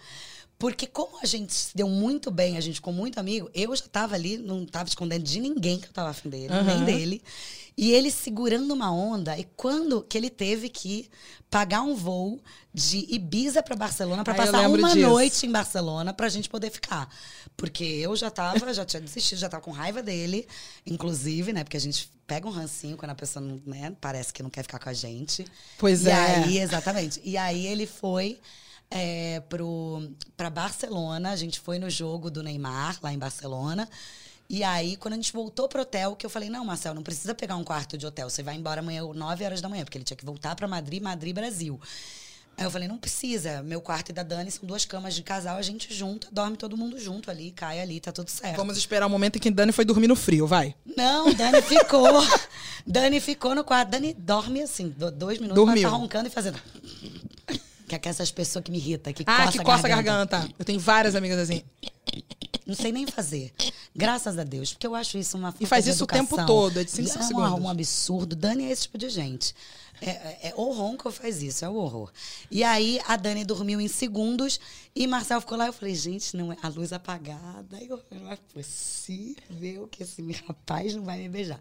Porque 0.58 0.86
como 0.86 1.18
a 1.22 1.24
gente 1.24 1.54
se 1.54 1.74
deu 1.74 1.88
muito 1.88 2.30
bem, 2.30 2.56
a 2.56 2.60
gente 2.60 2.74
ficou 2.74 2.92
muito 2.92 3.18
amigo, 3.18 3.48
eu 3.54 3.74
já 3.74 3.86
tava 3.86 4.14
ali, 4.16 4.36
não 4.36 4.66
tava 4.66 4.88
escondendo 4.88 5.22
de 5.22 5.38
ninguém 5.40 5.78
que 5.78 5.86
eu 5.88 5.92
tava 5.92 6.10
afim 6.10 6.28
dele, 6.28 6.52
Aham. 6.52 6.64
nem 6.64 6.84
dele. 6.84 7.22
E 7.80 7.92
ele 7.92 8.10
segurando 8.10 8.74
uma 8.74 8.92
onda, 8.92 9.38
e 9.38 9.44
quando 9.56 10.02
que 10.02 10.18
ele 10.18 10.28
teve 10.28 10.68
que 10.68 11.08
pagar 11.48 11.80
um 11.80 11.94
voo 11.94 12.38
de 12.74 13.06
Ibiza 13.08 13.62
pra 13.62 13.74
Barcelona 13.74 14.20
eu 14.20 14.34
passar 14.34 14.68
uma 14.68 14.92
disso. 14.92 15.08
noite 15.08 15.46
em 15.46 15.50
Barcelona 15.50 16.12
pra 16.12 16.28
gente 16.28 16.46
poder 16.46 16.70
ficar. 16.70 17.08
Porque 17.56 17.82
eu 17.82 18.14
já 18.14 18.30
tava, 18.30 18.74
já 18.74 18.84
tinha 18.84 19.00
desistido, 19.00 19.38
já 19.38 19.48
tava 19.48 19.62
com 19.62 19.70
raiva 19.70 20.02
dele, 20.02 20.46
inclusive, 20.84 21.54
né? 21.54 21.64
Porque 21.64 21.78
a 21.78 21.80
gente 21.80 22.12
pega 22.26 22.46
um 22.46 22.50
rancinho 22.50 22.98
quando 22.98 23.12
a 23.12 23.14
pessoa 23.14 23.42
não, 23.42 23.58
né, 23.64 23.96
parece 23.98 24.30
que 24.30 24.42
não 24.42 24.50
quer 24.50 24.62
ficar 24.62 24.78
com 24.78 24.90
a 24.90 24.92
gente. 24.92 25.46
Pois 25.78 26.04
e 26.04 26.10
é. 26.10 26.12
aí, 26.12 26.58
exatamente. 26.58 27.18
E 27.24 27.38
aí 27.38 27.66
ele 27.66 27.86
foi 27.86 28.38
é, 28.90 29.40
pro, 29.48 30.06
pra 30.36 30.50
Barcelona, 30.50 31.30
a 31.30 31.36
gente 31.36 31.58
foi 31.58 31.78
no 31.78 31.88
jogo 31.88 32.30
do 32.30 32.42
Neymar, 32.42 32.98
lá 33.02 33.10
em 33.10 33.18
Barcelona. 33.18 33.88
E 34.52 34.64
aí, 34.64 34.96
quando 34.96 35.14
a 35.14 35.16
gente 35.16 35.32
voltou 35.32 35.68
pro 35.68 35.82
hotel, 35.82 36.16
que 36.16 36.26
eu 36.26 36.30
falei, 36.30 36.50
não, 36.50 36.64
Marcel, 36.64 36.92
não 36.92 37.04
precisa 37.04 37.32
pegar 37.36 37.54
um 37.54 37.62
quarto 37.62 37.96
de 37.96 38.04
hotel. 38.04 38.28
Você 38.28 38.42
vai 38.42 38.56
embora 38.56 38.80
amanhã, 38.80 39.04
9 39.04 39.44
horas 39.44 39.60
da 39.60 39.68
manhã, 39.68 39.84
porque 39.84 39.96
ele 39.96 40.04
tinha 40.04 40.16
que 40.16 40.24
voltar 40.24 40.56
pra 40.56 40.66
Madrid, 40.66 41.00
Madrid, 41.00 41.32
Brasil. 41.32 41.80
Aí 42.58 42.64
eu 42.66 42.70
falei, 42.70 42.88
não 42.88 42.98
precisa. 42.98 43.62
Meu 43.62 43.80
quarto 43.80 44.08
e 44.08 44.12
da 44.12 44.24
Dani 44.24 44.50
são 44.50 44.66
duas 44.66 44.84
camas 44.84 45.14
de 45.14 45.22
casal, 45.22 45.56
a 45.56 45.62
gente 45.62 45.94
junta, 45.94 46.26
dorme 46.32 46.56
todo 46.56 46.76
mundo 46.76 46.98
junto 46.98 47.30
ali, 47.30 47.52
cai 47.52 47.80
ali, 47.80 48.00
tá 48.00 48.10
tudo 48.10 48.28
certo. 48.28 48.56
Vamos 48.56 48.76
esperar 48.76 49.06
o 49.06 49.08
momento 49.08 49.36
em 49.36 49.38
que 49.38 49.52
Dani 49.52 49.70
foi 49.70 49.84
dormir 49.84 50.08
no 50.08 50.16
frio, 50.16 50.48
vai. 50.48 50.74
Não, 50.96 51.32
Dani 51.32 51.62
ficou. 51.62 52.02
Dani 52.84 53.20
ficou 53.20 53.54
no 53.54 53.62
quarto. 53.62 53.90
Dani 53.90 54.12
dorme 54.14 54.62
assim, 54.62 54.88
do- 54.88 55.12
dois 55.12 55.38
minutos, 55.38 55.54
Dormiu. 55.64 55.82
mas 55.84 55.92
tá 55.92 55.96
roncando 55.96 56.26
e 56.26 56.30
fazendo. 56.30 56.60
Que 57.88 57.94
é 57.96 58.00
essas 58.10 58.30
pessoas 58.30 58.64
que 58.64 58.70
me 58.70 58.78
irritam, 58.78 59.12
que 59.12 59.22
Ah, 59.26 59.38
coça 59.46 59.52
que 59.52 59.60
a 59.60 59.64
coça 59.64 59.86
a 59.86 59.90
garganta. 59.90 60.36
garganta. 60.38 60.54
Eu 60.58 60.64
tenho 60.64 60.78
várias 60.80 61.14
amigas 61.14 61.38
assim. 61.38 61.62
Não 62.66 62.74
sei 62.74 62.92
nem 62.92 63.06
fazer. 63.06 63.52
Graças 63.94 64.38
a 64.38 64.44
Deus, 64.44 64.72
porque 64.72 64.86
eu 64.86 64.94
acho 64.94 65.18
isso 65.18 65.36
uma 65.36 65.50
falta 65.50 65.66
faz 65.66 65.86
isso 65.86 66.04
o 66.04 66.06
tempo 66.06 66.36
todo, 66.46 66.78
é 66.78 66.84
de 66.84 66.90
cinco, 66.90 67.08
é 67.08 67.12
cinco 67.12 67.24
um, 67.24 67.26
segundos. 67.26 67.64
um 67.64 67.68
absurdo. 67.68 68.36
Dani 68.36 68.66
é 68.66 68.70
esse 68.70 68.82
tipo 68.82 68.96
de 68.96 69.08
gente. 69.08 69.54
É, 70.02 70.10
é, 70.10 70.38
é 70.44 70.54
ronca 70.56 71.08
ou 71.08 71.12
faz 71.12 71.42
isso, 71.42 71.64
é 71.64 71.68
o 71.68 71.74
horror. 71.74 72.10
E 72.50 72.64
aí 72.64 73.00
a 73.06 73.16
Dani 73.16 73.44
dormiu 73.44 73.80
em 73.80 73.88
segundos 73.88 74.58
e 74.94 75.06
Marcel 75.06 75.40
ficou 75.40 75.58
lá. 75.58 75.66
Eu 75.66 75.72
falei, 75.72 75.94
gente, 75.94 76.36
não 76.36 76.52
é 76.52 76.56
a 76.62 76.68
luz 76.68 76.92
apagada. 76.92 77.76
Eu 77.82 78.02
não 78.10 78.32
é 78.32 78.38
possível 78.54 79.88
que 79.88 80.02
esse 80.02 80.22
rapaz 80.46 80.94
não 80.94 81.02
vai 81.02 81.18
me 81.18 81.28
beijar. 81.28 81.60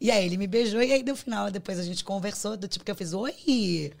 E 0.00 0.10
aí 0.10 0.24
ele 0.26 0.36
me 0.36 0.46
beijou 0.46 0.82
e 0.82 0.92
aí 0.92 1.02
no 1.02 1.16
final, 1.16 1.50
depois 1.50 1.78
a 1.78 1.82
gente 1.82 2.04
conversou, 2.04 2.56
do 2.56 2.68
tipo 2.68 2.84
que 2.84 2.90
eu 2.90 2.96
fiz, 2.96 3.12
oi. 3.12 3.92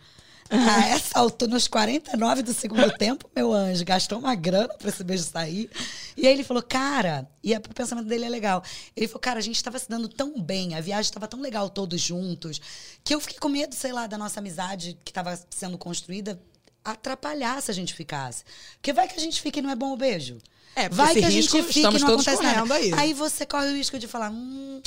A 0.50 0.88
essa 0.88 1.18
altura, 1.18 1.50
nos 1.50 1.68
49 1.68 2.42
do 2.42 2.54
segundo 2.54 2.90
tempo, 2.96 3.28
meu 3.36 3.52
anjo, 3.52 3.84
gastou 3.84 4.18
uma 4.18 4.34
grana 4.34 4.72
pra 4.74 4.88
esse 4.88 5.04
beijo 5.04 5.24
sair. 5.24 5.70
E 6.16 6.26
aí 6.26 6.32
ele 6.32 6.42
falou, 6.42 6.62
cara, 6.62 7.28
e 7.44 7.54
o 7.54 7.60
pensamento 7.60 8.06
dele 8.06 8.24
é 8.24 8.28
legal. 8.28 8.62
Ele 8.96 9.06
falou, 9.06 9.20
cara, 9.20 9.38
a 9.38 9.42
gente 9.42 9.62
tava 9.62 9.78
se 9.78 9.88
dando 9.88 10.08
tão 10.08 10.40
bem, 10.40 10.74
a 10.74 10.80
viagem 10.80 11.12
tava 11.12 11.28
tão 11.28 11.40
legal 11.40 11.68
todos 11.68 12.00
juntos, 12.00 12.60
que 13.04 13.14
eu 13.14 13.20
fiquei 13.20 13.38
com 13.38 13.48
medo, 13.48 13.74
sei 13.74 13.92
lá, 13.92 14.06
da 14.06 14.16
nossa 14.16 14.40
amizade 14.40 14.98
que 15.04 15.12
tava 15.12 15.38
sendo 15.50 15.76
construída 15.76 16.40
atrapalhar 16.82 17.60
se 17.60 17.70
a 17.70 17.74
gente 17.74 17.92
ficasse. 17.92 18.42
Porque 18.76 18.92
vai 18.92 19.06
que 19.06 19.16
a 19.16 19.20
gente 19.20 19.40
fica 19.42 19.58
e 19.58 19.62
não 19.62 19.70
é 19.70 19.76
bom 19.76 19.92
o 19.92 19.96
beijo. 19.96 20.38
É, 20.74 20.88
vai 20.88 21.14
que 21.14 21.24
a 21.24 21.28
risco 21.28 21.56
gente 21.56 21.66
fica 21.66 21.78
estamos 21.80 22.00
e 22.00 22.04
não 22.04 22.14
acontece 22.14 22.42
nada. 22.42 22.74
aí. 22.74 22.92
Aí 22.94 23.12
você 23.12 23.44
corre 23.44 23.68
o 23.68 23.76
risco 23.76 23.98
de 23.98 24.06
falar, 24.06 24.30
hum, 24.30 24.80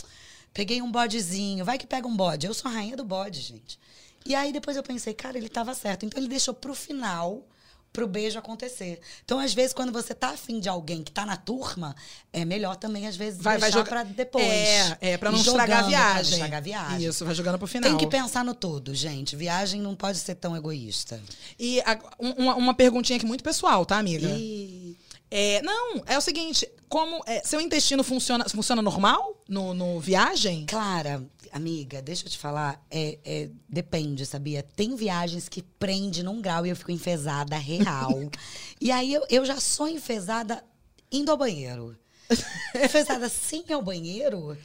peguei 0.53 0.81
um 0.81 0.91
bodezinho, 0.91 1.63
vai 1.65 1.77
que 1.77 1.85
pega 1.85 2.07
um 2.07 2.15
bode. 2.15 2.47
Eu 2.47 2.53
sou 2.53 2.71
a 2.71 2.73
rainha 2.73 2.95
do 2.95 3.03
bode, 3.03 3.41
gente. 3.41 3.79
E 4.25 4.35
aí 4.35 4.51
depois 4.53 4.77
eu 4.77 4.83
pensei, 4.83 5.13
cara, 5.13 5.37
ele 5.37 5.49
tava 5.49 5.73
certo. 5.73 6.05
Então 6.05 6.19
ele 6.19 6.27
deixou 6.29 6.53
pro 6.53 6.73
final 6.75 7.45
pro 7.93 8.07
beijo 8.07 8.39
acontecer. 8.39 9.01
Então, 9.25 9.37
às 9.37 9.53
vezes, 9.53 9.73
quando 9.73 9.91
você 9.91 10.13
tá 10.15 10.29
afim 10.29 10.61
de 10.61 10.69
alguém 10.69 11.03
que 11.03 11.11
tá 11.11 11.25
na 11.25 11.35
turma, 11.35 11.93
é 12.31 12.45
melhor 12.45 12.77
também, 12.77 13.05
às 13.05 13.17
vezes, 13.17 13.41
Vai, 13.41 13.57
vai 13.57 13.69
deixar 13.69 13.79
jogar 13.85 13.89
pra 13.89 14.03
depois. 14.05 14.45
É, 14.45 14.97
é 15.01 15.17
pra 15.17 15.29
não 15.29 15.37
estragar 15.39 15.79
a 15.79 15.81
jogando, 15.83 15.91
pra 15.91 16.05
não 16.05 16.13
viagem. 16.13 16.31
estragar 16.33 16.57
a 16.57 16.61
viagem. 16.61 17.07
Isso, 17.09 17.25
vai 17.25 17.35
jogando 17.35 17.57
pro 17.57 17.67
final. 17.67 17.89
Tem 17.89 17.97
que 17.97 18.07
pensar 18.07 18.45
no 18.45 18.55
todo, 18.55 18.95
gente. 18.95 19.35
Viagem 19.35 19.81
não 19.81 19.93
pode 19.93 20.19
ser 20.19 20.35
tão 20.35 20.55
egoísta. 20.55 21.21
E 21.59 21.81
a- 21.81 21.99
um- 22.17 22.31
uma, 22.43 22.55
uma 22.55 22.73
perguntinha 22.73 23.17
aqui 23.17 23.25
muito 23.25 23.43
pessoal, 23.43 23.85
tá, 23.85 23.97
amiga? 23.97 24.29
E... 24.39 24.95
É, 25.33 25.61
não, 25.61 26.03
é 26.05 26.17
o 26.17 26.21
seguinte, 26.21 26.69
como 26.89 27.23
é, 27.25 27.41
seu 27.41 27.61
intestino 27.61 28.03
funciona, 28.03 28.47
funciona 28.49 28.81
normal 28.81 29.41
no, 29.47 29.73
no 29.73 29.97
viagem? 29.97 30.65
Clara, 30.65 31.25
amiga, 31.53 32.01
deixa 32.01 32.25
eu 32.25 32.29
te 32.29 32.37
falar, 32.37 32.85
é, 32.91 33.17
é, 33.23 33.49
depende, 33.69 34.25
sabia? 34.25 34.61
Tem 34.61 34.93
viagens 34.93 35.47
que 35.47 35.61
prende 35.61 36.21
num 36.21 36.41
grau 36.41 36.65
e 36.65 36.69
eu 36.69 36.75
fico 36.75 36.91
enfesada 36.91 37.55
real. 37.55 38.29
e 38.79 38.91
aí 38.91 39.13
eu, 39.13 39.25
eu 39.29 39.45
já 39.45 39.57
sou 39.57 39.87
enfesada 39.87 40.61
indo 41.09 41.31
ao 41.31 41.37
banheiro. 41.37 41.97
enfesada 42.75 43.29
sem 43.29 43.63
ir 43.69 43.73
ao 43.73 43.81
banheiro. 43.81 44.57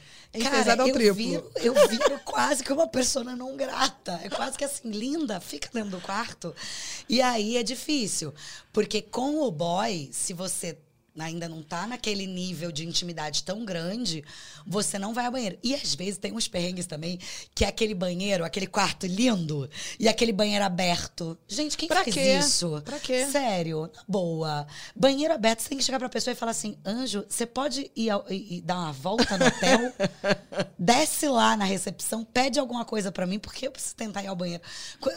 É 0.45 0.71
ao 0.71 0.87
eu 0.87 0.93
triplo. 0.93 1.13
Viro, 1.13 1.51
eu 1.55 1.73
viro 1.87 2.19
quase 2.25 2.63
que 2.63 2.71
uma 2.71 2.87
pessoa 2.87 3.23
não 3.23 3.55
grata. 3.55 4.19
É 4.23 4.29
quase 4.29 4.57
que 4.57 4.65
assim, 4.65 4.89
linda, 4.89 5.39
fica 5.39 5.69
dentro 5.73 5.91
do 5.91 6.01
quarto. 6.01 6.53
E 7.09 7.21
aí 7.21 7.57
é 7.57 7.63
difícil. 7.63 8.33
Porque 8.71 9.01
com 9.01 9.41
o 9.41 9.51
boy, 9.51 10.09
se 10.11 10.33
você 10.33 10.77
ainda 11.19 11.47
não 11.49 11.61
tá 11.61 11.85
naquele 11.87 12.25
nível 12.27 12.71
de 12.71 12.85
intimidade 12.85 13.43
tão 13.43 13.63
grande, 13.65 14.23
você 14.65 14.97
não 14.99 15.13
vai 15.13 15.25
ao 15.25 15.31
banheiro. 15.31 15.57
E 15.63 15.73
às 15.73 15.93
vezes 15.95 16.17
tem 16.17 16.31
uns 16.33 16.47
perrengues 16.47 16.85
também, 16.85 17.19
que 17.55 17.65
é 17.65 17.67
aquele 17.67 17.93
banheiro, 17.93 18.43
aquele 18.45 18.67
quarto 18.67 19.05
lindo, 19.07 19.69
e 19.99 20.07
aquele 20.07 20.31
banheiro 20.31 20.63
aberto. 20.65 21.37
Gente, 21.47 21.77
quem 21.77 21.87
Pra 21.87 22.03
faz 22.03 22.13
quê? 22.13 22.37
isso? 22.37 22.81
Pra 22.85 22.99
quê? 22.99 23.25
Sério, 23.25 23.89
na 23.95 24.03
boa. 24.07 24.67
Banheiro 24.95 25.33
aberto, 25.33 25.61
você 25.61 25.69
tem 25.69 25.77
que 25.77 25.83
chegar 25.83 25.99
pra 25.99 26.09
pessoa 26.09 26.31
e 26.33 26.35
falar 26.35 26.51
assim: 26.51 26.77
Anjo, 26.85 27.25
você 27.27 27.45
pode 27.45 27.89
ir, 27.95 28.09
ao- 28.09 28.25
e- 28.29 28.57
e 28.57 28.61
dar 28.61 28.75
uma 28.77 28.91
volta 28.93 29.37
no 29.37 29.45
hotel? 29.47 29.93
Desce 30.77 31.27
lá 31.27 31.55
na 31.57 31.65
recepção, 31.65 32.23
pede 32.23 32.59
alguma 32.59 32.85
coisa 32.85 33.11
pra 33.11 33.25
mim, 33.25 33.39
porque 33.39 33.67
eu 33.67 33.71
preciso 33.71 33.95
tentar 33.95 34.23
ir 34.23 34.27
ao 34.27 34.35
banheiro. 34.35 34.61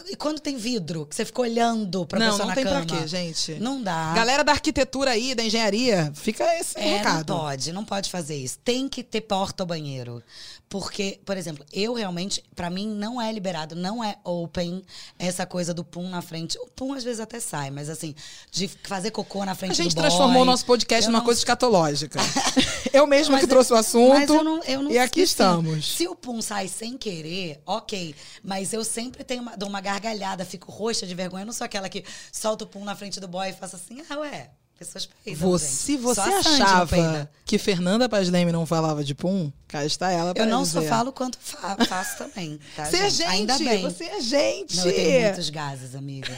E 0.09 0.17
quando 0.17 0.41
tem 0.41 0.57
vidro, 0.57 1.07
que 1.07 1.15
você 1.15 1.25
fica 1.25 1.41
olhando 1.43 2.07
pra 2.07 2.19
não, 2.19 2.27
pessoa 2.27 2.41
não 2.41 2.49
na 2.49 2.55
tem 2.55 2.65
cama? 2.65 2.87
pra 2.87 2.99
quê, 3.01 3.07
gente. 3.07 3.55
Não 3.55 3.83
dá. 3.83 4.13
Galera 4.15 4.43
da 4.43 4.53
arquitetura 4.53 5.11
aí, 5.13 5.35
da 5.35 5.43
engenharia, 5.43 5.90
fica 6.15 6.45
esse 6.59 6.79
É, 6.79 6.83
não 6.91 6.97
recado. 6.99 7.35
pode, 7.35 7.73
não 7.73 7.85
pode 7.85 8.11
fazer 8.11 8.37
isso. 8.37 8.59
Tem 8.59 8.89
que 8.89 9.03
ter 9.03 9.21
porta 9.23 9.63
ao 9.63 9.67
banheiro. 9.67 10.23
Porque, 10.69 11.19
por 11.27 11.37
exemplo, 11.37 11.67
eu 11.73 11.95
realmente, 11.95 12.45
pra 12.55 12.71
mim, 12.71 12.87
não 12.89 13.21
é 13.21 13.33
liberado, 13.33 13.75
não 13.75 14.05
é 14.05 14.17
open 14.23 14.83
essa 15.19 15.45
coisa 15.45 15.75
do 15.75 15.83
pum 15.85 16.09
na 16.09 16.23
frente. 16.23 16.57
O 16.61 16.67
pum 16.69 16.93
às 16.95 17.03
vezes 17.03 17.19
até 17.19 17.41
sai, 17.41 17.71
mas 17.73 17.89
assim, 17.91 18.15
de 18.53 18.69
fazer 18.85 19.11
cocô 19.11 19.45
na 19.45 19.57
frente 19.57 19.73
A 19.73 19.75
gente 19.75 19.95
do 19.97 20.01
boy, 20.01 20.03
transformou 20.09 20.43
o 20.43 20.45
nosso 20.45 20.65
podcast 20.65 21.09
numa 21.09 21.19
não 21.19 21.25
coisa 21.25 21.41
escatológica. 21.41 22.21
eu 22.93 23.05
mesma 23.05 23.33
Mas 23.33 23.41
que 23.41 23.45
eu- 23.47 23.49
trouxe 23.51 23.73
o 23.73 23.77
assunto. 23.77 24.11
mas 24.15 24.31
eu 24.31 24.45
não- 24.45 24.63
eu 24.63 24.83
não 24.83 24.93
e 24.93 24.99
aqui 24.99 25.23
assim, 25.23 25.31
estamos. 25.31 25.97
Se 25.97 26.07
o 26.07 26.15
pum 26.15 26.41
sai 26.41 26.69
sem 26.69 26.97
querer, 26.97 27.61
ok. 27.67 28.15
Mas 28.41 28.73
eu 28.73 28.85
sempre 28.85 29.25
tenho 29.25 29.43
uma, 29.43 29.57
dou 29.57 29.69
uma 29.69 29.81
gargalhada, 29.81 30.45
fico 30.45 30.71
roxa 30.71 31.05
de 31.05 31.17
vergonha. 31.17 31.43
Eu 31.43 31.47
não 31.47 31.53
sou 31.53 31.65
aquela 31.65 31.89
que 31.89 32.05
solta 32.33 32.63
o 32.63 32.67
pum 32.69 32.85
na 32.85 32.95
frente 32.95 33.19
do 33.19 33.27
boy 33.27 33.49
e 33.49 33.53
faça 33.53 33.75
assim, 33.77 34.03
ah, 34.09 34.19
ué. 34.21 34.51
Pessoas 34.81 35.07
peidam, 35.23 35.51
Você, 35.51 35.67
gente. 35.67 35.77
se 35.77 35.97
você 35.99 36.21
achava 36.23 36.87
peida. 36.87 37.31
que 37.45 37.59
Fernanda 37.59 38.09
Paz 38.09 38.31
Leme 38.31 38.51
não 38.51 38.65
falava 38.65 39.05
de 39.05 39.15
pum, 39.15 39.53
cá 39.69 39.85
está 39.85 40.11
ela 40.11 40.33
para 40.33 40.43
Eu 40.45 40.49
não 40.49 40.63
dizer. 40.63 40.81
só 40.81 40.89
falo 40.89 41.13
quanto 41.13 41.37
fa 41.39 41.77
faço 41.87 42.17
também. 42.17 42.59
Tá, 42.75 42.87
Você 42.87 42.97
é 42.97 43.11
gente, 43.11 43.29
Ainda 43.29 43.59
bem. 43.59 43.83
você 43.83 44.05
é 44.05 44.21
gente. 44.23 44.79
Não, 44.79 44.87
eu 44.87 44.95
tenho 44.95 45.21
muitos 45.27 45.51
gases, 45.51 45.95
amiga. 45.95 46.33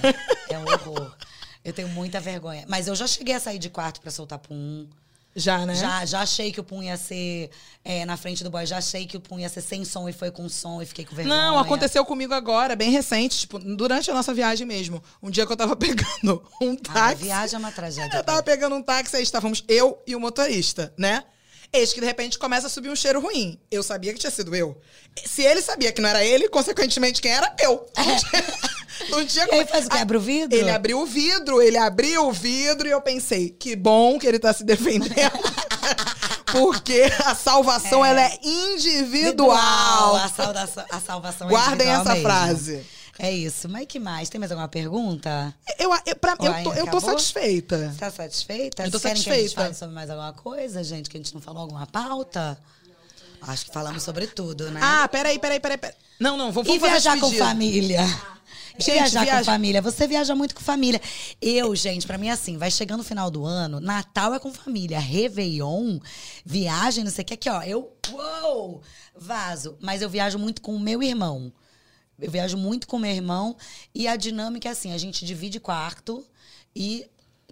É 0.50 0.58
um 0.58 0.64
horror. 0.64 1.14
Eu 1.64 1.72
tenho 1.72 1.86
muita 1.90 2.18
vergonha. 2.18 2.64
Mas 2.66 2.88
eu 2.88 2.96
já 2.96 3.06
cheguei 3.06 3.32
a 3.36 3.38
sair 3.38 3.60
de 3.60 3.70
quarto 3.70 4.00
pra 4.00 4.10
soltar 4.10 4.40
pum. 4.40 4.88
Já, 5.34 5.64
né? 5.64 5.74
Já, 5.74 6.04
já 6.04 6.20
achei 6.20 6.52
que 6.52 6.60
o 6.60 6.64
pum 6.64 6.82
ia 6.82 6.96
ser 6.96 7.50
é, 7.84 8.04
na 8.04 8.16
frente 8.16 8.44
do 8.44 8.50
boy. 8.50 8.66
Já 8.66 8.78
achei 8.78 9.06
que 9.06 9.16
o 9.16 9.20
pum 9.20 9.38
ia 9.38 9.48
ser 9.48 9.62
sem 9.62 9.84
som 9.84 10.08
e 10.08 10.12
foi 10.12 10.30
com 10.30 10.48
som 10.48 10.82
e 10.82 10.86
fiquei 10.86 11.04
com 11.04 11.14
vergonha. 11.16 11.34
Não, 11.36 11.58
aconteceu 11.58 12.04
comigo 12.04 12.34
agora, 12.34 12.76
bem 12.76 12.90
recente, 12.90 13.38
tipo, 13.38 13.58
durante 13.58 14.10
a 14.10 14.14
nossa 14.14 14.34
viagem 14.34 14.66
mesmo. 14.66 15.02
Um 15.22 15.30
dia 15.30 15.46
que 15.46 15.52
eu 15.52 15.56
tava 15.56 15.74
pegando 15.76 16.42
um 16.60 16.72
Ah, 16.88 16.92
táxi. 16.92 17.24
viagem 17.24 17.56
é 17.56 17.58
uma 17.58 17.72
tragédia. 17.72 18.18
Eu 18.18 18.24
tava 18.24 18.42
pegando 18.42 18.74
um 18.76 18.82
táxi, 18.82 19.16
aí 19.16 19.22
estávamos 19.22 19.64
eu 19.68 20.02
e 20.06 20.14
o 20.14 20.20
motorista, 20.20 20.92
né? 20.98 21.24
Eis 21.74 21.92
que 21.92 22.00
de 22.00 22.06
repente 22.06 22.38
começa 22.38 22.66
a 22.66 22.70
subir 22.70 22.90
um 22.90 22.96
cheiro 22.96 23.18
ruim. 23.18 23.58
Eu 23.70 23.82
sabia 23.82 24.12
que 24.12 24.18
tinha 24.18 24.30
sido 24.30 24.54
eu. 24.54 24.78
Se 25.24 25.42
ele 25.42 25.62
sabia 25.62 25.90
que 25.90 26.02
não 26.02 26.08
era 26.08 26.22
ele, 26.22 26.48
consequentemente 26.48 27.20
quem 27.22 27.32
era? 27.32 27.54
Eu. 27.58 27.86
Não 29.08 29.26
tinha 29.26 29.46
E 29.46 29.50
aí 29.52 29.66
faz 29.66 29.86
o 29.86 29.90
quê? 29.90 29.96
Abre 29.96 30.16
o 30.16 30.20
vidro? 30.20 30.56
Ele 30.56 30.70
abriu 30.70 31.00
o 31.00 31.06
vidro, 31.06 31.60
ele 31.60 31.76
abriu 31.76 32.28
o 32.28 32.32
vidro 32.32 32.86
e 32.86 32.90
eu 32.90 33.00
pensei, 33.00 33.50
que 33.50 33.74
bom 33.74 34.18
que 34.18 34.26
ele 34.26 34.38
tá 34.38 34.52
se 34.52 34.62
defendendo. 34.64 35.32
Porque 36.52 37.10
a 37.24 37.34
salvação, 37.34 38.04
ela 38.04 38.20
é 38.22 38.38
individual. 38.42 40.16
A, 40.16 40.28
saudação, 40.28 40.84
a 40.90 41.00
salvação 41.00 41.48
Guardem 41.48 41.88
é 41.88 41.94
individual 41.94 42.00
essa 42.02 42.12
mesmo. 42.12 42.22
frase. 42.22 42.86
É 43.22 43.30
isso. 43.30 43.68
Mas 43.68 43.86
que 43.86 44.00
mais? 44.00 44.28
Tem 44.28 44.38
mais 44.38 44.50
alguma 44.50 44.66
pergunta? 44.68 45.54
Eu, 45.78 45.90
eu, 46.06 46.16
pra- 46.16 46.34
Ou 46.38 46.46
eu, 46.46 46.64
tô, 46.64 46.72
eu 46.74 46.86
tô 46.88 47.00
satisfeita. 47.00 47.90
Você 47.92 47.98
tá 48.00 48.10
satisfeita? 48.10 48.82
Eu 48.84 48.90
tô 48.90 48.98
Vocês 48.98 49.02
querem 49.14 49.22
que 49.22 49.30
a 49.30 49.32
gente 49.34 49.40
satisfeita. 49.42 49.62
fale 49.62 49.74
sobre 49.74 49.94
mais 49.94 50.10
alguma 50.10 50.32
coisa, 50.32 50.82
gente? 50.82 51.08
Que 51.08 51.16
a 51.16 51.20
gente 51.20 51.32
não 51.32 51.40
falou 51.40 51.62
alguma 51.62 51.86
pauta? 51.86 52.58
Acho 53.42 53.66
que 53.66 53.72
falamos 53.72 54.02
sobre 54.02 54.26
tudo, 54.26 54.70
né? 54.70 54.80
Ah, 54.82 55.06
peraí, 55.08 55.38
peraí, 55.38 55.60
peraí. 55.60 55.78
peraí. 55.78 55.94
Não, 56.18 56.36
não, 56.36 56.50
vamos 56.52 56.68
e 56.68 56.78
fazer 56.80 56.90
viajar 56.90 57.20
com 57.20 57.32
família? 57.32 58.00
E 58.78 58.82
Gente, 58.82 58.94
viajar 58.94 59.24
viaja- 59.24 59.38
com 59.40 59.44
família. 59.44 59.82
Você 59.82 60.06
viaja 60.06 60.34
muito 60.34 60.54
com 60.54 60.62
família. 60.62 60.98
Eu, 61.42 61.76
gente, 61.76 62.06
pra 62.06 62.16
mim 62.16 62.28
é 62.28 62.30
assim, 62.30 62.56
vai 62.56 62.70
chegando 62.70 63.00
o 63.00 63.04
final 63.04 63.30
do 63.30 63.44
ano, 63.44 63.78
Natal 63.80 64.32
é 64.32 64.38
com 64.38 64.50
família, 64.50 64.98
Réveillon, 64.98 65.98
viagem, 66.42 67.04
não 67.04 67.10
sei 67.10 67.22
o 67.22 67.26
que, 67.26 67.34
aqui, 67.34 67.50
ó, 67.50 67.62
eu, 67.62 67.92
uou, 68.10 68.80
vaso. 69.14 69.76
Mas 69.78 70.00
eu 70.00 70.08
viajo 70.08 70.38
muito 70.38 70.62
com 70.62 70.74
o 70.74 70.80
meu 70.80 71.02
irmão. 71.02 71.52
Eu 72.22 72.30
viajo 72.30 72.56
muito 72.56 72.86
com 72.86 72.98
meu 72.98 73.10
irmão 73.10 73.56
e 73.94 74.06
a 74.06 74.16
dinâmica 74.16 74.68
é 74.68 74.72
assim, 74.72 74.92
a 74.92 74.98
gente 74.98 75.24
divide 75.24 75.58
quarto 75.58 76.24
e 76.74 77.04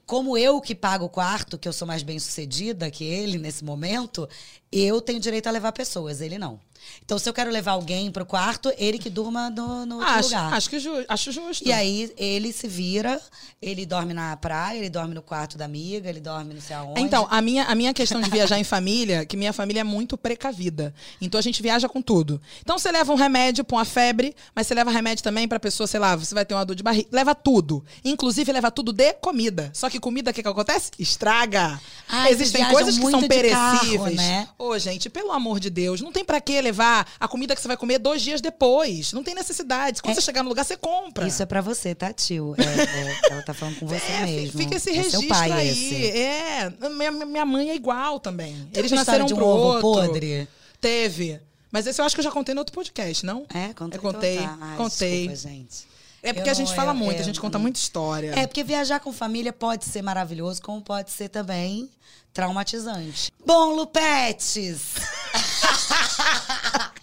como 0.07 0.37
eu 0.39 0.61
que 0.61 0.75
pago 0.75 1.05
o 1.05 1.09
quarto, 1.09 1.59
que 1.59 1.68
eu 1.68 1.73
sou 1.73 1.87
mais 1.87 2.03
bem 2.03 2.18
sucedida 2.18 2.91
que 2.91 3.05
ele 3.05 3.39
nesse 3.39 3.64
momento, 3.64 4.29
eu 4.73 5.01
tenho 5.01 5.21
direito 5.21 5.47
a 5.47 5.51
levar 5.51 5.73
pessoas, 5.73 6.21
ele 6.21 6.39
não. 6.39 6.61
Então, 7.05 7.18
se 7.18 7.28
eu 7.28 7.32
quero 7.32 7.51
levar 7.51 7.72
alguém 7.72 8.11
pro 8.11 8.24
quarto, 8.26 8.72
ele 8.78 8.99
que 8.99 9.11
durma 9.11 9.51
no, 9.51 9.84
no 9.86 9.97
outro 9.97 10.11
Acho, 10.11 10.28
lugar. 10.28 10.55
acho, 10.55 10.70
que 10.70 10.78
ju- 10.78 11.05
acho 11.09 11.32
justo. 11.32 11.66
E 11.66 11.72
aí, 11.72 12.12
ele 12.16 12.53
se 12.53 12.68
vira, 12.68 13.20
ele 13.61 13.84
dorme 13.84 14.14
na 14.14 14.36
praia, 14.36 14.78
ele 14.78 14.91
dorme 14.91 15.14
no 15.14 15.22
quarto 15.22 15.59
da 15.59 15.64
amiga, 15.64 16.09
ele 16.09 16.20
dorme 16.20 16.55
não 16.55 16.61
sei 16.61 16.76
aonde. 16.76 17.01
Então, 17.01 17.26
a 17.30 17.41
minha, 17.43 17.64
a 17.64 17.74
minha 17.74 17.93
questão 17.93 18.20
de 18.20 18.30
viajar 18.30 18.59
em 18.59 18.64
família, 18.64 19.24
que 19.24 19.36
minha 19.36 19.53
família 19.53 19.80
é 19.80 19.84
muito 19.84 20.16
precavida. 20.16 20.95
Então 21.20 21.38
a 21.38 21.43
gente 21.43 21.61
viaja 21.62 21.88
com 21.88 22.01
tudo. 22.01 22.41
Então 22.62 22.78
você 22.78 22.91
leva 22.91 23.12
um 23.12 23.16
remédio 23.16 23.64
pra 23.64 23.76
uma 23.76 23.84
febre, 23.84 24.34
mas 24.55 24.66
você 24.66 24.74
leva 24.74 24.91
remédio 24.91 25.22
também 25.24 25.47
pra 25.49 25.59
pessoa, 25.61 25.86
sei 25.86 26.01
lá, 26.01 26.16
você 26.16 26.34
vai 26.34 26.45
ter 26.45 26.55
uma 26.55 26.64
dor 26.64 26.74
de 26.76 26.82
barriga. 26.82 27.09
Leva 27.12 27.34
tudo. 27.34 27.84
Inclusive, 28.05 28.53
leva 28.53 28.70
tudo 28.70 28.93
de 28.93 29.12
comida. 29.14 29.70
Só 29.74 29.91
que 29.91 29.99
comida, 30.01 30.30
o 30.30 30.34
que, 30.34 30.43
que 30.43 30.49
acontece? 30.49 30.91
Estraga. 30.99 31.80
Ah, 32.09 32.30
Existem 32.30 32.64
coisas 32.70 32.99
que 32.99 33.11
são 33.11 33.22
perecíveis. 33.28 34.16
né? 34.16 34.49
Ô, 34.59 34.78
gente, 34.78 35.11
pelo 35.11 35.32
amor 35.32 35.61
de 35.61 35.68
Deus, 35.70 36.01
não 36.01 36.12
tem 36.12 36.24
pra 36.24 36.41
que 36.41 36.61
levar 36.61 36.80
a 37.18 37.28
comida 37.28 37.55
que 37.55 37.61
você 37.61 37.68
vai 37.68 37.76
comer 37.76 37.99
dois 37.99 38.22
dias 38.22 38.41
depois. 38.41 39.12
Não 39.12 39.22
tem 39.22 39.35
necessidade. 39.35 40.01
Quando 40.03 40.12
É- 40.12 40.14
você 40.14 40.20
chegar 40.22 40.43
no 40.43 40.49
lugar, 40.49 40.64
você 40.64 40.76
compra. 40.76 41.26
Isso 41.26 41.43
é 41.43 41.47
pra 41.47 41.61
você, 41.61 41.95
tá, 41.95 42.12
tio? 42.12 42.55
É, 42.59 42.62
é, 42.62 43.33
ela 43.33 43.43
tá 43.43 43.53
falando 43.55 43.78
com 43.78 43.87
você 43.89 43.95
É, 44.12 44.26
fi- 44.26 44.33
mesmo. 44.33 44.59
Fica 44.59 44.76
esse 44.76 44.91
é 44.91 44.93
registro 44.95 45.28
pai 45.28 45.53
aí. 45.53 45.68
esse. 45.68 46.11
É, 46.18 46.72
minha, 46.91 47.11
minha 47.11 47.45
mãe 47.47 47.70
é 47.70 47.74
igual 47.74 48.18
também. 48.20 48.55
Tem 48.72 48.81
Eles 48.81 48.91
nasceram 48.93 49.26
de 49.26 49.35
um 49.35 49.37
pro 49.37 49.47
ovo 49.47 49.64
outro. 49.66 49.81
podre? 50.09 50.49
Teve. 50.81 51.41
Mas 51.72 51.87
esse 51.87 52.01
eu 52.01 52.05
acho 52.05 52.14
que 52.16 52.20
eu 52.20 52.24
já 52.24 52.31
contei 52.33 52.55
no 52.55 52.61
outro 52.62 52.74
podcast, 52.74 53.24
não? 53.24 53.45
É, 53.55 53.72
conta 53.74 53.97
Eu 53.97 54.01
contei, 54.03 54.37
então 54.39 54.59
tá. 54.59 54.59
Ai, 54.61 54.76
contei. 54.76 55.28
Desculpa, 55.28 55.55
gente. 55.55 55.91
É 56.22 56.33
porque 56.35 56.49
Eu 56.49 56.53
a 56.53 56.55
gente 56.55 56.68
não- 56.68 56.74
fala 56.76 56.91
eu- 56.91 56.95
muito, 56.97 57.16
eu 57.16 57.20
a 57.20 57.24
gente 57.24 57.41
conta 57.41 57.57
não- 57.59 57.62
muita 57.62 57.78
história. 57.78 58.33
É, 58.37 58.47
porque 58.47 58.62
viajar 58.64 58.99
com 59.01 59.12
família 59.12 59.53
pode 59.53 59.85
ser 59.85 60.03
maravilhoso, 60.03 60.61
como 60.61 60.83
pode 60.83 61.11
ser 61.12 61.28
também 61.28 61.89
traumatizante. 62.33 63.31
Bom, 63.47 63.74
Lupetes! 63.74 64.81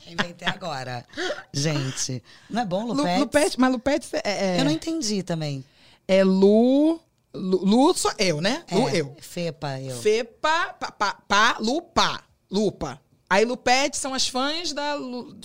Inventei 0.07 0.47
agora. 0.47 1.05
Gente, 1.53 2.23
não 2.49 2.61
é 2.61 2.65
bom, 2.65 2.85
Lu, 2.85 2.93
Lupetes? 2.93 3.19
Lupete, 3.19 3.59
mas 3.59 3.71
Lupete 3.71 4.07
é, 4.23 4.55
é, 4.55 4.59
Eu 4.59 4.65
não 4.65 4.71
entendi 4.71 5.23
também. 5.23 5.63
é 6.07 6.23
Lu, 6.23 6.99
Lu. 7.33 7.63
Lu 7.65 7.93
sou 7.97 8.11
eu, 8.17 8.39
né? 8.41 8.63
Lu, 8.71 8.87
É, 8.89 9.01
eu. 9.01 9.15
Fepa, 9.19 9.79
eu. 9.81 9.95
Fepa, 9.97 10.73
pá, 10.79 10.91
pá, 10.91 11.17
pá, 11.27 11.57
Lupa. 11.59 12.21
Lupa. 12.49 12.99
Aí 13.29 13.43
Lupete 13.45 13.97
são 13.97 14.13
as 14.13 14.27
fãs 14.27 14.71
da. 14.73 14.93
Lu- 14.95 15.35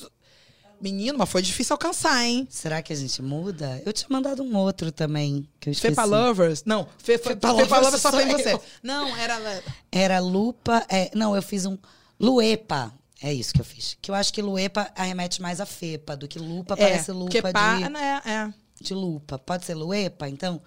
Menino, 0.80 1.16
mas 1.16 1.28
foi 1.28 1.42
difícil 1.42 1.74
alcançar, 1.74 2.24
hein? 2.24 2.44
Será 2.50 2.82
que 2.82 2.92
a 2.92 2.96
gente 2.96 3.22
muda? 3.22 3.80
Eu 3.86 3.92
tinha 3.92 4.08
mandado 4.10 4.42
um 4.42 4.56
outro 4.56 4.90
também, 4.90 5.48
que 5.60 5.68
eu 5.68 5.72
esqueci. 5.72 5.94
Fepa 5.94 6.02
Lovers? 6.04 6.64
Não, 6.66 6.88
Fepa, 6.98 7.28
Fepa 7.30 7.54
Fepa, 7.54 7.78
Lovers 7.78 8.02
só 8.02 8.10
tem 8.10 8.26
você. 8.26 8.58
Não, 8.82 9.16
era. 9.16 9.62
Era 9.92 10.18
Lupa... 10.18 10.84
é, 10.88 11.08
não, 11.14 11.36
eu 11.36 11.42
fiz 11.42 11.66
um... 11.66 11.78
Luepa. 12.18 12.92
É 13.22 13.32
isso 13.32 13.54
que 13.54 13.60
eu 13.60 13.64
fiz. 13.64 13.96
Que 14.02 14.10
eu 14.10 14.14
acho 14.14 14.32
que 14.32 14.42
luepa 14.42 14.90
arremete 14.96 15.40
mais 15.40 15.60
a 15.60 15.66
fepa 15.66 16.16
do 16.16 16.26
que 16.26 16.38
lupa, 16.38 16.74
É, 16.74 16.76
parece 16.76 17.12
lupa 17.12 17.30
porque 17.30 17.42
pá, 17.42 17.76
de, 17.76 17.88
né, 17.88 18.20
é. 18.24 18.52
de 18.82 18.94
lupa. 18.94 19.38
Pode 19.38 19.64
ser 19.64 19.74
luepa, 19.74 20.28
então? 20.28 20.60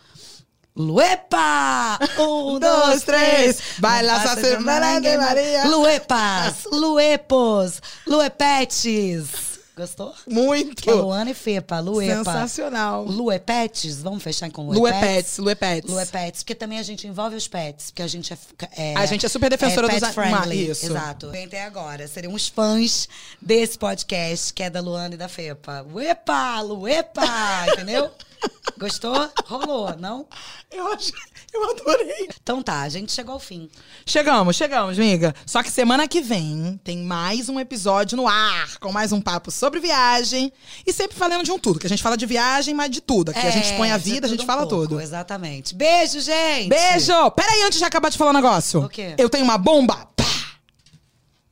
Luepa! 0.75 1.99
Um, 2.17 2.57
dois, 2.59 3.03
três. 3.03 3.61
Baila 3.79 4.13
essa 4.13 4.35
passa 4.35 4.41
semana 4.41 4.99
de 5.01 5.17
Maria. 5.17 5.67
Luepas, 5.67 6.63
luepos, 6.71 7.81
luepetes. 8.07 9.54
Gostou? 9.75 10.13
Muito. 10.25 10.81
Que 10.81 10.89
é 10.89 10.93
Luana 10.93 11.31
e 11.31 11.33
Fepa, 11.33 11.79
luepa. 11.79 12.23
Sensacional. 12.23 13.03
Luepetes, 13.03 14.01
vamos 14.01 14.23
fechar 14.23 14.49
com 14.49 14.69
luepetes? 14.69 14.79
Luepetes, 14.81 15.37
luepetes. 15.37 15.91
Luepetes, 15.91 16.43
porque 16.43 16.55
também 16.55 16.79
a 16.79 16.83
gente 16.83 17.05
envolve 17.05 17.35
os 17.35 17.47
pets, 17.47 17.91
porque 17.91 18.01
a 18.01 18.07
gente 18.07 18.31
é... 18.31 18.37
é 18.77 18.95
A 18.95 19.05
gente 19.05 19.25
é 19.25 19.29
super 19.29 19.49
defensora 19.49 19.87
pet 19.87 19.99
dos 19.99 20.13
friendly, 20.13 20.69
Isso. 20.69 20.85
Exato. 20.85 21.29
Até 21.29 21.63
agora, 21.63 22.07
seremos 22.07 22.47
fãs 22.47 23.09
desse 23.41 23.77
podcast, 23.77 24.53
que 24.53 24.63
é 24.63 24.69
da 24.69 24.79
Luana 24.79 25.15
e 25.15 25.17
da 25.17 25.27
Fepa. 25.27 25.81
Luepa, 25.81 26.61
luepa, 26.61 27.25
entendeu? 27.73 28.09
Gostou? 28.79 29.29
Rolou, 29.45 29.95
não? 29.97 30.25
Eu 30.71 30.87
acho, 30.93 31.11
eu 31.55 31.71
adorei. 31.71 32.29
Então 32.41 32.61
tá, 32.61 32.81
a 32.81 32.89
gente 32.89 33.11
chegou 33.11 33.33
ao 33.33 33.39
fim. 33.39 33.69
Chegamos, 34.05 34.55
chegamos, 34.55 34.97
amiga. 34.99 35.33
Só 35.45 35.63
que 35.63 35.71
semana 35.71 36.07
que 36.07 36.21
vem 36.21 36.79
tem 36.83 36.97
mais 36.99 37.49
um 37.49 37.59
episódio 37.59 38.15
no 38.17 38.27
ar, 38.27 38.77
com 38.79 38.91
mais 38.91 39.11
um 39.11 39.21
papo 39.21 39.49
sobre 39.51 39.79
viagem. 39.79 40.51
E 40.85 40.93
sempre 40.93 41.17
falando 41.17 41.43
de 41.43 41.51
um 41.51 41.57
tudo, 41.57 41.79
que 41.79 41.87
a 41.87 41.89
gente 41.89 42.03
fala 42.03 42.17
de 42.17 42.25
viagem, 42.25 42.73
mas 42.73 42.89
de 42.91 43.01
tudo. 43.01 43.31
Aqui 43.31 43.39
a 43.45 43.51
gente 43.51 43.65
expõe 43.71 43.91
a 43.91 43.95
É, 43.95 43.97
de 43.97 44.03
vida, 44.11 44.27
a 44.27 44.29
gente 44.29 44.43
um 44.43 44.45
fala 44.45 44.67
pouco, 44.67 44.87
tudo. 44.87 45.01
Exatamente. 45.01 45.73
Beijo, 45.73 46.19
gente! 46.19 46.69
Beijo! 46.69 47.31
Peraí, 47.31 47.63
antes 47.63 47.79
de 47.79 47.85
acabar 47.85 48.09
de 48.09 48.17
falar 48.17 48.31
um 48.31 48.33
negócio. 48.35 48.83
O 48.83 48.89
quê? 48.89 49.15
Eu 49.17 49.29
tenho 49.29 49.43
uma 49.43 49.57
bomba. 49.57 50.07
Pá! 50.15 50.25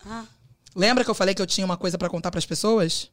Ah, 0.05 0.23
Lembra 0.75 1.03
que 1.03 1.09
eu 1.09 1.15
falei 1.15 1.33
que 1.35 1.41
eu 1.41 1.45
tinha 1.45 1.65
uma 1.65 1.77
coisa 1.77 1.97
pra 1.97 2.09
contar 2.09 2.31
pras 2.31 2.45
pessoas? 2.45 3.09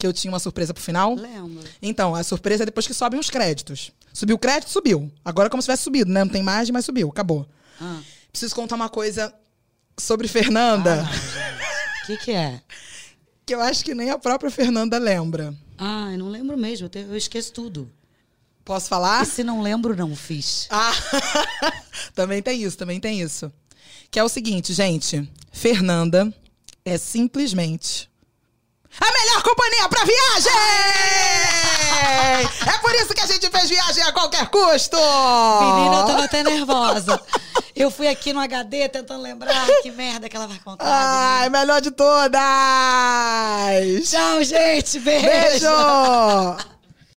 Que 0.00 0.06
eu 0.06 0.12
tinha 0.12 0.32
uma 0.32 0.40
surpresa 0.40 0.72
pro 0.74 0.82
final? 0.82 1.14
lembro. 1.14 1.62
Então, 1.80 2.14
a 2.14 2.22
surpresa 2.24 2.64
é 2.64 2.66
depois 2.66 2.86
que 2.86 2.94
sobem 2.94 3.20
os 3.20 3.30
créditos. 3.30 3.92
Subiu 4.12 4.34
o 4.34 4.38
crédito, 4.38 4.70
subiu. 4.70 5.12
Agora 5.24 5.46
é 5.46 5.50
como 5.50 5.62
se 5.62 5.66
tivesse 5.66 5.84
subido, 5.84 6.10
né? 6.10 6.24
Não 6.24 6.30
tem 6.32 6.40
imagem, 6.40 6.72
mas 6.72 6.84
subiu. 6.84 7.08
Acabou. 7.10 7.46
Ah. 7.80 8.00
Preciso 8.32 8.54
contar 8.54 8.74
uma 8.76 8.88
coisa 8.88 9.32
sobre 9.98 10.26
Fernanda, 10.26 11.06
O 12.02 12.06
que 12.06 12.16
que 12.16 12.30
é? 12.32 12.60
que 13.46 13.54
eu 13.54 13.60
acho 13.60 13.84
que 13.84 13.94
nem 13.94 14.10
a 14.10 14.18
própria 14.18 14.50
Fernanda 14.50 14.96
lembra. 14.98 15.54
Ah, 15.76 16.08
eu 16.12 16.18
não 16.18 16.28
lembro 16.28 16.56
mesmo, 16.56 16.86
eu, 16.86 16.88
te- 16.90 16.98
eu 17.00 17.16
esqueço 17.16 17.52
tudo. 17.52 17.90
Posso 18.64 18.88
falar? 18.88 19.22
E 19.22 19.26
se 19.26 19.42
não 19.44 19.60
lembro, 19.62 19.94
não 19.96 20.14
fiz. 20.16 20.66
Ah, 20.70 20.92
também 22.14 22.42
tem 22.42 22.62
isso, 22.62 22.76
também 22.76 23.00
tem 23.00 23.20
isso. 23.20 23.52
Que 24.10 24.18
é 24.18 24.24
o 24.24 24.28
seguinte, 24.28 24.72
gente. 24.72 25.28
Fernanda 25.52 26.32
é 26.84 26.96
simplesmente 26.98 28.09
a 28.98 29.12
melhor 29.12 29.42
companhia 29.42 29.88
pra 29.88 30.04
viagem! 30.04 30.52
É 32.66 32.78
por 32.78 32.94
isso 32.94 33.14
que 33.14 33.20
a 33.20 33.26
gente 33.26 33.48
fez 33.50 33.68
viagem 33.68 34.02
a 34.02 34.12
qualquer 34.12 34.48
custo! 34.48 34.96
Menina, 34.96 35.96
eu 35.96 36.06
tava 36.06 36.24
até 36.24 36.42
nervosa. 36.42 37.20
Eu 37.76 37.90
fui 37.90 38.08
aqui 38.08 38.32
no 38.32 38.40
HD 38.40 38.88
tentando 38.88 39.22
lembrar 39.22 39.66
que 39.82 39.90
merda 39.90 40.28
que 40.28 40.36
ela 40.36 40.46
vai 40.46 40.58
contar. 40.58 40.84
Ai, 40.86 41.48
melhor 41.48 41.80
de 41.80 41.90
todas! 41.90 42.40
Tchau, 44.08 44.42
gente. 44.42 44.98
Beijo. 44.98 45.28
Beijo! 45.28 46.79